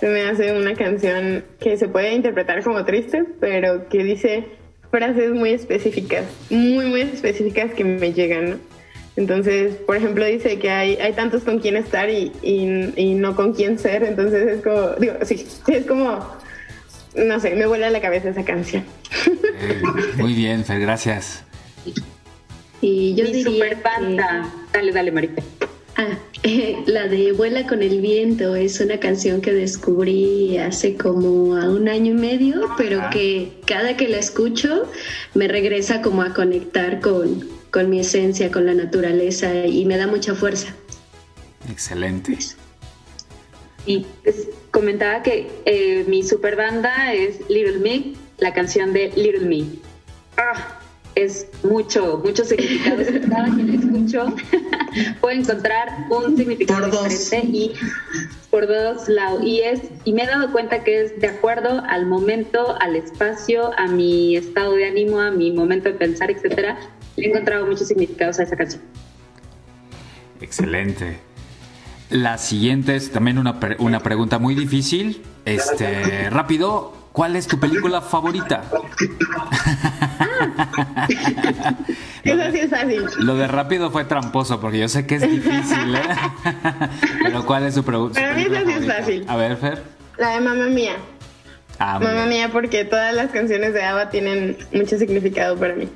Se 0.00 0.08
me 0.08 0.22
hace 0.22 0.52
una 0.52 0.74
canción 0.74 1.44
que 1.60 1.76
se 1.76 1.88
puede 1.88 2.12
interpretar 2.12 2.62
como 2.64 2.84
triste, 2.84 3.24
pero 3.40 3.88
que 3.88 4.02
dice 4.02 4.48
frases 4.92 5.30
muy 5.30 5.50
específicas, 5.50 6.24
muy, 6.50 6.86
muy 6.86 7.00
específicas 7.00 7.72
que 7.72 7.82
me 7.82 8.12
llegan, 8.12 8.60
Entonces, 9.16 9.76
por 9.76 9.96
ejemplo, 9.96 10.24
dice 10.24 10.58
que 10.58 10.70
hay, 10.70 10.96
hay 10.96 11.14
tantos 11.14 11.44
con 11.44 11.58
quién 11.58 11.76
estar 11.76 12.10
y, 12.10 12.32
y, 12.42 13.14
no 13.14 13.34
con 13.34 13.54
quién 13.54 13.78
ser. 13.78 14.04
Entonces 14.04 14.48
es 14.48 14.62
como, 14.62 14.90
digo, 14.98 15.14
sí, 15.22 15.46
es 15.66 15.86
como, 15.86 16.18
no 17.14 17.40
sé, 17.40 17.54
me 17.54 17.66
vuela 17.66 17.88
a 17.88 17.90
la 17.90 18.00
cabeza 18.00 18.30
esa 18.30 18.44
canción. 18.44 18.84
muy 20.16 20.34
bien, 20.34 20.64
Fer, 20.64 20.80
gracias. 20.80 21.44
Y 22.82 23.14
yo 23.14 23.24
diría 23.24 23.44
super 23.44 23.82
banda. 23.82 24.52
Dale, 24.72 24.92
dale, 24.92 25.12
Marita. 25.12 25.42
Ah, 25.96 26.18
la 26.86 27.06
de 27.06 27.32
Vuela 27.32 27.66
con 27.66 27.80
el 27.80 28.00
viento 28.00 28.56
es 28.56 28.80
una 28.80 28.98
canción 28.98 29.40
que 29.40 29.52
descubrí 29.52 30.58
hace 30.58 30.96
como 30.96 31.56
a 31.56 31.70
un 31.70 31.88
año 31.88 32.12
y 32.12 32.16
medio, 32.16 32.68
pero 32.76 33.00
que 33.10 33.52
cada 33.66 33.96
que 33.96 34.08
la 34.08 34.18
escucho 34.18 34.90
me 35.34 35.46
regresa 35.46 36.02
como 36.02 36.22
a 36.22 36.34
conectar 36.34 37.00
con, 37.00 37.48
con 37.70 37.88
mi 37.88 38.00
esencia, 38.00 38.50
con 38.50 38.66
la 38.66 38.74
naturaleza 38.74 39.64
y 39.64 39.84
me 39.84 39.96
da 39.96 40.08
mucha 40.08 40.34
fuerza. 40.34 40.74
Excelente. 41.70 42.36
Y 43.86 44.06
pues, 44.24 44.48
comentaba 44.72 45.22
que 45.22 45.48
eh, 45.66 46.04
mi 46.08 46.24
super 46.24 46.56
banda 46.56 47.12
es 47.12 47.48
Little 47.48 47.78
Me, 47.78 48.14
la 48.38 48.52
canción 48.52 48.92
de 48.92 49.12
Little 49.14 49.46
Me. 49.46 49.66
Ah, 50.36 50.81
es 51.14 51.46
mucho, 51.62 52.20
mucho 52.24 52.44
significado. 52.44 53.02
Cada 53.28 53.48
la 53.48 53.74
escucho 53.74 54.34
puede 55.20 55.36
encontrar 55.36 56.06
un 56.10 56.36
significado 56.36 56.86
diferente 56.86 57.46
y 57.46 57.72
por 58.50 58.66
dos 58.66 59.08
lados. 59.08 59.42
Y 59.42 59.60
es, 59.60 59.80
y 60.04 60.12
me 60.12 60.24
he 60.24 60.26
dado 60.26 60.52
cuenta 60.52 60.84
que 60.84 61.02
es 61.02 61.20
de 61.20 61.28
acuerdo 61.28 61.82
al 61.88 62.06
momento, 62.06 62.76
al 62.80 62.96
espacio, 62.96 63.72
a 63.78 63.86
mi 63.86 64.36
estado 64.36 64.74
de 64.74 64.86
ánimo, 64.86 65.20
a 65.20 65.30
mi 65.30 65.52
momento 65.52 65.88
de 65.88 65.94
pensar, 65.94 66.30
etcétera. 66.30 66.78
He 67.16 67.28
encontrado 67.28 67.66
muchos 67.66 67.88
significados 67.88 68.38
a 68.38 68.44
esa 68.44 68.56
canción. 68.56 68.82
Excelente. 70.40 71.18
La 72.10 72.36
siguiente 72.36 72.96
es 72.96 73.10
también 73.10 73.38
una, 73.38 73.58
una 73.78 74.00
pregunta 74.00 74.38
muy 74.38 74.54
difícil. 74.54 75.22
Este, 75.44 76.28
rápido, 76.30 77.01
¿cuál 77.12 77.36
es 77.36 77.46
tu 77.46 77.58
película 77.58 78.00
favorita? 78.00 78.64
Eso 82.24 82.50
sí 82.52 82.58
es 82.58 82.70
fácil. 82.70 83.04
Lo 83.18 83.36
de 83.36 83.46
rápido 83.48 83.90
fue 83.90 84.04
tramposo 84.04 84.60
porque 84.60 84.78
yo 84.78 84.88
sé 84.88 85.06
que 85.06 85.16
es 85.16 85.22
difícil, 85.22 85.94
¿eh? 85.94 86.02
Pero 87.22 87.44
¿cuál 87.44 87.64
es 87.64 87.74
su 87.74 87.84
pregunta? 87.84 88.20
Para 88.20 88.34
mí 88.34 88.42
eso 88.42 88.66
sí 88.66 88.72
es 88.72 88.86
fácil. 88.86 89.24
A 89.28 89.36
ver, 89.36 89.56
Fer. 89.56 89.82
La 90.18 90.30
de 90.30 90.40
Mamá 90.40 90.66
Mía. 90.66 90.96
Ah, 91.78 91.98
Mamá 91.98 92.26
Mía 92.26 92.50
porque 92.52 92.84
todas 92.84 93.14
las 93.14 93.30
canciones 93.30 93.74
de 93.74 93.82
ABBA 93.82 94.10
tienen 94.10 94.56
mucho 94.72 94.98
significado 94.98 95.56
para 95.56 95.74
mí. 95.74 95.88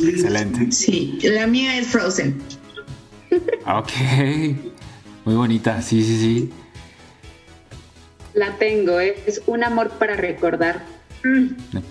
Excelente. 0.00 0.70
Sí, 0.70 1.18
la 1.22 1.46
mía 1.46 1.78
es 1.78 1.88
Frozen. 1.88 2.40
Ok. 3.66 3.90
Muy 5.24 5.34
bonita, 5.34 5.82
sí, 5.82 6.02
sí, 6.02 6.18
sí. 6.20 6.52
La 8.38 8.52
tengo, 8.56 9.00
¿eh? 9.00 9.16
es 9.26 9.42
un 9.46 9.64
amor 9.64 9.90
para 9.98 10.14
recordar. 10.14 10.84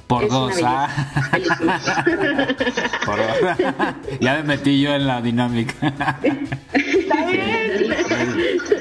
Por 0.07 0.23
Es 0.23 0.29
dos, 0.29 0.53
ah. 0.63 0.87
Por 3.05 3.17
dos. 3.17 3.35
ya 4.21 4.35
me 4.37 4.43
metí 4.43 4.81
yo 4.81 4.95
en 4.95 5.05
la 5.05 5.21
dinámica. 5.21 6.17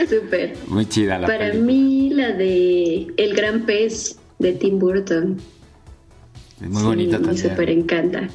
Súper. 0.08 0.56
Muy 0.68 0.86
chida 0.86 1.18
la 1.18 1.26
Para 1.26 1.52
mí, 1.54 2.10
la 2.14 2.28
de 2.30 3.08
El 3.16 3.34
Gran 3.34 3.62
Pez 3.62 4.16
de 4.38 4.52
Tim 4.52 4.78
Burton. 4.78 5.40
Es 6.62 6.68
muy 6.68 6.80
Sí, 6.80 6.86
bonita 6.86 7.18
Me 7.18 7.24
también. 7.26 7.50
súper 7.50 7.70
encanta. 7.70 8.28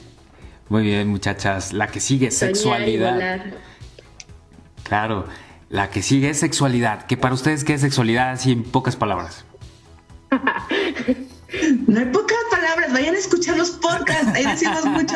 Muy 0.67 0.83
bien, 0.83 1.07
muchachas. 1.07 1.71
La 1.71 1.87
que 1.87 2.01
sigue, 2.01 2.29
Soñar 2.31 2.51
y 2.51 2.55
sexualidad. 2.55 3.13
volar. 3.13 3.53
Claro. 4.83 5.25
La 5.71 5.89
que 5.89 6.01
sigue 6.01 6.29
es 6.29 6.39
sexualidad. 6.39 7.05
Que 7.05 7.15
para 7.15 7.33
ustedes, 7.33 7.63
¿qué 7.63 7.73
es 7.73 7.81
sexualidad? 7.81 8.31
Así 8.31 8.51
en 8.51 8.63
pocas 8.63 8.97
palabras. 8.97 9.45
No 11.87 11.99
hay 11.99 12.05
pocas 12.05 12.37
palabras, 12.49 12.93
vayan 12.93 13.15
a 13.15 13.17
escuchar 13.17 13.57
los 13.57 13.71
podcasts, 13.71 14.27
ahí 14.33 14.45
decimos 14.45 14.85
mucho. 14.85 15.15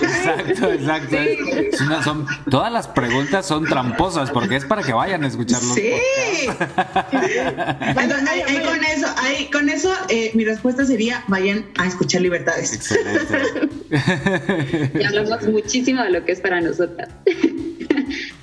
Exacto, 0.00 0.72
exacto. 0.72 1.16
Es 1.16 1.80
una- 1.80 2.02
son, 2.02 2.26
todas 2.50 2.72
las 2.72 2.88
preguntas 2.88 3.46
son 3.46 3.64
tramposas 3.66 4.30
porque 4.30 4.56
es 4.56 4.64
para 4.64 4.82
que 4.82 4.92
vayan 4.92 5.24
a 5.24 5.26
escucharlos. 5.28 5.74
Sí. 5.74 5.92
Entonces, 7.80 8.28
ahí, 8.28 8.40
ahí 8.46 8.62
con 8.64 8.84
eso, 8.84 9.06
ahí 9.18 9.50
con 9.50 9.68
eso 9.68 9.92
eh, 10.08 10.30
mi 10.34 10.44
respuesta 10.44 10.84
sería 10.84 11.24
vayan 11.28 11.66
a 11.78 11.86
escuchar 11.86 12.22
Libertades. 12.22 12.72
Excelente. 12.74 13.68
Y 14.98 15.04
hablamos 15.04 15.42
muchísimo 15.48 16.02
de 16.02 16.10
lo 16.10 16.24
que 16.24 16.32
es 16.32 16.40
para 16.40 16.60
nosotras. 16.60 17.08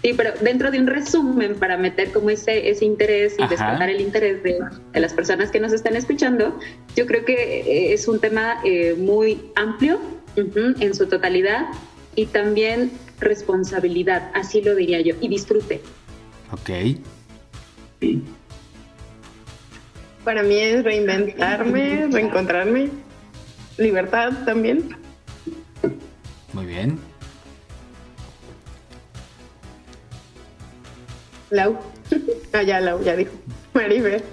Sí, 0.01 0.13
pero 0.15 0.31
dentro 0.41 0.69
de 0.69 0.79
un 0.79 0.87
resumen 0.87 1.55
para 1.55 1.77
meter 1.77 2.11
como 2.11 2.29
ese, 2.29 2.69
ese 2.69 2.85
interés 2.85 3.33
y 3.39 3.41
Ajá. 3.43 3.49
despertar 3.49 3.89
el 3.89 4.01
interés 4.01 4.43
de, 4.43 4.59
de 4.93 4.99
las 4.99 5.13
personas 5.13 5.49
que 5.49 5.59
nos 5.59 5.73
están 5.73 5.95
escuchando, 5.95 6.59
yo 6.95 7.05
creo 7.05 7.25
que 7.25 7.33
eh, 7.33 7.93
es 7.93 8.07
un 8.07 8.19
tema 8.19 8.61
eh, 8.63 8.95
muy 8.97 9.51
amplio 9.55 9.99
en 10.35 10.93
su 10.93 11.07
totalidad 11.07 11.67
y 12.15 12.25
también 12.25 12.91
responsabilidad, 13.19 14.31
así 14.33 14.61
lo 14.61 14.75
diría 14.75 15.01
yo, 15.01 15.15
y 15.21 15.27
disfrute. 15.27 15.81
Ok. 16.51 16.69
Para 20.23 20.43
mí 20.43 20.55
es 20.55 20.83
reinventarme, 20.83 22.07
reencontrarme. 22.11 22.89
Libertad 23.77 24.31
también. 24.45 24.97
Muy 26.53 26.65
bien. 26.65 26.99
Lau. 31.49 31.77
Ah, 32.53 32.63
ya, 32.63 32.79
Lau, 32.79 33.03
ya 33.03 33.17
dijo. 33.17 33.33
Maribel. 33.75 34.23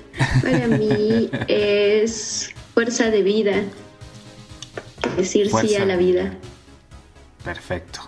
Para 0.42 0.68
mí 0.68 1.30
es 1.48 2.50
fuerza 2.74 3.10
de 3.10 3.22
vida. 3.22 3.62
Decir 5.16 5.50
sí 5.60 5.76
a 5.76 5.84
la 5.84 5.96
vida. 5.96 6.38
Perfecto. 7.44 8.00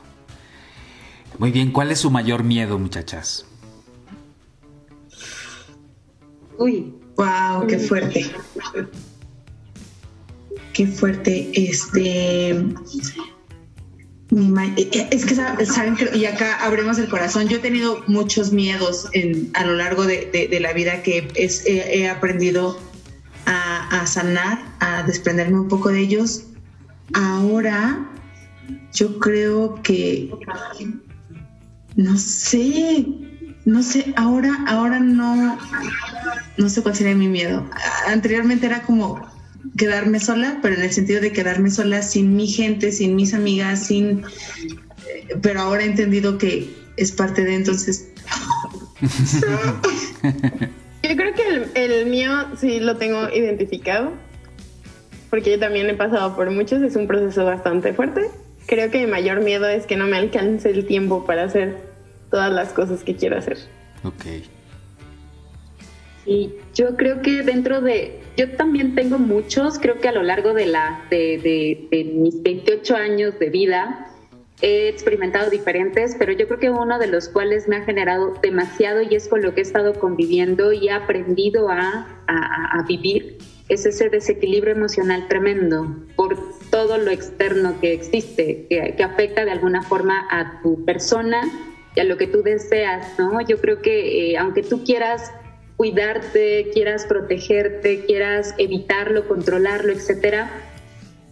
Muy 1.39 1.51
bien. 1.51 1.73
¿Cuál 1.73 1.91
es 1.91 1.99
su 1.99 2.11
mayor 2.11 2.45
miedo, 2.45 2.79
muchachas? 2.79 3.45
Uy, 6.57 6.95
Wow, 7.17 7.67
qué 7.69 7.79
fuerte. 7.79 8.27
Qué 10.73 10.87
fuerte. 10.87 11.51
Este. 11.55 12.65
Ma- 14.35 14.67
eh, 14.77 15.09
Es 15.11 15.25
que 15.25 15.35
sa- 15.35 15.57
saben 15.65 15.97
y 16.15 16.25
acá 16.25 16.65
abrimos 16.65 16.99
el 16.99 17.09
corazón. 17.09 17.49
Yo 17.49 17.59
he 17.59 17.61
tenido 17.61 18.03
muchos 18.07 18.53
miedos 18.53 19.09
en, 19.13 19.51
a 19.55 19.65
lo 19.65 19.75
largo 19.75 20.05
de, 20.05 20.49
la 20.61 20.73
vida 20.73 21.03
que 21.03 21.29
he, 21.37 22.09
aprendido 22.09 22.79
a, 23.47 24.01
a 24.01 24.07
sanar, 24.07 24.59
a 24.81 25.03
desprenderme 25.05 25.61
un 25.61 25.69
poco 25.69 25.91
de 25.91 26.01
ellos. 26.01 26.45
Ahora, 27.13 28.11
yo 28.93 29.19
creo 29.19 29.81
que 29.83 30.31
no 31.97 32.17
sé, 32.17 33.07
no 33.65 33.83
sé, 33.83 34.13
ahora, 34.17 34.65
ahora 34.67 34.99
no, 34.99 35.57
no 36.57 36.69
sé 36.69 36.83
cuál 36.83 36.97
sería 36.97 37.15
mi 37.15 37.29
miedo. 37.29 37.69
Anteriormente 38.09 38.67
era 38.67 38.83
como 38.83 39.21
quedarme 39.77 40.21
sola, 40.21 40.59
pero 40.63 40.75
en 40.75 40.83
el 40.83 40.93
sentido 40.93 41.21
de 41.21 41.33
quedarme 41.33 41.71
sola 41.71 42.03
sin 42.03 42.37
mi 42.37 42.47
gente, 42.47 42.93
sin 42.93 43.17
mis 43.17 43.35
amigas, 43.35 43.87
sin, 43.87 44.25
eh, 45.09 45.37
pero 45.43 45.61
ahora 45.61 45.83
he 45.83 45.87
entendido 45.87 46.39
que 46.39 46.75
es 46.97 47.13
parte 47.13 47.45
de 47.45 47.55
entonces. 47.55 48.11
Yo 51.03 51.17
creo 51.17 51.35
que 51.35 51.49
el, 51.49 51.71
el 51.75 52.07
mío 52.07 52.31
sí 52.59 52.81
lo 52.81 52.97
tengo 52.97 53.29
identificado, 53.29 54.13
porque 55.29 55.51
yo 55.51 55.59
también 55.59 55.91
he 55.91 55.95
pasado 55.95 56.35
por 56.35 56.51
muchos, 56.51 56.81
es 56.81 56.97
un 56.97 57.07
proceso 57.07 57.45
bastante 57.45 57.93
fuerte. 57.93 58.31
Creo 58.67 58.91
que 58.91 59.01
mi 59.01 59.11
mayor 59.11 59.43
miedo 59.43 59.69
es 59.69 59.85
que 59.85 59.97
no 59.97 60.07
me 60.07 60.17
alcance 60.17 60.71
el 60.71 60.87
tiempo 60.87 61.27
para 61.27 61.45
hacer 61.45 61.77
todas 62.31 62.51
las 62.51 62.71
cosas 62.71 63.05
que 63.05 63.15
quiero 63.15 63.37
hacer. 63.37 63.59
Ok. 64.03 64.25
Y 66.27 66.55
yo 66.75 66.97
creo 66.97 67.21
que 67.21 67.43
dentro 67.43 67.83
de, 67.83 68.24
yo 68.37 68.51
también 68.57 68.95
tengo 68.95 69.19
muchos, 69.19 69.79
creo 69.79 70.01
que 70.01 70.09
a 70.09 70.13
lo 70.13 70.23
largo 70.23 70.53
de, 70.55 70.67
la, 70.67 71.05
de, 71.11 71.39
de- 71.39 71.89
de 71.91 72.05
mis 72.05 72.43
28 72.43 72.97
años 72.97 73.39
de 73.39 73.51
vida 73.51 74.11
he 74.63 74.89
experimentado 74.89 75.51
diferentes, 75.51 76.17
pero 76.19 76.33
yo 76.33 76.47
creo 76.47 76.59
que 76.59 76.71
uno 76.71 76.99
de 76.99 77.07
los 77.09 77.29
cuales 77.29 77.69
me 77.69 77.77
ha 77.77 77.83
generado 77.85 78.35
demasiado 78.43 79.03
y 79.03 79.15
es 79.15 79.29
con 79.29 79.43
lo 79.43 79.53
que 79.55 79.61
he 79.61 79.63
estado 79.63 79.95
conviviendo 79.95 80.73
y 80.73 80.89
he 80.89 80.93
aprendido 80.93 81.69
a, 81.69 82.07
vivir, 82.89 83.39
es 83.69 83.85
ese 83.87 84.09
desequilibrio 84.09 84.75
emocional 84.75 85.27
tremendo 85.29 85.97
por 86.17 86.37
todo 86.71 86.99
lo 86.99 87.11
externo 87.11 87.79
que 87.81 87.93
existe, 87.93 88.67
que, 88.69 88.95
que 88.97 89.03
afecta 89.03 89.45
de 89.45 89.51
alguna 89.51 89.83
forma 89.83 90.27
a 90.31 90.61
tu 90.63 90.85
persona 90.85 91.43
y 91.95 92.01
a 92.01 92.05
lo 92.05 92.17
que 92.17 92.27
tú 92.27 92.43
deseas, 92.43 93.19
¿no? 93.19 93.41
Yo 93.43 93.59
creo 93.61 93.81
que 93.81 94.33
eh, 94.33 94.39
aunque 94.39 94.63
tú 94.63 94.83
quieras 94.85 95.33
cuidarte, 95.77 96.71
quieras 96.73 97.05
protegerte, 97.07 98.05
quieras 98.05 98.55
evitarlo, 98.59 99.27
controlarlo, 99.27 99.93
etcétera, 99.93 100.51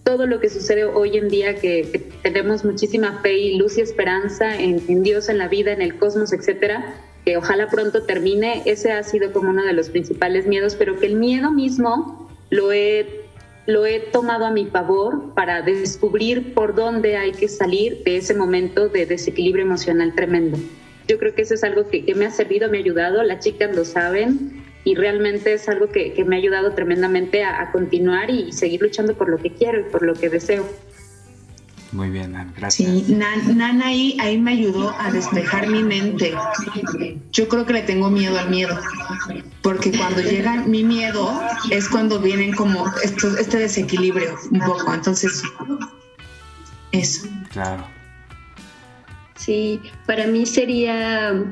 todo 0.04 0.26
lo 0.26 0.40
que 0.40 0.48
sucede 0.48 0.84
hoy 0.84 1.16
en 1.16 1.28
día, 1.28 1.56
que, 1.56 2.10
tenemos 2.22 2.64
muchísima 2.64 3.20
fe 3.22 3.38
y 3.38 3.56
luz 3.56 3.78
y 3.78 3.82
esperanza 3.82 4.58
en, 4.60 4.82
en 4.88 5.02
Dios, 5.02 5.28
en 5.28 5.38
la 5.38 5.48
vida, 5.48 5.72
en 5.72 5.80
el 5.80 5.96
cosmos, 5.96 6.32
etcétera, 6.32 6.94
que 7.24 7.36
ojalá 7.36 7.68
pronto 7.68 8.02
termine, 8.02 8.62
ese 8.64 8.92
ha 8.92 9.02
sido 9.02 9.32
como 9.32 9.50
uno 9.50 9.64
de 9.64 9.72
los 9.72 9.90
principales 9.90 10.46
miedos, 10.46 10.74
pero 10.74 10.98
que 10.98 11.06
el 11.06 11.14
miedo 11.14 11.52
mismo 11.52 12.28
lo 12.50 12.72
he, 12.72 13.26
lo 13.66 13.86
he 13.86 14.00
tomado 14.00 14.44
a 14.44 14.50
mi 14.50 14.66
favor 14.66 15.32
para 15.34 15.62
descubrir 15.62 16.52
por 16.52 16.74
dónde 16.74 17.16
hay 17.16 17.32
que 17.32 17.48
salir 17.48 18.02
de 18.04 18.16
ese 18.16 18.34
momento 18.34 18.88
de 18.88 19.06
desequilibrio 19.06 19.64
emocional 19.64 20.14
tremendo. 20.14 20.58
Yo 21.08 21.18
creo 21.18 21.34
que 21.34 21.42
eso 21.42 21.54
es 21.54 21.64
algo 21.64 21.88
que, 21.88 22.04
que 22.04 22.14
me 22.14 22.26
ha 22.26 22.30
servido, 22.30 22.68
me 22.68 22.78
ha 22.78 22.80
ayudado, 22.80 23.22
las 23.22 23.44
chicas 23.44 23.74
lo 23.74 23.84
saben 23.84 24.62
y 24.84 24.94
realmente 24.94 25.52
es 25.52 25.68
algo 25.68 25.88
que, 25.88 26.12
que 26.12 26.24
me 26.24 26.36
ha 26.36 26.38
ayudado 26.38 26.72
tremendamente 26.72 27.44
a, 27.44 27.60
a 27.62 27.72
continuar 27.72 28.30
y 28.30 28.52
seguir 28.52 28.82
luchando 28.82 29.14
por 29.14 29.28
lo 29.28 29.38
que 29.38 29.50
quiero 29.50 29.80
y 29.80 29.84
por 29.84 30.02
lo 30.02 30.14
que 30.14 30.28
deseo. 30.28 30.66
Muy 31.92 32.08
bien, 32.08 32.32
Nan, 32.32 32.54
gracias. 32.56 32.90
Sí, 32.90 33.14
Nan, 33.14 33.58
Nan 33.58 33.82
ahí, 33.82 34.16
ahí 34.18 34.38
me 34.38 34.52
ayudó 34.52 34.94
a 34.98 35.12
despejar 35.12 35.68
mi 35.68 35.82
mente. 35.82 36.32
Yo 37.32 37.48
creo 37.48 37.66
que 37.66 37.74
le 37.74 37.82
tengo 37.82 38.08
miedo 38.08 38.38
al 38.38 38.48
miedo, 38.48 38.78
porque 39.60 39.92
cuando 39.92 40.22
llega 40.22 40.64
mi 40.64 40.84
miedo 40.84 41.38
es 41.70 41.88
cuando 41.90 42.18
vienen 42.18 42.54
como 42.54 42.86
esto, 43.04 43.36
este 43.36 43.58
desequilibrio 43.58 44.38
un 44.50 44.60
poco. 44.60 44.94
Entonces, 44.94 45.42
eso. 46.92 47.28
Claro. 47.50 47.84
Sí, 49.44 49.80
para 50.06 50.26
mí 50.26 50.46
sería 50.46 51.44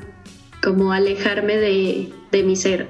como 0.63 0.93
alejarme 0.93 1.57
de, 1.57 2.09
de 2.31 2.43
mi 2.43 2.55
ser. 2.55 2.87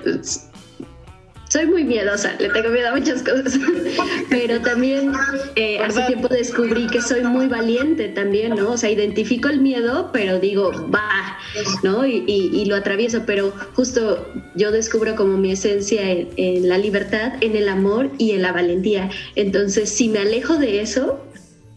Soy 1.48 1.66
muy 1.66 1.82
miedosa, 1.82 2.36
le 2.38 2.48
tengo 2.50 2.68
miedo 2.68 2.90
a 2.90 2.94
muchas 2.96 3.22
cosas, 3.24 3.58
pero 4.30 4.60
también 4.60 5.10
eh, 5.56 5.78
hace 5.80 6.02
tiempo 6.02 6.28
descubrí 6.28 6.86
que 6.86 7.00
soy 7.02 7.24
muy 7.24 7.48
valiente 7.48 8.08
también, 8.08 8.54
¿no? 8.54 8.70
O 8.72 8.76
sea, 8.76 8.88
identifico 8.90 9.48
el 9.48 9.60
miedo, 9.60 10.10
pero 10.12 10.38
digo, 10.38 10.70
va, 10.94 11.38
¿no? 11.82 12.06
Y, 12.06 12.22
y- 12.28 12.50
y 12.52 12.66
lo 12.66 12.76
atravieso, 12.76 13.22
pero 13.26 13.52
justo 13.74 14.28
yo 14.54 14.70
descubro 14.70 15.16
como 15.16 15.38
mi 15.38 15.50
esencia 15.50 16.08
en, 16.08 16.28
en 16.36 16.68
la 16.68 16.78
libertad, 16.78 17.32
en 17.40 17.56
el 17.56 17.68
amor 17.68 18.10
y 18.18 18.30
en 18.32 18.42
la 18.42 18.52
valentía. 18.52 19.10
Entonces, 19.34 19.88
si 19.88 20.08
me 20.08 20.20
alejo 20.20 20.56
de 20.56 20.80
eso, 20.82 21.18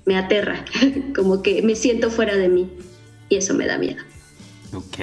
me 0.05 0.17
aterra, 0.17 0.65
como 1.15 1.41
que 1.41 1.63
me 1.63 1.76
siento 1.76 2.11
fuera 2.11 2.36
de 2.36 2.49
mí 2.49 2.69
y 3.34 3.38
eso 3.38 3.54
me 3.54 3.66
da 3.66 3.78
miedo. 3.78 4.04
Ok. 4.74 4.98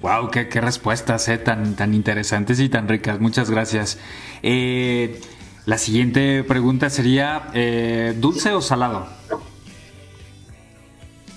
Wow, 0.00 0.30
qué, 0.30 0.48
qué 0.48 0.60
respuestas 0.60 1.28
eh, 1.28 1.38
tan, 1.38 1.76
tan 1.76 1.94
interesantes 1.94 2.60
y 2.60 2.68
tan 2.68 2.88
ricas. 2.88 3.20
Muchas 3.20 3.50
gracias. 3.50 3.98
Eh, 4.42 5.20
la 5.66 5.78
siguiente 5.78 6.44
pregunta 6.44 6.90
sería, 6.90 7.48
eh, 7.54 8.14
¿dulce 8.18 8.52
o 8.52 8.60
salado? 8.60 9.06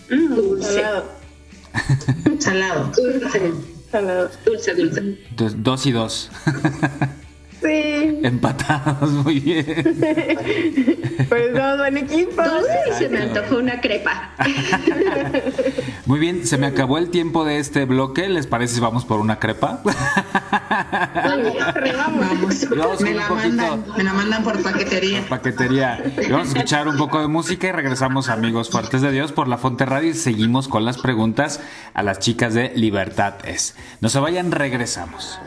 Mm, 0.10 0.36
dulce. 0.36 0.74
Salado. 0.74 1.06
Salado. 2.40 2.92
Dulce, 2.96 3.54
Salado. 3.92 4.30
dulce, 4.46 4.76
dulce. 4.76 5.20
Dos, 5.36 5.64
dos 5.64 5.86
y 5.86 5.92
dos. 5.92 6.32
Sí, 7.62 8.20
Empatados, 8.24 9.12
muy 9.12 9.40
bien. 9.40 9.66
pues 11.30 11.52
somos 11.56 11.78
buen 11.78 11.98
equipo. 11.98 12.42
Dulce 12.42 12.80
y 12.90 12.94
se 12.94 13.10
me 13.10 13.20
antojó 13.24 13.58
una 13.58 13.82
crepa. 13.82 14.32
Muy 16.06 16.20
bien, 16.20 16.48
se 16.48 16.58
me 16.58 16.68
acabó 16.68 16.98
el 16.98 17.10
tiempo 17.10 17.44
de 17.46 17.60
este 17.60 17.86
bloque. 17.86 18.30
¿Les 18.30 18.48
parece 18.48 18.76
si 18.76 18.80
vamos 18.82 19.04
por 19.06 19.20
una 19.20 19.40
crepa? 19.40 19.82
Vamos. 19.84 21.54
Vamos 22.76 23.02
Me 23.02 23.14
la 23.14 23.28
poquito. 23.28 23.48
mandan, 23.58 23.84
me 23.98 24.04
la 24.04 24.14
mandan 24.14 24.44
por 24.44 24.62
paquetería. 24.64 25.24
Paquetería. 25.28 26.02
Y 26.26 26.32
Vamos 26.32 26.48
a 26.48 26.52
escuchar 26.58 26.88
un 26.88 26.98
poco 26.98 27.20
de 27.22 27.28
música 27.28 27.68
y 27.68 27.72
regresamos, 27.72 28.30
amigos 28.30 28.70
fuertes 28.70 29.02
de 29.02 29.12
Dios, 29.12 29.32
por 29.32 29.48
la 29.48 29.58
Fonte 29.58 29.86
Radio 29.86 30.10
y 30.10 30.14
seguimos 30.14 30.68
con 30.68 30.86
las 30.86 30.98
preguntas 30.98 31.60
a 31.94 32.04
las 32.04 32.20
chicas 32.20 32.54
de 32.54 32.72
Libertad 32.76 33.34
Es. 33.44 33.76
No 34.02 34.10
se 34.10 34.20
vayan, 34.20 34.52
regresamos. 34.52 35.40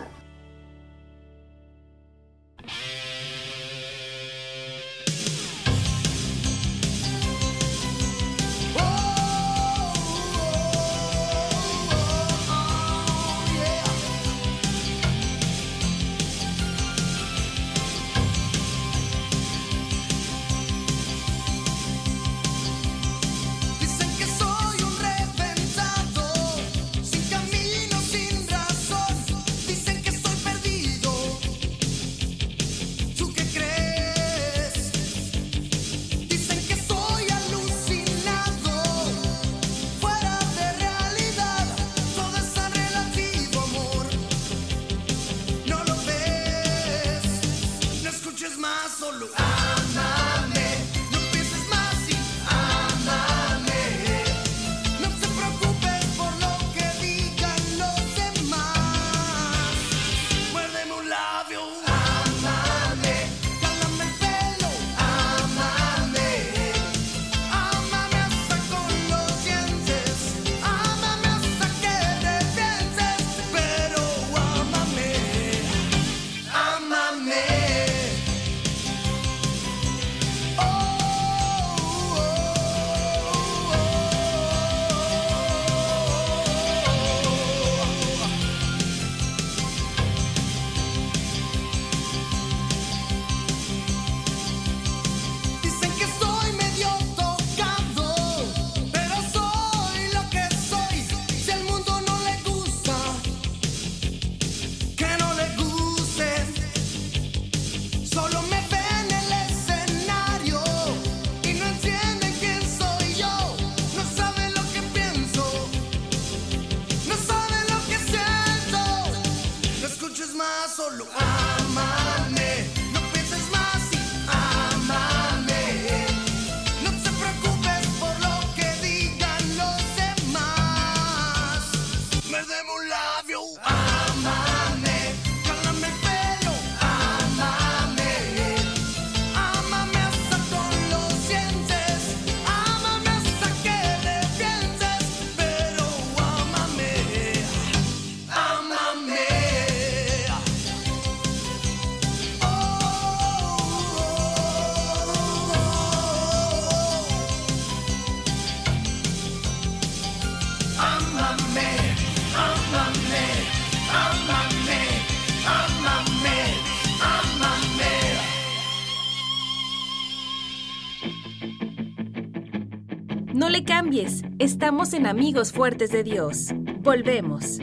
Estamos 174.62 174.94
en 174.94 175.08
Amigos 175.08 175.50
Fuertes 175.50 175.90
de 175.90 176.04
Dios. 176.04 176.50
Volvemos. 176.82 177.58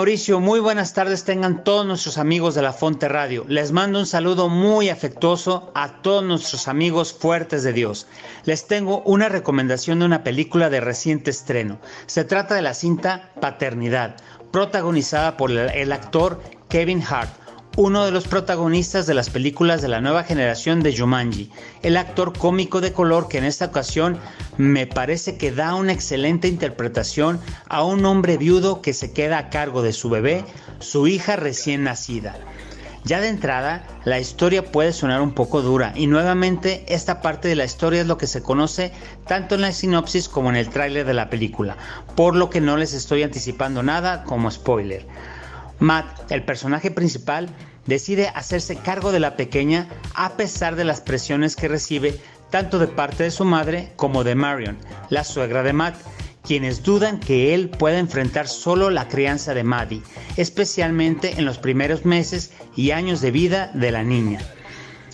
Mauricio, 0.00 0.40
muy 0.40 0.60
buenas 0.60 0.94
tardes 0.94 1.24
tengan 1.24 1.62
todos 1.62 1.84
nuestros 1.84 2.16
amigos 2.16 2.54
de 2.54 2.62
la 2.62 2.72
Fonte 2.72 3.06
Radio. 3.06 3.44
Les 3.48 3.70
mando 3.70 3.98
un 3.98 4.06
saludo 4.06 4.48
muy 4.48 4.88
afectuoso 4.88 5.70
a 5.74 6.00
todos 6.00 6.24
nuestros 6.24 6.68
amigos 6.68 7.12
fuertes 7.12 7.64
de 7.64 7.74
Dios. 7.74 8.06
Les 8.46 8.66
tengo 8.66 9.02
una 9.02 9.28
recomendación 9.28 9.98
de 9.98 10.06
una 10.06 10.24
película 10.24 10.70
de 10.70 10.80
reciente 10.80 11.30
estreno. 11.30 11.80
Se 12.06 12.24
trata 12.24 12.54
de 12.54 12.62
la 12.62 12.72
cinta 12.72 13.28
Paternidad, 13.42 14.16
protagonizada 14.50 15.36
por 15.36 15.50
el, 15.50 15.92
actor 15.92 16.40
Kevin 16.70 17.02
Hart 17.06 17.34
uno 17.76 18.04
de 18.04 18.10
los 18.10 18.26
protagonistas 18.26 19.06
de 19.06 19.14
las 19.14 19.30
películas 19.30 19.80
de 19.80 19.88
la 19.88 20.00
nueva 20.00 20.24
generación 20.24 20.82
de 20.82 20.96
Jumanji, 20.96 21.50
el 21.82 21.96
actor 21.96 22.36
cómico 22.36 22.80
de 22.80 22.92
color 22.92 23.28
que 23.28 23.38
en 23.38 23.44
esta 23.44 23.66
ocasión 23.66 24.18
me 24.58 24.86
parece 24.86 25.36
que 25.36 25.52
da 25.52 25.74
una 25.74 25.92
excelente 25.92 26.48
interpretación 26.48 27.40
a 27.68 27.84
un 27.84 28.04
hombre 28.04 28.36
viudo 28.38 28.82
que 28.82 28.92
se 28.92 29.12
queda 29.12 29.38
a 29.38 29.50
cargo 29.50 29.82
de 29.82 29.92
su 29.92 30.10
bebé, 30.10 30.44
su 30.80 31.06
hija 31.06 31.36
recién 31.36 31.84
nacida. 31.84 32.36
Ya 33.04 33.20
de 33.20 33.28
entrada, 33.28 33.86
la 34.04 34.20
historia 34.20 34.70
puede 34.72 34.92
sonar 34.92 35.22
un 35.22 35.32
poco 35.32 35.62
dura 35.62 35.94
y 35.96 36.06
nuevamente 36.06 36.84
esta 36.88 37.22
parte 37.22 37.48
de 37.48 37.56
la 37.56 37.64
historia 37.64 38.02
es 38.02 38.06
lo 38.06 38.18
que 38.18 38.26
se 38.26 38.42
conoce 38.42 38.92
tanto 39.26 39.54
en 39.54 39.62
la 39.62 39.72
sinopsis 39.72 40.28
como 40.28 40.50
en 40.50 40.56
el 40.56 40.68
tráiler 40.68 41.06
de 41.06 41.14
la 41.14 41.30
película, 41.30 41.78
por 42.14 42.36
lo 42.36 42.50
que 42.50 42.60
no 42.60 42.76
les 42.76 42.92
estoy 42.92 43.22
anticipando 43.22 43.82
nada 43.82 44.24
como 44.24 44.50
spoiler. 44.50 45.06
Matt, 45.80 46.30
el 46.30 46.44
personaje 46.44 46.90
principal, 46.90 47.48
decide 47.86 48.28
hacerse 48.28 48.76
cargo 48.76 49.12
de 49.12 49.20
la 49.20 49.36
pequeña 49.36 49.88
a 50.14 50.36
pesar 50.36 50.76
de 50.76 50.84
las 50.84 51.00
presiones 51.00 51.56
que 51.56 51.68
recibe 51.68 52.20
tanto 52.50 52.78
de 52.78 52.86
parte 52.86 53.24
de 53.24 53.30
su 53.30 53.44
madre 53.44 53.92
como 53.96 54.22
de 54.24 54.34
Marion, 54.34 54.78
la 55.08 55.24
suegra 55.24 55.62
de 55.62 55.72
Matt, 55.72 55.96
quienes 56.42 56.82
dudan 56.82 57.20
que 57.20 57.54
él 57.54 57.70
pueda 57.70 57.98
enfrentar 57.98 58.48
solo 58.48 58.90
la 58.90 59.08
crianza 59.08 59.54
de 59.54 59.64
Maddie, 59.64 60.02
especialmente 60.36 61.34
en 61.38 61.44
los 61.44 61.58
primeros 61.58 62.04
meses 62.04 62.52
y 62.76 62.90
años 62.90 63.20
de 63.20 63.30
vida 63.30 63.70
de 63.74 63.90
la 63.90 64.02
niña. 64.02 64.40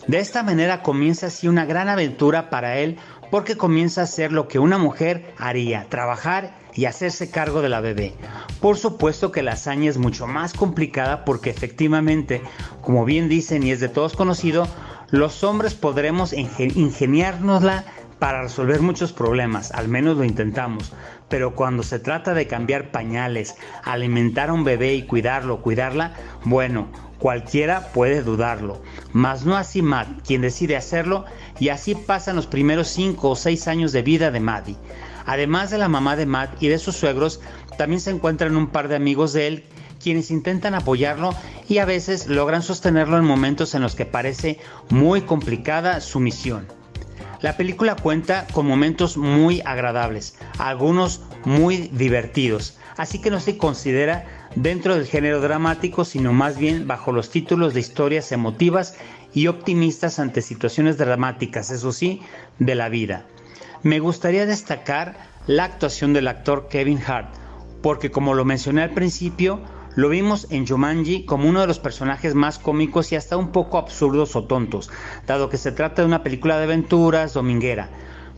De 0.07 0.19
esta 0.19 0.43
manera 0.43 0.83
comienza 0.83 1.27
así 1.27 1.49
una 1.49 1.65
gran 1.65 1.89
aventura 1.89 2.49
para 2.49 2.79
él 2.79 2.97
porque 3.31 3.57
comienza 3.57 4.03
a 4.03 4.05
hacer 4.05 4.33
lo 4.33 4.47
que 4.47 4.59
una 4.59 4.79
mujer 4.79 5.35
haría, 5.37 5.87
trabajar 5.89 6.55
y 6.77 6.85
hacerse 6.85 7.31
cargo 7.31 7.63
de 7.63 7.69
la 7.69 7.81
bebé. 7.81 8.13
Por 8.61 8.77
supuesto 8.77 9.33
que 9.33 9.43
la 9.43 9.53
hazaña 9.53 9.91
es 9.91 9.99
mucho 9.99 10.27
más 10.27 10.53
complicada 10.53 11.25
porque 11.25 11.51
efectivamente, 11.51 12.43
como 12.83 13.05
bien 13.05 13.29
dicen 13.29 13.63
y 13.63 13.71
es 13.73 13.81
de 13.81 13.89
todos 13.89 14.15
conocido, 14.15 14.69
los 15.11 15.43
hombres 15.43 15.75
podremos 15.75 16.33
ingeniárnosla 16.33 17.85
para 18.19 18.43
resolver 18.43 18.81
muchos 18.81 19.13
problemas, 19.13 19.73
al 19.73 19.89
menos 19.89 20.17
lo 20.17 20.25
intentamos, 20.25 20.93
pero 21.29 21.55
cuando 21.55 21.83
se 21.83 21.99
trata 21.99 22.35
de 22.35 22.47
cambiar 22.47 22.91
pañales, 22.91 23.57
alimentar 23.85 24.49
a 24.49 24.55
un 24.55 24.65
bebé 24.65 24.95
y 24.95 25.03
cuidarlo, 25.03 25.61
cuidarla, 25.61 26.15
bueno, 26.45 26.89
cualquiera 27.19 27.93
puede 27.93 28.23
dudarlo, 28.23 28.81
mas 29.13 29.45
no 29.45 29.57
así 29.57 29.83
Matt, 29.83 30.09
quien 30.27 30.41
decide 30.41 30.77
hacerlo, 30.77 31.27
y 31.59 31.69
así 31.69 31.95
pasan 31.95 32.37
los 32.37 32.47
primeros 32.47 32.89
5 32.89 33.31
o 33.31 33.37
6 33.37 33.69
años 33.69 33.93
de 33.93 34.03
vida 34.03 34.31
de 34.31 34.41
Maddie. 34.41 34.77
Además 35.27 35.71
de 35.71 35.79
la 35.79 35.89
mamá 35.89 36.17
de 36.17 36.27
Matt 36.27 36.63
y 36.63 36.69
de 36.69 36.79
sus 36.79 36.97
suegros, 36.97 37.41
también 37.77 38.01
se 38.01 38.11
encuentran 38.11 38.57
un 38.57 38.69
par 38.69 38.89
de 38.89 38.97
amigos 38.97 39.33
de 39.33 39.49
él 39.49 39.65
quienes 40.03 40.31
intentan 40.31 40.75
apoyarlo 40.75 41.35
y 41.69 41.79
a 41.79 41.85
veces 41.85 42.29
logran 42.29 42.63
sostenerlo 42.63 43.19
en 43.19 43.25
momentos 43.25 43.75
en 43.75 43.83
los 43.83 43.95
que 43.95 44.07
parece 44.07 44.61
muy 44.89 45.23
complicada 45.23 46.01
su 46.01 46.21
misión. 46.21 46.67
La 47.41 47.57
película 47.57 47.97
cuenta 47.97 48.47
con 48.53 48.67
momentos 48.67 49.17
muy 49.17 49.61
agradables, 49.65 50.39
algunos 50.59 51.23
muy 51.45 51.89
divertidos, 51.93 52.79
así 52.97 53.21
que 53.21 53.31
no 53.31 53.41
se 53.41 53.59
considera 53.59 54.25
dentro 54.55 54.95
del 54.95 55.07
género 55.07 55.41
dramático, 55.41 56.05
sino 56.05 56.33
más 56.33 56.57
bien 56.57 56.87
bajo 56.87 57.13
los 57.13 57.31
títulos 57.31 57.75
de 57.75 57.81
historias 57.81 58.33
emotivas 58.33 58.95
y 59.35 59.49
optimistas 59.49 60.19
ante 60.19 60.41
situaciones 60.41 60.97
dramáticas, 60.97 61.71
eso 61.71 61.93
sí, 61.93 62.23
de 62.59 62.75
la 62.75 62.89
vida. 62.89 63.27
Me 63.83 64.01
gustaría 64.01 64.47
destacar 64.47 65.17
la 65.47 65.65
actuación 65.65 66.13
del 66.15 66.29
actor 66.29 66.69
Kevin 66.69 67.01
Hart, 67.07 67.29
porque 67.83 68.11
como 68.11 68.33
lo 68.33 68.45
mencioné 68.45 68.83
al 68.83 68.95
principio, 68.95 69.61
lo 69.95 70.09
vimos 70.09 70.47
en 70.51 70.67
Jumanji 70.67 71.25
como 71.25 71.49
uno 71.49 71.61
de 71.61 71.67
los 71.67 71.79
personajes 71.79 72.35
más 72.35 72.59
cómicos 72.59 73.13
y 73.13 73.17
hasta 73.17 73.37
un 73.37 73.53
poco 73.53 73.77
absurdos 73.77 74.35
o 74.35 74.45
tontos, 74.45 74.91
dado 75.27 75.51
que 75.51 75.59
se 75.59 75.73
trata 75.73 76.03
de 76.03 76.09
una 76.09 76.23
película 76.23 76.57
de 76.57 76.65
aventuras 76.65 77.35
dominguera. 77.35 77.91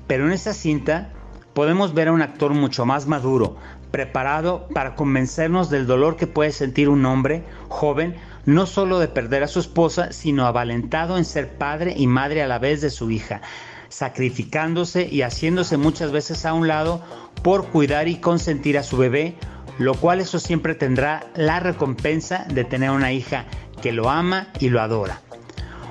Pero 0.08 0.26
en 0.26 0.32
esta 0.32 0.52
cinta 0.52 1.12
podemos 1.54 1.94
ver 1.94 2.08
a 2.08 2.12
un 2.12 2.22
actor 2.22 2.52
mucho 2.52 2.84
más 2.84 3.06
maduro, 3.06 3.56
preparado 3.92 4.66
para 4.74 4.96
convencernos 4.96 5.70
del 5.70 5.86
dolor 5.86 6.16
que 6.16 6.26
puede 6.26 6.50
sentir 6.52 6.88
un 6.88 7.06
hombre 7.06 7.44
joven, 7.68 8.16
no 8.44 8.66
solo 8.66 8.98
de 8.98 9.08
perder 9.08 9.44
a 9.44 9.48
su 9.48 9.60
esposa, 9.60 10.12
sino 10.12 10.46
avalentado 10.46 11.16
en 11.16 11.24
ser 11.24 11.56
padre 11.56 11.94
y 11.96 12.08
madre 12.08 12.42
a 12.42 12.48
la 12.48 12.58
vez 12.58 12.80
de 12.80 12.90
su 12.90 13.10
hija 13.10 13.40
sacrificándose 13.88 15.08
y 15.10 15.22
haciéndose 15.22 15.76
muchas 15.76 16.12
veces 16.12 16.44
a 16.44 16.52
un 16.52 16.68
lado 16.68 17.02
por 17.42 17.68
cuidar 17.68 18.08
y 18.08 18.16
consentir 18.16 18.78
a 18.78 18.82
su 18.82 18.96
bebé, 18.96 19.34
lo 19.78 19.94
cual 19.94 20.20
eso 20.20 20.38
siempre 20.38 20.74
tendrá 20.74 21.26
la 21.34 21.60
recompensa 21.60 22.44
de 22.48 22.64
tener 22.64 22.90
una 22.90 23.12
hija 23.12 23.46
que 23.80 23.92
lo 23.92 24.10
ama 24.10 24.48
y 24.58 24.68
lo 24.68 24.80
adora. 24.80 25.20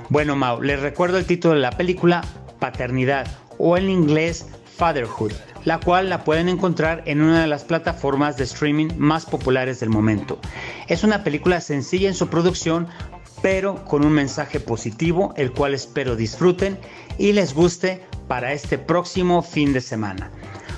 Bueno, 0.10 0.36
Mau, 0.36 0.62
les 0.62 0.80
recuerdo 0.80 1.18
el 1.18 1.26
título 1.26 1.54
de 1.56 1.62
la 1.62 1.72
película, 1.72 2.24
Paternidad, 2.60 3.28
o 3.58 3.78
en 3.78 3.90
inglés 3.90 4.48
Fatherhood, 4.78 5.34
la 5.66 5.80
cual 5.80 6.10
la 6.10 6.24
pueden 6.24 6.48
encontrar 6.48 7.04
en 7.06 7.22
una 7.22 7.42
de 7.42 7.48
las 7.48 7.64
plataformas 7.64 8.38
de 8.38 8.44
streaming 8.44 8.90
más 8.98 9.26
populares 9.26 9.80
del 9.80 9.90
momento. 9.90 10.40
Es 10.88 11.04
una 11.04 11.24
película 11.24 11.60
sencilla 11.60 12.08
en 12.08 12.14
su 12.14 12.28
producción, 12.28 12.88
pero 13.42 13.84
con 13.86 14.06
un 14.06 14.14
mensaje 14.14 14.60
positivo, 14.60 15.34
el 15.38 15.52
cual 15.52 15.74
espero 15.74 16.16
disfruten 16.16 16.80
y 17.18 17.34
les 17.34 17.54
guste 17.54 18.04
para 18.28 18.54
este 18.54 18.78
próximo 18.78 19.42
fin 19.42 19.74
de 19.74 19.82
semana. 19.82 20.32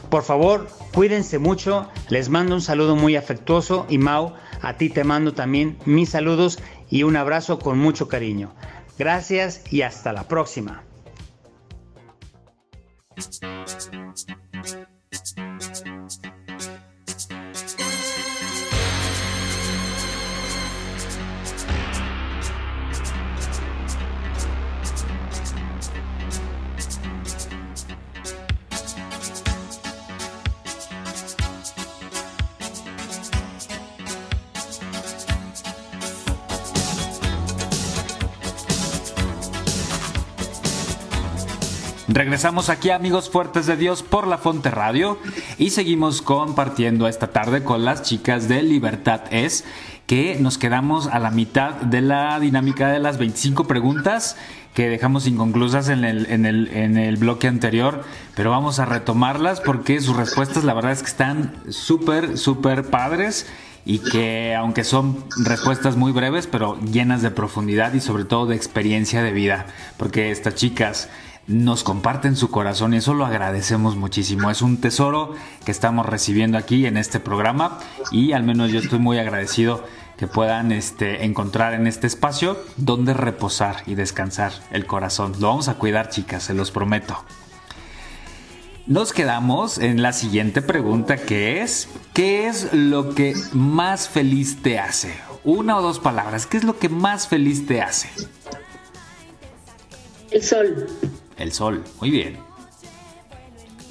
Por 0.10 0.24
favor, 0.24 0.68
cuídense 0.94 1.38
mucho, 1.38 1.88
les 2.10 2.30
mando 2.30 2.56
un 2.56 2.62
saludo 2.62 2.96
muy 2.96 3.16
afectuoso 3.16 3.86
y 3.90 4.00
Mau, 4.00 4.34
a 4.62 4.74
ti 4.74 4.90
te 4.90 5.04
mando 5.04 5.34
también 5.34 5.78
mis 5.86 6.10
saludos 6.10 6.60
y 6.90 7.04
un 7.04 7.16
abrazo 7.16 7.60
con 7.60 7.78
mucho 7.78 8.08
cariño. 8.08 8.54
Gracias 8.98 9.62
y 9.72 9.84
hasta 9.84 10.12
la 10.12 10.28
próxima. 10.28 10.84
Regresamos 42.20 42.68
aquí 42.68 42.90
amigos 42.90 43.30
fuertes 43.30 43.66
de 43.66 43.78
Dios 43.78 44.04
por 44.04 44.28
la 44.28 44.38
Fonte 44.38 44.70
Radio 44.70 45.18
y 45.58 45.70
seguimos 45.70 46.22
compartiendo 46.22 47.08
esta 47.08 47.28
tarde 47.28 47.64
con 47.64 47.86
las 47.86 48.02
chicas 48.02 48.50
de 48.50 48.62
Libertad 48.62 49.22
Es 49.32 49.64
que 50.06 50.36
nos 50.38 50.58
quedamos 50.58 51.08
a 51.08 51.20
la 51.20 51.32
mitad 51.32 51.76
de 51.76 52.02
la 52.02 52.38
dinámica 52.42 52.90
de 52.90 53.00
las 53.00 53.20
25 53.20 53.68
preguntas 53.68 54.36
que 54.74 54.90
dejamos 54.90 55.28
inconclusas 55.28 55.88
en 55.88 56.04
el, 56.04 56.26
en 56.30 56.46
el, 56.46 56.68
en 56.74 56.98
el 56.98 57.16
bloque 57.16 57.48
anterior, 57.48 58.04
pero 58.36 58.52
vamos 58.52 58.80
a 58.80 58.86
retomarlas 58.86 59.62
porque 59.62 60.02
sus 60.02 60.18
respuestas 60.18 60.66
la 60.66 60.74
verdad 60.74 60.92
es 60.92 61.04
que 61.04 61.10
están 61.12 61.54
súper, 61.70 62.38
súper 62.38 62.90
padres 62.90 63.48
y 63.86 64.00
que 64.00 64.56
aunque 64.56 64.84
son 64.84 65.24
respuestas 65.46 65.96
muy 65.96 66.12
breves, 66.12 66.48
pero 66.48 66.78
llenas 66.82 67.22
de 67.22 67.32
profundidad 67.32 67.94
y 67.94 68.02
sobre 68.02 68.26
todo 68.26 68.46
de 68.46 68.58
experiencia 68.58 69.24
de 69.24 69.32
vida, 69.32 69.68
porque 69.96 70.32
estas 70.32 70.56
chicas 70.56 71.08
nos 71.50 71.84
comparten 71.84 72.36
su 72.36 72.52
corazón 72.52 72.94
y 72.94 72.98
eso 72.98 73.16
lo 73.16 73.26
agradecemos 73.26 73.96
muchísimo. 73.96 74.52
Es 74.52 74.62
un 74.62 74.80
tesoro 74.80 75.34
que 75.66 75.72
estamos 75.72 76.06
recibiendo 76.06 76.60
aquí 76.60 76.86
en 76.86 76.96
este 76.96 77.20
programa 77.20 77.80
y 78.12 78.34
al 78.34 78.44
menos 78.44 78.72
yo 78.72 78.80
estoy 78.80 79.00
muy 79.00 79.18
agradecido 79.18 79.84
que 80.16 80.28
puedan 80.28 80.72
este, 80.72 81.26
encontrar 81.26 81.74
en 81.74 81.88
este 81.88 82.06
espacio 82.06 82.58
donde 82.78 83.16
reposar 83.16 83.78
y 83.88 83.96
descansar 83.96 84.52
el 84.70 84.86
corazón. 84.86 85.34
Lo 85.40 85.48
vamos 85.48 85.70
a 85.70 85.76
cuidar 85.76 86.10
chicas, 86.10 86.44
se 86.44 86.54
los 86.54 86.70
prometo. 86.70 87.18
Nos 88.86 89.12
quedamos 89.12 89.80
en 89.80 90.04
la 90.04 90.14
siguiente 90.14 90.62
pregunta 90.62 91.18
que 91.18 91.62
es, 91.62 91.90
¿qué 92.14 92.48
es 92.48 92.74
lo 92.74 93.16
que 93.16 93.34
más 93.54 94.08
feliz 94.08 94.62
te 94.62 94.78
hace? 94.78 95.16
Una 95.44 95.78
o 95.78 95.82
dos 95.82 96.00
palabras, 96.00 96.46
¿qué 96.46 96.58
es 96.58 96.64
lo 96.64 96.78
que 96.78 96.90
más 96.90 97.28
feliz 97.28 97.66
te 97.66 97.82
hace? 97.82 98.10
El 100.30 100.44
sol. 100.44 100.88
El 101.40 101.52
sol, 101.54 101.84
muy 102.00 102.12
bien. 102.12 102.38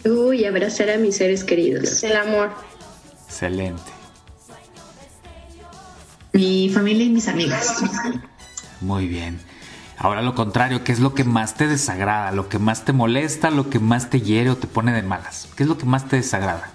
Uy, 0.04 0.44
abrazar 0.44 0.90
a 0.90 0.96
mis 0.98 1.16
seres 1.16 1.42
queridos. 1.44 2.02
El 2.04 2.16
amor. 2.16 2.50
Excelente. 3.26 3.82
mi 6.32 6.68
familia 6.68 7.04
y 7.06 7.08
mis 7.10 7.26
amigas. 7.26 7.82
Muy 8.80 9.08
bien. 9.08 9.40
Ahora 9.96 10.22
lo 10.22 10.34
contrario, 10.36 10.84
¿qué 10.84 10.92
es 10.92 11.00
lo 11.00 11.14
que 11.14 11.24
más 11.24 11.54
te 11.56 11.66
desagrada? 11.66 12.30
¿Lo 12.30 12.48
que 12.48 12.60
más 12.60 12.84
te 12.84 12.92
molesta? 12.92 13.50
¿Lo 13.50 13.68
que 13.70 13.80
más 13.80 14.10
te 14.10 14.20
hiere 14.20 14.50
o 14.50 14.56
te 14.56 14.68
pone 14.68 14.92
de 14.92 15.02
malas? 15.02 15.48
¿Qué 15.56 15.64
es 15.64 15.68
lo 15.68 15.76
que 15.76 15.86
más 15.86 16.06
te 16.06 16.16
desagrada? 16.16 16.70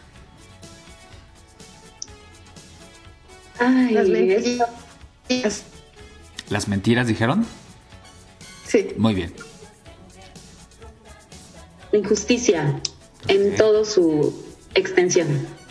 Ay, 3.60 3.94
Las 3.94 4.10
mentiras. 4.10 5.64
¿Las 6.50 6.68
mentiras 6.68 7.08
dijeron? 7.08 7.46
Sí. 8.68 8.88
Muy 8.98 9.14
bien. 9.14 9.34
La 11.94 12.00
injusticia 12.00 12.82
en 13.28 13.56
todo 13.56 13.86
su 13.86 14.34
extensión. 14.76 15.28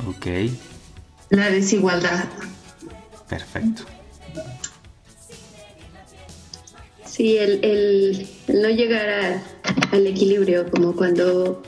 Ok, 0.09 0.27
La 1.31 1.51
desigualdad. 1.51 2.25
perfecto. 3.29 3.83
Sí, 7.05 7.37
el, 7.37 7.63
el- 7.65 8.27
el 8.49 8.63
no 8.63 8.69
llegar 8.71 9.09
a- 9.09 9.43
al 9.91 10.07
equilibrio, 10.07 10.71
como 10.71 10.95
cuando 10.95 11.63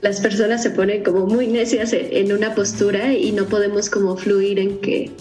las 0.00 0.20
personas 0.20 0.62
se 0.62 0.70
ponen 0.70 1.04
como 1.04 1.26
muy 1.26 1.46
necias 1.46 1.92
en 1.92 2.32
una 2.32 2.54
postura 2.54 3.12
y 3.12 3.30
no 3.32 3.44
podemos 3.46 3.90
como 3.90 4.16
fluir 4.16 4.58
en 4.58 4.80
que 4.80 5.12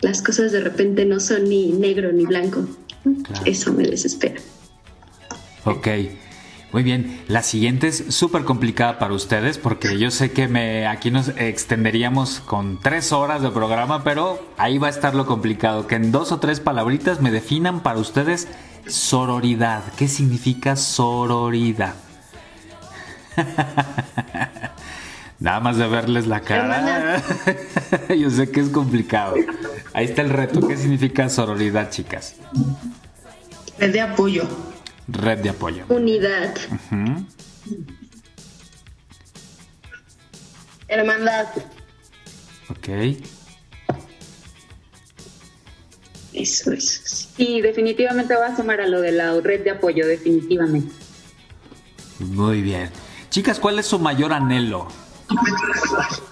las 0.00 0.20
cosas 0.22 0.52
de 0.52 0.60
repente 0.60 1.04
no 1.06 1.18
son 1.20 1.48
ni 1.48 1.72
negro 1.72 2.12
ni 2.12 2.24
blanco. 2.26 2.66
Claro. 3.24 3.42
Eso 3.46 3.72
me 3.72 3.84
desespera. 3.84 4.40
Ok, 5.64 5.88
muy 6.72 6.82
bien. 6.82 7.22
La 7.28 7.42
siguiente 7.42 7.88
es 7.88 8.04
súper 8.10 8.44
complicada 8.44 8.98
para 8.98 9.14
ustedes 9.14 9.56
porque 9.56 9.98
yo 9.98 10.10
sé 10.10 10.32
que 10.32 10.48
me 10.48 10.86
aquí 10.86 11.10
nos 11.10 11.28
extenderíamos 11.28 12.40
con 12.40 12.78
tres 12.78 13.12
horas 13.12 13.40
de 13.40 13.50
programa, 13.50 14.04
pero 14.04 14.38
ahí 14.58 14.76
va 14.76 14.88
a 14.88 14.90
estar 14.90 15.14
lo 15.14 15.24
complicado. 15.24 15.86
Que 15.86 15.94
en 15.94 16.12
dos 16.12 16.30
o 16.30 16.40
tres 16.40 16.60
palabritas 16.60 17.22
me 17.22 17.30
definan 17.30 17.80
para 17.80 17.98
ustedes 17.98 18.48
sororidad. 18.86 19.82
¿Qué 19.96 20.08
significa 20.08 20.76
sororidad? 20.76 21.94
Nada 25.40 25.60
más 25.60 25.76
de 25.76 25.86
verles 25.86 26.26
la 26.26 26.40
cara. 26.40 27.22
Yo 28.18 28.28
sé 28.30 28.50
que 28.50 28.60
es 28.60 28.68
complicado. 28.68 29.36
Ahí 29.94 30.04
está 30.04 30.20
el 30.22 30.30
reto. 30.30 30.66
¿Qué 30.66 30.76
significa 30.76 31.28
sororidad, 31.28 31.90
chicas? 31.90 32.34
Red 33.78 33.92
de 33.92 34.00
apoyo. 34.00 34.48
Red 35.08 35.38
de 35.38 35.50
apoyo. 35.50 35.84
Unidad, 35.88 36.54
Ujú. 36.70 37.24
Hermandad. 40.88 41.46
Ok. 42.70 42.88
eso, 46.32 46.72
eso. 46.72 47.00
sí. 47.04 47.28
Y 47.38 47.60
definitivamente 47.62 48.34
va 48.34 48.46
a 48.48 48.56
sumar 48.56 48.80
a 48.80 48.86
lo 48.86 49.00
de 49.00 49.12
la 49.12 49.38
red 49.40 49.64
de 49.64 49.70
apoyo, 49.70 50.06
definitivamente. 50.06 50.92
Muy 52.20 52.62
bien. 52.62 52.90
Chicas, 53.30 53.58
¿cuál 53.60 53.78
es 53.78 53.86
su 53.86 53.98
mayor 53.98 54.32
anhelo? 54.32 54.88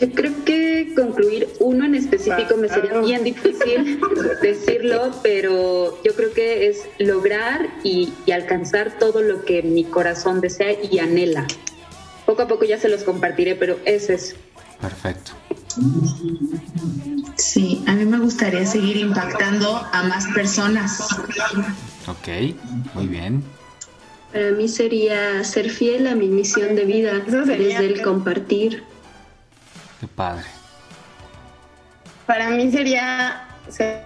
Yo 0.00 0.10
creo 0.10 0.32
que 0.44 0.92
concluir 0.96 1.48
uno 1.60 1.84
en 1.84 1.94
específico 1.94 2.56
me 2.56 2.68
sería 2.68 3.00
bien 3.00 3.22
difícil 3.22 4.00
decirlo, 4.42 5.12
pero 5.22 6.02
yo 6.02 6.14
creo 6.14 6.32
que 6.32 6.68
es 6.68 6.82
lograr 6.98 7.68
y, 7.84 8.12
y 8.26 8.32
alcanzar 8.32 8.98
todo 8.98 9.22
lo 9.22 9.44
que 9.44 9.62
mi 9.62 9.84
corazón 9.84 10.40
desea 10.40 10.72
y 10.72 10.98
anhela. 10.98 11.46
Poco 12.26 12.42
a 12.42 12.48
poco 12.48 12.64
ya 12.64 12.78
se 12.78 12.88
los 12.88 13.04
compartiré, 13.04 13.54
pero 13.54 13.78
ese 13.84 14.14
es. 14.14 14.36
Perfecto. 14.80 15.32
Sí, 17.36 17.82
a 17.86 17.94
mí 17.94 18.04
me 18.04 18.18
gustaría 18.18 18.64
seguir 18.64 18.96
impactando 18.96 19.76
a 19.92 20.02
más 20.04 20.26
personas. 20.34 21.08
Ok, 22.06 22.54
muy 22.94 23.06
bien. 23.06 23.42
Para 24.32 24.50
mí 24.52 24.68
sería 24.68 25.42
ser 25.44 25.70
fiel 25.70 26.06
a 26.06 26.14
mi 26.14 26.28
misión 26.28 26.74
de 26.74 26.84
vida 26.84 27.20
desde 27.20 27.86
el 27.86 28.02
compartir. 28.02 28.84
Qué 30.04 30.08
padre. 30.08 30.44
Para 32.26 32.50
mí 32.50 32.70
sería 32.70 33.48
ser 33.70 34.04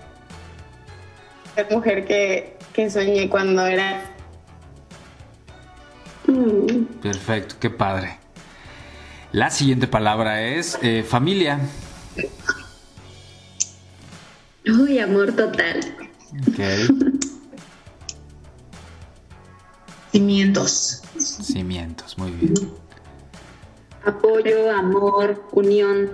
mujer 1.73 2.07
que, 2.07 2.57
que 2.73 2.89
soñé 2.89 3.29
cuando 3.29 3.67
era. 3.67 4.05
Mm, 6.29 6.85
Perfecto, 7.03 7.57
qué 7.59 7.69
padre. 7.69 8.17
La 9.33 9.51
siguiente 9.51 9.89
palabra 9.89 10.41
es 10.41 10.79
eh, 10.83 11.03
familia. 11.03 11.59
Uy, 14.69 15.01
amor 15.01 15.33
total. 15.33 15.81
Ok. 16.47 16.61
Cimientos. 20.13 21.03
Cimientos, 21.19 22.17
muy 22.17 22.31
bien. 22.31 22.88
Apoyo, 24.09 24.71
amor, 24.75 25.45
unión, 25.53 26.11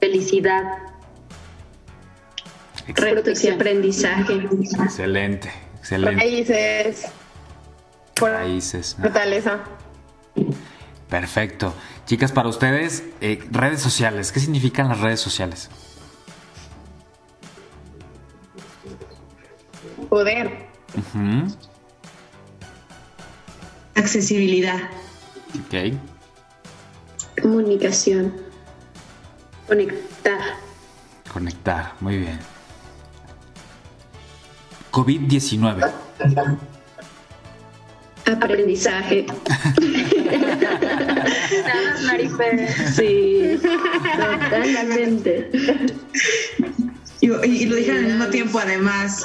felicidad. 0.00 0.62
Retos 2.88 3.44
y 3.44 3.50
aprendizaje. 3.50 4.48
Excelente, 4.82 5.52
excelente. 5.78 6.16
Raíces. 6.24 7.06
Por 8.14 8.30
Raíces. 8.30 8.96
fortaleza. 8.98 9.60
Perfecto. 11.10 11.74
Chicas, 12.06 12.32
para 12.32 12.48
ustedes, 12.48 13.04
eh, 13.20 13.38
redes 13.50 13.82
sociales. 13.82 14.32
¿Qué 14.32 14.40
significan 14.40 14.88
las 14.88 15.00
redes 15.00 15.20
sociales? 15.20 15.68
Poder. 20.08 20.66
Accesibilidad. 23.94 24.80
Ok. 25.66 25.94
Comunicación. 27.40 28.32
Conectar. 29.66 30.38
Conectar, 31.32 31.92
muy 32.00 32.18
bien. 32.18 32.38
COVID-19. 34.92 35.90
Aprendizaje. 38.26 39.26
Sí, 42.94 43.58
totalmente. 44.52 45.50
Y, 47.20 47.26
y- 47.30 47.62
y 47.62 47.66
lo 47.66 47.76
dije 47.76 47.92
al 47.92 48.04
mismo 48.04 48.26
tiempo, 48.28 48.58
además. 48.58 49.24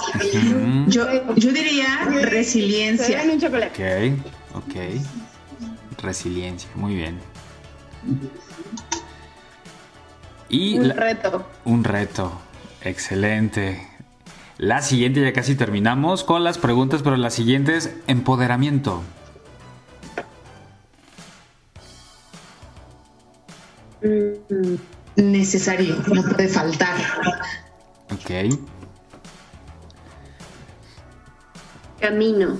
Yo, 0.87 1.05
yo 1.35 1.51
diría 1.51 2.05
resiliencia. 2.23 3.17
dan 3.19 3.29
un 3.31 3.39
chocolate. 3.41 4.13
Ok, 4.53 4.63
ok. 4.63 6.01
Resiliencia, 6.01 6.69
muy 6.75 6.95
bien. 6.95 7.19
Y 10.49 10.79
Un 10.79 10.87
la- 10.89 10.93
reto. 10.95 11.45
un 11.65 11.83
reto. 11.83 12.31
Excelente. 12.81 13.85
La 14.57 14.81
siguiente, 14.81 15.21
ya 15.21 15.31
casi 15.33 15.55
terminamos 15.55 16.23
con 16.23 16.43
las 16.43 16.57
preguntas, 16.57 17.01
pero 17.03 17.15
la 17.17 17.29
siguiente 17.29 17.77
es 17.77 17.95
empoderamiento. 18.07 19.01
Mm, 24.01 24.75
Necesario, 25.17 25.97
no 26.13 26.23
puede 26.23 26.47
faltar. 26.47 26.95
Ok. 28.13 28.55
Camino. 31.99 32.57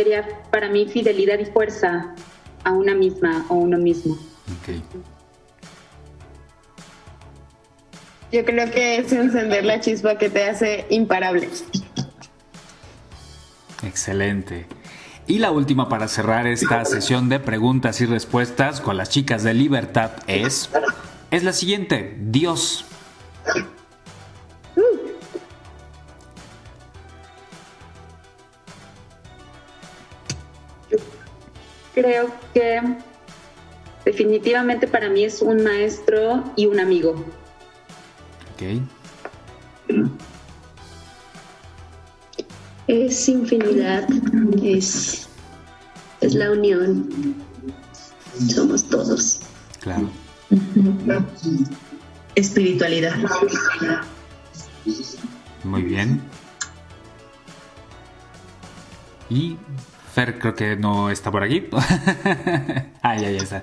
Sería 0.00 0.26
para 0.50 0.70
mí 0.70 0.88
fidelidad 0.88 1.38
y 1.40 1.44
fuerza 1.44 2.14
a 2.64 2.72
una 2.72 2.94
misma 2.94 3.44
o 3.50 3.56
uno 3.56 3.76
mismo. 3.76 4.14
Ok. 4.14 4.82
Yo 8.32 8.42
creo 8.46 8.70
que 8.70 8.96
es 8.96 9.12
encender 9.12 9.66
la 9.66 9.78
chispa 9.80 10.16
que 10.16 10.30
te 10.30 10.48
hace 10.48 10.86
imparable. 10.88 11.50
Excelente. 13.82 14.64
Y 15.26 15.38
la 15.38 15.50
última 15.50 15.90
para 15.90 16.08
cerrar 16.08 16.46
esta 16.46 16.82
sesión 16.86 17.28
de 17.28 17.38
preguntas 17.38 18.00
y 18.00 18.06
respuestas 18.06 18.80
con 18.80 18.96
las 18.96 19.10
chicas 19.10 19.42
de 19.42 19.52
Libertad 19.52 20.12
es 20.26 20.70
es 21.30 21.44
la 21.44 21.52
siguiente. 21.52 22.16
Dios. 22.18 22.86
Creo 32.00 32.32
que 32.54 32.80
definitivamente 34.06 34.88
para 34.88 35.10
mí 35.10 35.24
es 35.24 35.42
un 35.42 35.62
maestro 35.62 36.42
y 36.56 36.64
un 36.64 36.80
amigo. 36.80 37.26
Ok. 38.54 38.80
Es 42.86 43.28
infinidad. 43.28 44.08
Es, 44.62 45.28
es 46.22 46.34
la 46.34 46.52
unión. 46.52 47.36
somos 48.48 48.82
todos. 48.84 49.40
Claro. 49.80 50.08
Espiritualidad. 52.34 53.14
Muy 55.64 55.82
bien. 55.82 56.22
Y 59.28 59.58
Fer 60.14 60.38
creo 60.38 60.54
que 60.54 60.76
no 60.76 61.10
está 61.10 61.30
por 61.30 61.42
aquí. 61.42 61.68
ah, 63.02 63.16
ya, 63.16 63.30
ya 63.30 63.42
está. 63.42 63.62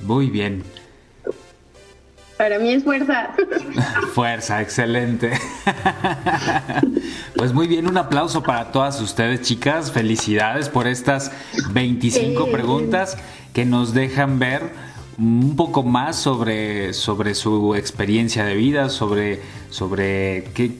Muy 0.00 0.28
bien. 0.30 0.62
Para 2.36 2.58
mí 2.58 2.72
es 2.74 2.82
fuerza. 2.82 3.30
Fuerza, 4.14 4.60
excelente. 4.60 5.30
Pues 7.36 7.52
muy 7.52 7.68
bien, 7.68 7.86
un 7.86 7.96
aplauso 7.96 8.42
para 8.42 8.72
todas 8.72 9.00
ustedes, 9.00 9.42
chicas. 9.42 9.92
Felicidades 9.92 10.68
por 10.68 10.86
estas 10.88 11.30
25 11.70 12.44
Sí. 12.44 12.50
preguntas 12.52 13.16
que 13.52 13.64
nos 13.64 13.94
dejan 13.94 14.38
ver 14.40 14.72
un 15.18 15.56
poco 15.56 15.82
más 15.82 16.16
sobre, 16.16 16.92
sobre 16.92 17.34
su 17.34 17.74
experiencia 17.74 18.44
de 18.44 18.54
vida, 18.54 18.88
sobre, 18.88 19.40
sobre 19.70 20.44
qué, 20.54 20.72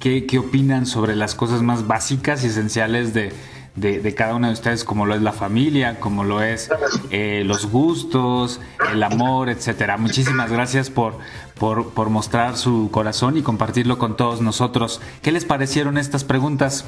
qué, 0.00 0.38
opinan 0.38 0.86
sobre 0.86 1.16
las 1.16 1.34
cosas 1.34 1.62
más 1.62 1.86
básicas 1.86 2.44
y 2.44 2.48
esenciales 2.48 3.14
de, 3.14 3.32
de, 3.76 4.14
cada 4.14 4.34
una 4.34 4.48
de 4.48 4.54
ustedes, 4.54 4.84
como 4.84 5.06
lo 5.06 5.14
es 5.14 5.22
la 5.22 5.32
familia, 5.32 6.00
como 6.00 6.24
lo 6.24 6.42
es 6.42 6.68
eh, 7.10 7.42
los 7.44 7.66
gustos, 7.66 8.60
el 8.92 9.02
amor, 9.02 9.48
etcétera. 9.48 9.96
Muchísimas 9.96 10.50
gracias 10.50 10.90
por, 10.90 11.18
por, 11.58 11.90
por 11.90 12.10
mostrar 12.10 12.56
su 12.56 12.90
corazón 12.90 13.36
y 13.36 13.42
compartirlo 13.42 13.98
con 13.98 14.16
todos 14.16 14.40
nosotros. 14.40 15.00
¿Qué 15.22 15.32
les 15.32 15.44
parecieron 15.44 15.98
estas 15.98 16.24
preguntas? 16.24 16.84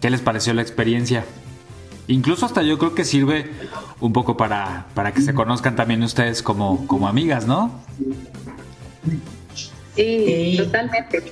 ¿Qué 0.00 0.10
les 0.10 0.20
pareció 0.20 0.54
la 0.54 0.62
experiencia? 0.62 1.24
Incluso 2.08 2.46
hasta 2.46 2.62
yo 2.62 2.78
creo 2.78 2.94
que 2.94 3.04
sirve 3.04 3.50
un 4.00 4.12
poco 4.12 4.36
para, 4.36 4.86
para 4.94 5.12
que 5.12 5.20
se 5.20 5.34
conozcan 5.34 5.76
también 5.76 6.02
ustedes 6.02 6.42
como, 6.42 6.86
como 6.86 7.06
amigas, 7.06 7.46
¿no? 7.46 7.70
Sí, 9.94 10.54
totalmente. 10.56 11.22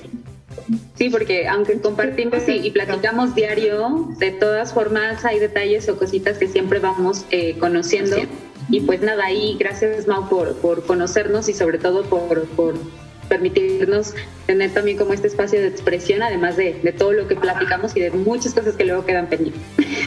Sí, 0.95 1.09
porque 1.09 1.47
aunque 1.47 1.79
compartimos 1.79 2.47
y, 2.47 2.67
y 2.67 2.71
platicamos 2.71 3.33
diario, 3.33 4.09
de 4.19 4.31
todas 4.31 4.73
formas 4.73 5.23
hay 5.25 5.39
detalles 5.39 5.87
o 5.89 5.97
cositas 5.97 6.37
que 6.37 6.47
siempre 6.47 6.79
vamos 6.79 7.25
eh, 7.31 7.57
conociendo. 7.59 8.17
Y 8.69 8.81
pues 8.81 9.01
nada, 9.01 9.25
ahí 9.25 9.55
gracias 9.57 10.07
Mau 10.07 10.27
por, 10.27 10.55
por 10.57 10.85
conocernos 10.85 11.47
y 11.49 11.53
sobre 11.53 11.79
todo 11.79 12.03
por, 12.03 12.45
por 12.49 12.75
permitirnos 13.29 14.13
tener 14.45 14.73
también 14.73 14.97
como 14.97 15.13
este 15.13 15.27
espacio 15.27 15.59
de 15.59 15.67
expresión, 15.67 16.23
además 16.23 16.55
de, 16.57 16.79
de 16.81 16.91
todo 16.93 17.11
lo 17.13 17.27
que 17.27 17.35
platicamos 17.35 17.95
y 17.95 17.99
de 17.99 18.11
muchas 18.11 18.53
cosas 18.53 18.75
que 18.75 18.85
luego 18.85 19.05
quedan 19.05 19.27
pendientes. 19.27 19.61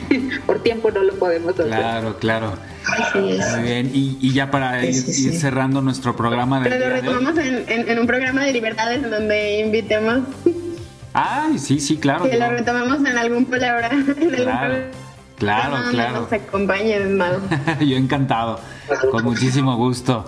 por 0.46 0.62
tiempo 0.62 0.90
no 0.90 1.02
lo 1.02 1.14
podemos 1.14 1.52
hacer. 1.54 1.66
Claro, 1.66 2.16
claro. 2.18 2.52
Así 2.86 3.18
es. 3.32 3.50
Muy 3.56 3.62
bien. 3.62 3.90
Y, 3.92 4.18
y 4.20 4.32
ya 4.32 4.50
para 4.50 4.84
ir, 4.84 4.94
Sí, 4.94 5.12
sí, 5.12 5.26
ir 5.26 5.32
sí. 5.32 5.38
cerrando 5.38 5.80
nuestro 5.82 6.16
programa 6.16 6.60
del 6.60 6.72
Pero 6.72 6.88
lo 6.88 6.94
de 6.94 7.00
retomamos 7.00 7.38
en, 7.38 7.64
en- 7.68 7.88
en 7.88 7.98
un 7.98 8.06
programa 8.06 8.44
de 8.44 8.52
libertades 8.52 9.02
en 9.04 9.10
donde 9.10 9.60
invitemos 9.60 10.20
Ay, 11.12 11.58
sí, 11.58 11.80
sí, 11.80 11.96
claro. 11.96 12.24
que 12.30 12.38
lo 12.38 12.48
retomamos 12.50 13.00
en 13.00 13.18
algún 13.18 13.44
palabra. 13.46 13.90
En 13.92 14.48
algún 14.48 14.82
Claro, 15.40 15.78
donde 15.78 15.92
claro. 15.92 16.20
Nos 16.20 16.32
acompañe, 16.34 17.00
Mau. 17.00 17.40
Yo 17.80 17.96
encantado, 17.96 18.60
con 19.10 19.24
muchísimo 19.24 19.74
gusto. 19.74 20.26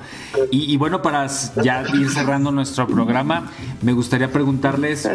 Y, 0.51 0.72
y 0.72 0.78
bueno, 0.78 1.02
para 1.02 1.26
ya 1.62 1.84
ir 1.93 2.09
cerrando 2.09 2.51
nuestro 2.51 2.86
programa, 2.86 3.51
me 3.82 3.93
gustaría 3.93 4.32
preguntarles 4.32 5.06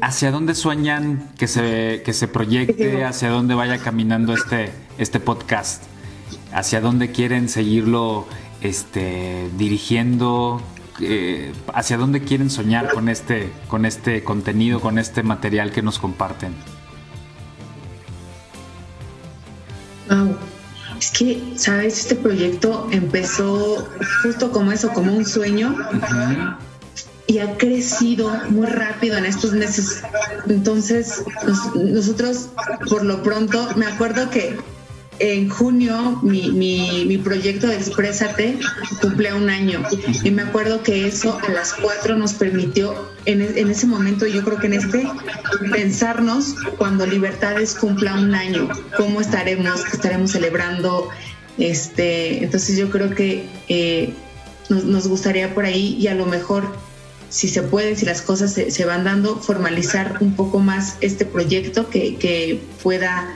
hacia 0.00 0.32
dónde 0.32 0.56
sueñan 0.56 1.30
que 1.38 1.46
se, 1.46 2.02
que 2.04 2.12
se 2.12 2.26
proyecte, 2.26 3.04
hacia 3.04 3.30
dónde 3.30 3.54
vaya 3.54 3.78
caminando 3.78 4.34
este, 4.34 4.72
este 4.98 5.20
podcast, 5.20 5.84
hacia 6.52 6.80
dónde 6.80 7.12
quieren 7.12 7.48
seguirlo 7.48 8.26
este, 8.60 9.48
dirigiendo, 9.56 10.60
eh, 11.00 11.52
hacia 11.72 11.96
dónde 11.96 12.22
quieren 12.22 12.50
soñar 12.50 12.92
con 12.92 13.08
este, 13.08 13.52
con 13.68 13.86
este 13.86 14.24
contenido, 14.24 14.80
con 14.80 14.98
este 14.98 15.22
material 15.22 15.70
que 15.70 15.82
nos 15.82 16.00
comparten. 16.00 16.54
Wow. 20.08 20.36
Es 20.98 21.10
que, 21.10 21.42
¿sabes? 21.56 21.98
Este 22.00 22.14
proyecto 22.14 22.88
empezó 22.90 23.88
justo 24.22 24.50
como 24.52 24.72
eso, 24.72 24.90
como 24.92 25.12
un 25.12 25.24
sueño. 25.26 25.76
Y 27.26 27.38
ha 27.38 27.56
crecido 27.56 28.30
muy 28.50 28.66
rápido 28.66 29.16
en 29.16 29.24
estos 29.24 29.52
meses. 29.52 30.02
Entonces, 30.48 31.22
nos- 31.46 31.74
nosotros, 31.74 32.48
por 32.88 33.02
lo 33.04 33.22
pronto, 33.22 33.66
me 33.76 33.86
acuerdo 33.86 34.30
que 34.30 34.56
en 35.18 35.48
junio 35.48 36.20
mi, 36.22 36.50
mi, 36.50 37.18
proyecto 37.18 37.66
de 37.66 37.76
Exprésate 37.76 38.58
cumplía 39.00 39.34
un 39.34 39.48
año. 39.48 39.82
Y 40.22 40.30
me 40.30 40.42
acuerdo 40.42 40.82
que 40.82 41.06
eso 41.06 41.38
a 41.46 41.50
las 41.50 41.72
cuatro 41.74 42.16
nos 42.16 42.34
permitió, 42.34 43.10
en, 43.26 43.42
e- 43.42 43.60
en 43.60 43.70
ese 43.70 43.86
momento, 43.86 44.26
yo 44.26 44.42
creo 44.44 44.58
que 44.58 44.66
en 44.66 44.74
este, 44.74 45.06
pensarnos 45.70 46.54
cuando 46.78 47.06
Libertades 47.06 47.74
cumpla 47.74 48.14
un 48.14 48.34
año, 48.34 48.68
cómo 48.96 49.20
estaremos, 49.20 49.84
qué 49.84 49.96
estaremos 49.96 50.32
celebrando. 50.32 51.08
Este, 51.58 52.42
entonces 52.42 52.76
yo 52.76 52.90
creo 52.90 53.14
que 53.14 53.46
eh, 53.68 54.12
nos, 54.68 54.84
nos 54.84 55.06
gustaría 55.06 55.54
por 55.54 55.64
ahí 55.64 55.96
y 56.00 56.08
a 56.08 56.14
lo 56.14 56.26
mejor 56.26 56.64
si 57.34 57.48
se 57.48 57.62
puede, 57.62 57.96
si 57.96 58.06
las 58.06 58.22
cosas 58.22 58.52
se, 58.52 58.70
se 58.70 58.84
van 58.84 59.02
dando, 59.02 59.36
formalizar 59.40 60.18
un 60.20 60.36
poco 60.36 60.60
más 60.60 60.96
este 61.00 61.24
proyecto 61.24 61.90
que, 61.90 62.14
que 62.14 62.60
pueda, 62.80 63.28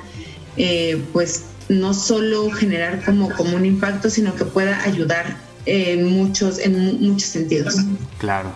eh, 0.57 1.03
pues, 1.13 1.47
no 1.69 1.93
solo 1.95 2.51
generar 2.51 3.05
como, 3.05 3.31
como 3.31 3.57
un 3.57 3.65
impacto, 3.67 4.09
sino 4.11 4.35
que 4.35 4.45
pueda 4.45 4.83
ayudar 4.85 5.37
en 5.67 6.05
muchos, 6.07 6.59
en 6.59 6.79
mu- 6.79 6.93
muchos 7.11 7.29
sentidos. 7.29 7.77
Claro. 8.19 8.51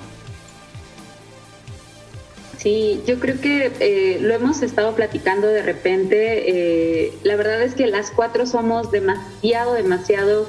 Sí, 2.59 3.01
yo 3.06 3.18
creo 3.18 3.40
que 3.40 3.72
eh, 3.80 4.18
lo 4.20 4.32
hemos 4.34 4.62
estado 4.62 4.94
platicando 4.94 5.48
de 5.48 5.62
repente. 5.62 6.44
eh, 7.06 7.12
la 7.24 7.34
verdad 7.36 7.60
es 7.62 7.74
que 7.74 7.86
las 7.89 8.10
cuatro 8.12 8.47
somos 8.47 8.90
demasiado, 8.93 9.74
demasiado, 9.74 10.47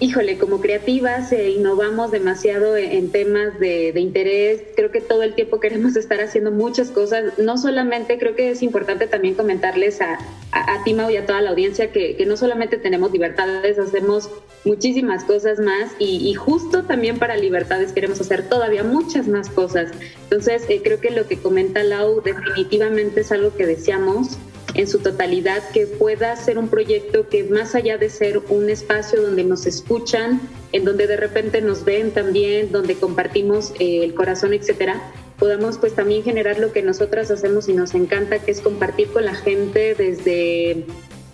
híjole, 0.00 0.38
como 0.38 0.60
creativas 0.60 1.32
e 1.32 1.50
innovamos 1.50 2.10
demasiado 2.10 2.76
en, 2.76 2.92
en 2.92 3.10
temas 3.10 3.58
de, 3.58 3.92
interés. 3.96 4.62
Creo 4.76 4.90
que 4.90 5.00
todo 5.00 5.22
el 5.22 5.34
tiempo 5.34 5.60
queremos 5.60 5.96
estar 5.96 6.20
haciendo 6.20 6.50
muchas 6.50 6.90
cosas. 6.90 7.38
No 7.38 7.58
solamente, 7.58 8.18
creo 8.18 8.34
que 8.34 8.50
es 8.50 8.62
importante 8.62 9.06
también 9.06 9.34
comentarles 9.34 10.00
a, 10.00 10.18
a, 10.52 10.74
a 10.74 10.84
ti, 10.84 10.94
Mau, 10.94 11.10
y 11.10 11.16
a 11.16 11.26
toda 11.26 11.40
la 11.40 11.50
audiencia 11.50 11.90
que, 11.90 12.24
no 12.26 12.36
solamente 12.36 12.76
tenemos 12.76 13.10
libertades, 13.12 13.78
hacemos 13.78 14.30
muchísimas 14.64 15.24
cosas 15.24 15.58
más 15.60 15.92
y, 15.98 16.28
y 16.28 16.34
justo 16.34 16.82
también 16.82 17.18
para 17.18 17.36
libertades 17.36 17.92
queremos 17.92 18.20
hacer 18.20 18.48
todavía 18.48 18.84
muchas 18.84 19.26
más 19.28 19.48
cosas. 19.48 19.90
Entonces, 20.24 20.64
eh, 20.68 20.80
creo 20.82 21.00
que 21.00 21.10
lo 21.10 21.26
que 21.26 21.38
comenta 21.38 21.82
Lau 21.82 22.20
definitivamente 22.22 23.20
es 23.20 23.32
algo 23.32 23.54
que 23.56 23.66
deseamos 23.66 24.38
en 24.74 24.86
su 24.86 24.98
totalidad, 24.98 25.68
que 25.70 25.86
pueda 25.86 26.34
ser 26.36 26.58
un 26.58 26.68
proyecto 26.68 27.28
que 27.28 27.44
más 27.44 27.74
allá 27.74 27.98
de 27.98 28.10
ser 28.10 28.38
un 28.48 28.68
espacio 28.70 29.22
donde 29.22 29.44
nos 29.44 29.66
escuchan, 29.66 30.40
en 30.72 30.84
donde 30.84 31.06
de 31.06 31.16
repente 31.16 31.60
nos 31.62 31.84
ven 31.84 32.10
también, 32.12 32.70
donde 32.70 32.94
compartimos 32.94 33.72
eh, 33.78 34.04
el 34.04 34.14
corazón, 34.14 34.52
etcétera, 34.52 35.02
podamos 35.38 35.78
pues 35.78 35.94
también 35.94 36.22
generar 36.22 36.58
lo 36.58 36.72
que 36.72 36.82
nosotras 36.82 37.30
hacemos 37.30 37.68
y 37.68 37.72
nos 37.72 37.94
encanta, 37.94 38.40
que 38.40 38.50
es 38.50 38.60
compartir 38.60 39.08
con 39.08 39.24
la 39.24 39.34
gente 39.34 39.94
desde 39.94 40.84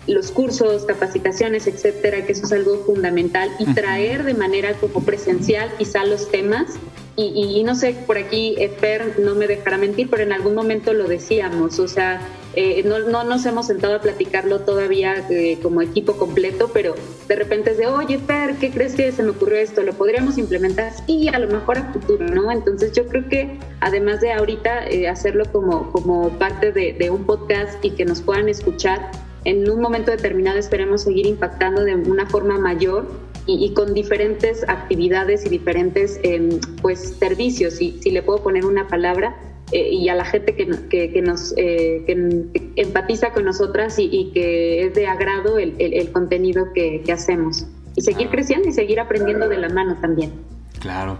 los 0.07 0.31
cursos, 0.31 0.85
capacitaciones, 0.85 1.67
etcétera, 1.67 2.25
que 2.25 2.33
eso 2.33 2.45
es 2.45 2.51
algo 2.51 2.83
fundamental 2.85 3.49
y 3.59 3.65
traer 3.73 4.23
de 4.23 4.35
manera 4.35 4.73
como 4.73 5.03
presencial 5.03 5.71
quizá 5.77 6.05
los 6.05 6.29
temas 6.29 6.73
y, 7.17 7.59
y- 7.59 7.63
no 7.63 7.75
sé, 7.75 7.95
por 8.05 8.17
aquí 8.17 8.55
eh, 8.57 8.69
Fer 8.69 9.19
no 9.19 9.35
me 9.35 9.47
dejará 9.47 9.77
mentir, 9.77 10.09
pero 10.09 10.23
en 10.23 10.33
algún 10.33 10.53
momento 10.53 10.93
lo 10.93 11.07
decíamos, 11.07 11.79
o 11.79 11.87
sea, 11.87 12.19
eh, 12.55 12.83
no, 12.85 12.99
no 12.99 13.23
nos 13.23 13.45
hemos 13.45 13.67
sentado 13.67 13.95
a 13.95 14.01
platicarlo 14.01 14.61
todavía 14.61 15.25
eh, 15.29 15.57
como 15.61 15.81
equipo 15.81 16.17
completo, 16.17 16.71
pero 16.73 16.95
de 17.27 17.35
repente 17.35 17.71
es 17.71 17.77
de, 17.77 17.87
oye 17.87 18.17
Fer, 18.19 18.55
¿qué 18.55 18.71
crees 18.71 18.95
que 18.95 19.11
se 19.11 19.23
me 19.23 19.29
ocurrió 19.31 19.57
esto? 19.57 19.81
¿Lo 19.81 19.93
podríamos 19.93 20.37
implementar? 20.37 20.91
Sí, 21.05 21.27
a 21.29 21.39
lo 21.39 21.47
mejor 21.47 21.77
a 21.77 21.91
futuro, 21.93 22.25
¿no? 22.27 22.51
Entonces 22.51 22.91
yo 22.93 23.05
creo 23.07 23.27
que 23.29 23.59
además 23.81 24.21
de 24.21 24.31
ahorita 24.33 24.87
eh, 24.87 25.07
hacerlo 25.07 25.45
como, 25.51 25.91
como 25.91 26.29
parte 26.37 26.71
de, 26.71 26.93
de 26.93 27.09
un 27.09 27.25
podcast 27.25 27.83
y 27.83 27.91
que 27.91 28.05
nos 28.05 28.21
puedan 28.21 28.47
escuchar, 28.49 29.11
en 29.43 29.69
un 29.69 29.79
momento 29.79 30.11
determinado 30.11 30.57
esperemos 30.57 31.03
seguir 31.03 31.25
impactando 31.27 31.83
de 31.83 31.95
una 31.95 32.25
forma 32.25 32.57
mayor 32.57 33.05
y, 33.47 33.65
y 33.65 33.73
con 33.73 33.93
diferentes 33.93 34.63
actividades 34.67 35.45
y 35.45 35.49
diferentes 35.49 36.19
em, 36.23 36.59
pues 36.81 37.15
servicios, 37.19 37.75
si, 37.75 37.99
si 38.01 38.11
le 38.11 38.21
puedo 38.23 38.41
poner 38.43 38.65
una 38.65 38.87
palabra, 38.87 39.35
eh, 39.71 39.89
y 39.91 40.09
a 40.09 40.15
la 40.15 40.25
gente 40.25 40.55
que, 40.55 40.67
que, 40.89 41.11
que 41.11 41.21
nos 41.21 41.53
eh, 41.57 42.03
que, 42.05 42.71
empatiza 42.75 43.31
con 43.33 43.45
nosotras 43.45 43.97
y, 43.97 44.09
y 44.11 44.31
que 44.31 44.85
es 44.85 44.93
de 44.93 45.07
agrado 45.07 45.57
el, 45.57 45.73
el- 45.79 45.93
el 45.93 46.11
contenido 46.11 46.71
que, 46.73 47.01
que 47.05 47.11
hacemos. 47.11 47.65
Y 47.95 48.01
seguir 48.01 48.29
creciendo 48.29 48.67
y 48.69 48.73
seguir 48.73 48.99
aprendiendo 48.99 49.47
de 49.49 49.57
la 49.57 49.69
mano 49.69 49.97
también. 50.01 50.31
Claro. 50.79 51.17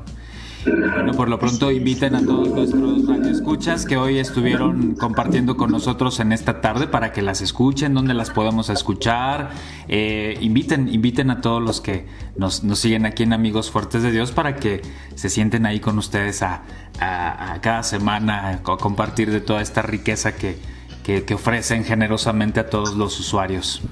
Bueno, 0.65 1.13
por 1.13 1.29
lo 1.29 1.37
pronto 1.37 1.69
inviten 1.69 2.15
a 2.15 2.25
todos 2.25 2.47
nuestros 2.49 3.05
radioescuchas 3.07 3.85
que 3.85 3.97
hoy 3.97 4.17
estuvieron 4.17 4.95
compartiendo 4.95 5.57
con 5.57 5.71
nosotros 5.71 6.19
en 6.19 6.31
esta 6.31 6.59
tarde 6.59 6.87
para 6.87 7.11
que 7.11 7.21
las 7.21 7.41
escuchen, 7.41 7.93
donde 7.93 8.15
las 8.15 8.31
podemos 8.31 8.69
escuchar. 8.69 9.51
Eh, 9.87 10.37
inviten, 10.41 10.91
inviten 10.91 11.29
a 11.29 11.41
todos 11.41 11.61
los 11.61 11.81
que 11.81 12.07
nos, 12.35 12.63
nos, 12.63 12.79
siguen 12.79 13.05
aquí 13.05 13.23
en 13.23 13.33
Amigos 13.33 13.69
Fuertes 13.69 14.01
de 14.01 14.11
Dios 14.11 14.31
para 14.31 14.55
que 14.55 14.81
se 15.13 15.29
sienten 15.29 15.67
ahí 15.67 15.79
con 15.79 15.99
ustedes 15.99 16.41
a, 16.41 16.63
cada 17.61 17.83
semana 17.83 18.49
a 18.49 18.61
compartir 18.61 19.29
de 19.29 19.41
toda 19.41 19.61
esta 19.61 19.83
riqueza 19.83 20.35
que, 20.35 20.57
que, 21.03 21.25
que 21.25 21.33
ofrecen 21.35 21.83
generosamente 21.83 22.59
a 22.59 22.69
todos 22.69 22.95
los 22.95 23.19
usuarios. 23.19 23.83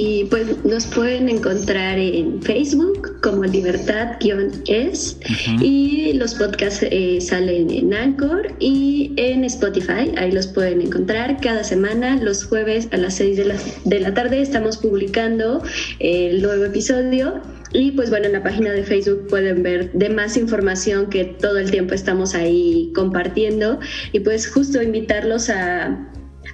Y 0.00 0.26
pues 0.26 0.64
nos 0.64 0.86
pueden 0.86 1.28
encontrar 1.28 1.98
en 1.98 2.40
Facebook 2.40 3.20
como 3.20 3.42
Libertad-es 3.42 5.18
y 5.60 6.12
los 6.12 6.36
podcasts 6.36 6.86
eh, 6.88 7.20
salen 7.20 7.68
en 7.68 7.92
Anchor 7.92 8.54
y 8.60 9.12
en 9.16 9.42
Spotify, 9.42 10.12
ahí 10.16 10.30
los 10.30 10.46
pueden 10.46 10.82
encontrar 10.82 11.40
cada 11.40 11.64
semana, 11.64 12.14
los 12.22 12.44
jueves 12.44 12.86
a 12.92 12.96
las 12.96 13.14
6 13.14 13.38
de 13.38 13.44
la, 13.46 13.56
de 13.86 13.98
la 13.98 14.14
tarde 14.14 14.40
estamos 14.40 14.76
publicando 14.76 15.64
el 15.98 16.42
nuevo 16.42 16.66
episodio. 16.66 17.42
Y 17.72 17.90
pues 17.90 18.08
bueno, 18.08 18.26
en 18.26 18.34
la 18.34 18.42
página 18.44 18.70
de 18.70 18.84
Facebook 18.84 19.26
pueden 19.28 19.64
ver 19.64 19.92
de 19.94 20.10
más 20.10 20.36
información 20.36 21.10
que 21.10 21.24
todo 21.24 21.58
el 21.58 21.72
tiempo 21.72 21.94
estamos 21.94 22.36
ahí 22.36 22.92
compartiendo. 22.94 23.80
Y 24.12 24.20
pues 24.20 24.48
justo 24.48 24.80
invitarlos 24.80 25.50
a 25.50 26.08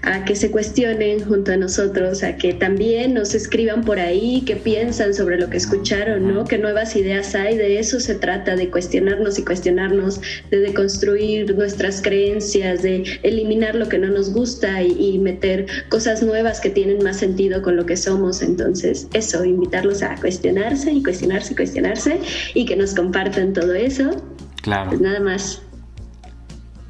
a 0.06 0.24
que 0.24 0.36
se 0.36 0.50
cuestionen 0.50 1.24
junto 1.24 1.52
a 1.52 1.56
nosotros, 1.56 2.22
a 2.22 2.36
que 2.36 2.52
también 2.52 3.14
nos 3.14 3.34
escriban 3.34 3.84
por 3.84 3.98
ahí 3.98 4.42
qué 4.46 4.56
piensan 4.56 5.14
sobre 5.14 5.38
lo 5.38 5.48
que 5.48 5.56
escucharon, 5.56 6.28
¿no? 6.28 6.44
Qué 6.44 6.58
nuevas 6.58 6.94
ideas 6.96 7.34
hay, 7.34 7.56
de 7.56 7.78
eso 7.78 8.00
se 8.00 8.14
trata, 8.14 8.56
de 8.56 8.70
cuestionarnos 8.70 9.38
y 9.38 9.44
cuestionarnos, 9.44 10.20
de 10.50 10.60
deconstruir 10.60 11.54
nuestras 11.56 12.02
creencias, 12.02 12.82
de 12.82 13.18
eliminar 13.22 13.74
lo 13.74 13.88
que 13.88 13.98
no 13.98 14.08
nos 14.08 14.32
gusta 14.32 14.82
y, 14.82 15.14
y 15.14 15.18
meter 15.18 15.66
cosas 15.88 16.22
nuevas 16.22 16.60
que 16.60 16.70
tienen 16.70 17.02
más 17.02 17.18
sentido 17.18 17.62
con 17.62 17.76
lo 17.76 17.86
que 17.86 17.96
somos. 17.96 18.42
Entonces, 18.42 19.08
eso, 19.14 19.44
invitarlos 19.44 20.02
a 20.02 20.16
cuestionarse 20.16 20.92
y 20.92 21.02
cuestionarse 21.02 21.52
y 21.52 21.56
cuestionarse 21.56 22.20
y 22.54 22.66
que 22.66 22.76
nos 22.76 22.94
compartan 22.94 23.52
todo 23.52 23.72
eso. 23.74 24.10
Claro. 24.62 24.90
Pues 24.90 25.00
nada 25.00 25.20
más. 25.20 25.62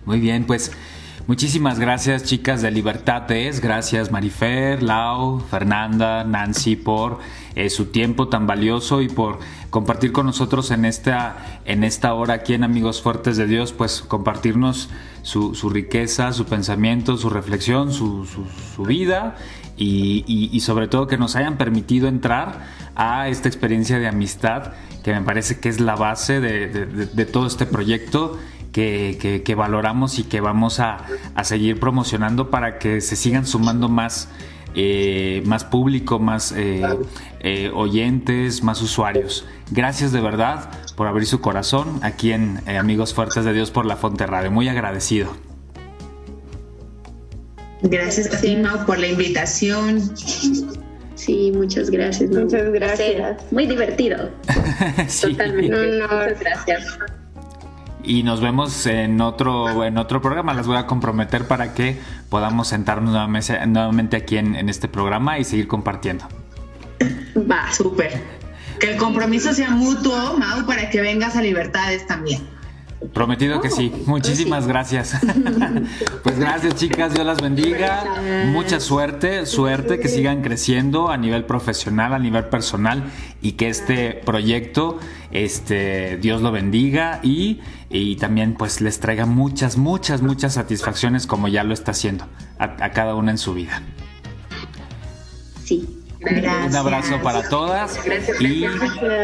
Muy 0.04 0.20
bien, 0.20 0.44
pues 0.44 0.70
Muchísimas 1.26 1.78
gracias, 1.78 2.24
chicas 2.24 2.60
de 2.60 2.70
Libertad 2.70 3.30
es. 3.32 3.60
Gracias, 3.60 4.12
Marifer, 4.12 4.82
Lau, 4.82 5.40
Fernanda, 5.40 6.22
Nancy, 6.22 6.76
por 6.76 7.18
eh, 7.54 7.70
su 7.70 7.86
tiempo 7.86 8.28
tan 8.28 8.46
valioso 8.46 9.00
y 9.00 9.08
por 9.08 9.38
compartir 9.70 10.12
con 10.12 10.26
nosotros 10.26 10.70
en 10.70 10.84
esta, 10.84 11.60
en 11.64 11.82
esta 11.82 12.12
hora 12.12 12.34
aquí 12.34 12.52
en 12.52 12.62
Amigos 12.62 13.00
Fuertes 13.00 13.38
de 13.38 13.46
Dios, 13.46 13.72
pues 13.72 14.02
compartirnos 14.02 14.90
su, 15.22 15.54
su 15.54 15.70
riqueza, 15.70 16.30
su 16.34 16.44
pensamiento, 16.44 17.16
su 17.16 17.30
reflexión, 17.30 17.90
su, 17.90 18.26
su, 18.26 18.82
vida 18.82 19.36
y, 19.78 20.24
y, 20.28 20.60
sobre 20.60 20.88
todo 20.88 21.06
que 21.06 21.16
nos 21.16 21.36
hayan 21.36 21.56
permitido 21.56 22.06
entrar 22.06 22.66
a 22.96 23.28
esta 23.28 23.48
experiencia 23.48 23.98
de 23.98 24.08
amistad 24.08 24.74
que 25.02 25.14
me 25.14 25.22
parece 25.22 25.58
que 25.58 25.70
es 25.70 25.80
la 25.80 25.96
base 25.96 26.40
de, 26.40 26.68
de 26.68 27.24
todo 27.24 27.46
este 27.46 27.64
proyecto 27.64 28.38
que, 28.74 29.16
que, 29.20 29.44
que, 29.44 29.54
valoramos 29.54 30.18
y 30.18 30.24
que 30.24 30.40
vamos 30.40 30.80
a, 30.80 31.06
a, 31.36 31.44
seguir 31.44 31.78
promocionando 31.78 32.50
para 32.50 32.80
que 32.80 33.00
se 33.00 33.14
sigan 33.14 33.46
sumando 33.46 33.88
más, 33.88 34.28
eh, 34.74 35.44
más 35.46 35.62
público, 35.62 36.18
más 36.18 36.52
eh, 36.56 36.82
eh, 37.38 37.70
oyentes, 37.72 38.64
más 38.64 38.82
usuarios. 38.82 39.46
Gracias 39.70 40.10
de 40.10 40.20
verdad 40.20 40.70
por 40.96 41.06
abrir 41.06 41.24
su 41.24 41.40
corazón 41.40 42.00
aquí 42.02 42.32
en 42.32 42.62
eh, 42.66 42.76
Amigos 42.76 43.14
Fuertes 43.14 43.44
de 43.44 43.52
Dios 43.52 43.70
por 43.70 43.86
la 43.86 43.96
Fonte 43.96 44.26
Radio. 44.26 44.50
Muy 44.50 44.68
agradecido. 44.68 45.30
Gracias 47.82 48.34
a 48.34 48.40
ti, 48.40 48.56
Mau, 48.56 48.84
por 48.86 48.98
la 48.98 49.06
invitación. 49.06 50.00
Sí, 51.14 51.52
muchas 51.54 51.90
gracias. 51.90 52.28
Muchas 52.30 52.72
gracias. 52.72 53.52
Muy 53.52 53.68
divertido. 53.68 54.30
sí. 55.06 55.30
Totalmente. 55.30 56.02
Muchas 56.02 56.40
gracias 56.40 56.98
y 58.04 58.22
nos 58.22 58.40
vemos 58.40 58.86
en 58.86 59.20
otro 59.20 59.84
en 59.84 59.98
otro 59.98 60.20
programa. 60.20 60.54
Las 60.54 60.66
voy 60.66 60.76
a 60.76 60.86
comprometer 60.86 61.46
para 61.46 61.74
que 61.74 61.98
podamos 62.28 62.68
sentarnos 62.68 63.10
nuevamente, 63.10 63.66
nuevamente 63.66 64.16
aquí 64.16 64.36
en, 64.36 64.54
en, 64.56 64.68
este 64.68 64.88
programa 64.88 65.38
y 65.38 65.44
seguir 65.44 65.68
compartiendo. 65.68 66.26
Va, 67.50 67.72
súper. 67.72 68.22
Que 68.78 68.92
el 68.92 68.96
compromiso 68.96 69.52
sea 69.52 69.70
mutuo, 69.70 70.36
Mau, 70.38 70.66
para 70.66 70.90
que 70.90 71.00
vengas 71.00 71.36
a 71.36 71.42
Libertades 71.42 72.06
también. 72.06 72.54
Prometido 73.12 73.60
que 73.60 73.70
sí. 73.70 73.92
Muchísimas 74.06 74.66
gracias. 74.66 75.16
pues 76.22 76.38
gracias, 76.38 76.76
chicas. 76.76 77.12
Dios 77.12 77.26
las 77.26 77.40
bendiga. 77.40 78.04
Mucha 78.46 78.80
suerte, 78.80 79.46
suerte 79.46 79.98
que 79.98 80.08
sigan 80.08 80.42
creciendo 80.42 81.10
a 81.10 81.16
nivel 81.16 81.44
profesional, 81.44 82.14
a 82.14 82.18
nivel 82.18 82.44
personal 82.46 83.04
y 83.42 83.52
que 83.52 83.68
este 83.68 84.14
proyecto, 84.24 84.98
este, 85.32 86.16
Dios 86.16 86.40
lo 86.40 86.50
bendiga 86.50 87.20
y, 87.22 87.60
y 87.94 88.16
también 88.16 88.54
pues 88.54 88.80
les 88.80 88.98
traiga 88.98 89.24
muchas, 89.24 89.76
muchas, 89.76 90.20
muchas 90.20 90.54
satisfacciones 90.54 91.28
como 91.28 91.46
ya 91.46 91.62
lo 91.62 91.72
está 91.72 91.92
haciendo 91.92 92.26
a, 92.58 92.90
cada 92.90 93.14
una 93.14 93.30
en 93.30 93.38
su 93.38 93.54
vida. 93.54 93.82
Sí. 95.64 96.03
Gracias. 96.24 96.66
Un 96.66 96.76
abrazo 96.76 97.20
para 97.22 97.48
todas 97.48 97.98
y 98.40 98.66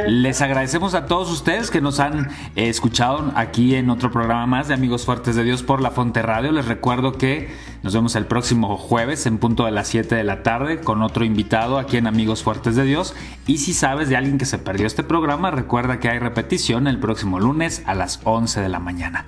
les 0.06 0.40
agradecemos 0.42 0.94
a 0.94 1.06
todos 1.06 1.30
ustedes 1.30 1.70
que 1.70 1.80
nos 1.80 2.00
han 2.00 2.30
eh, 2.56 2.68
escuchado 2.68 3.32
aquí 3.34 3.74
en 3.74 3.90
otro 3.90 4.10
programa 4.10 4.46
más 4.46 4.68
de 4.68 4.74
Amigos 4.74 5.04
Fuertes 5.04 5.36
de 5.36 5.44
Dios 5.44 5.62
por 5.62 5.80
la 5.80 5.90
Fonte 5.90 6.22
Radio. 6.22 6.52
Les 6.52 6.66
recuerdo 6.66 7.12
que 7.12 7.50
nos 7.82 7.94
vemos 7.94 8.14
el 8.16 8.26
próximo 8.26 8.76
jueves 8.76 9.26
en 9.26 9.38
punto 9.38 9.64
de 9.64 9.70
las 9.70 9.88
7 9.88 10.14
de 10.14 10.24
la 10.24 10.42
tarde 10.42 10.80
con 10.80 11.02
otro 11.02 11.24
invitado 11.24 11.78
aquí 11.78 11.96
en 11.96 12.06
Amigos 12.06 12.42
Fuertes 12.42 12.76
de 12.76 12.84
Dios. 12.84 13.14
Y 13.46 13.58
si 13.58 13.72
sabes 13.72 14.08
de 14.08 14.16
alguien 14.16 14.38
que 14.38 14.46
se 14.46 14.58
perdió 14.58 14.86
este 14.86 15.02
programa, 15.02 15.50
recuerda 15.50 16.00
que 16.00 16.08
hay 16.08 16.18
repetición 16.18 16.86
el 16.86 16.98
próximo 16.98 17.40
lunes 17.40 17.82
a 17.86 17.94
las 17.94 18.20
11 18.24 18.60
de 18.60 18.68
la 18.68 18.78
mañana. 18.78 19.26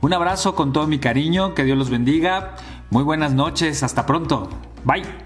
Un 0.00 0.12
abrazo 0.12 0.54
con 0.54 0.72
todo 0.72 0.86
mi 0.86 0.98
cariño, 0.98 1.54
que 1.54 1.64
Dios 1.64 1.78
los 1.78 1.88
bendiga. 1.88 2.56
Muy 2.90 3.02
buenas 3.02 3.32
noches, 3.32 3.82
hasta 3.82 4.04
pronto. 4.04 4.50
Bye. 4.84 5.23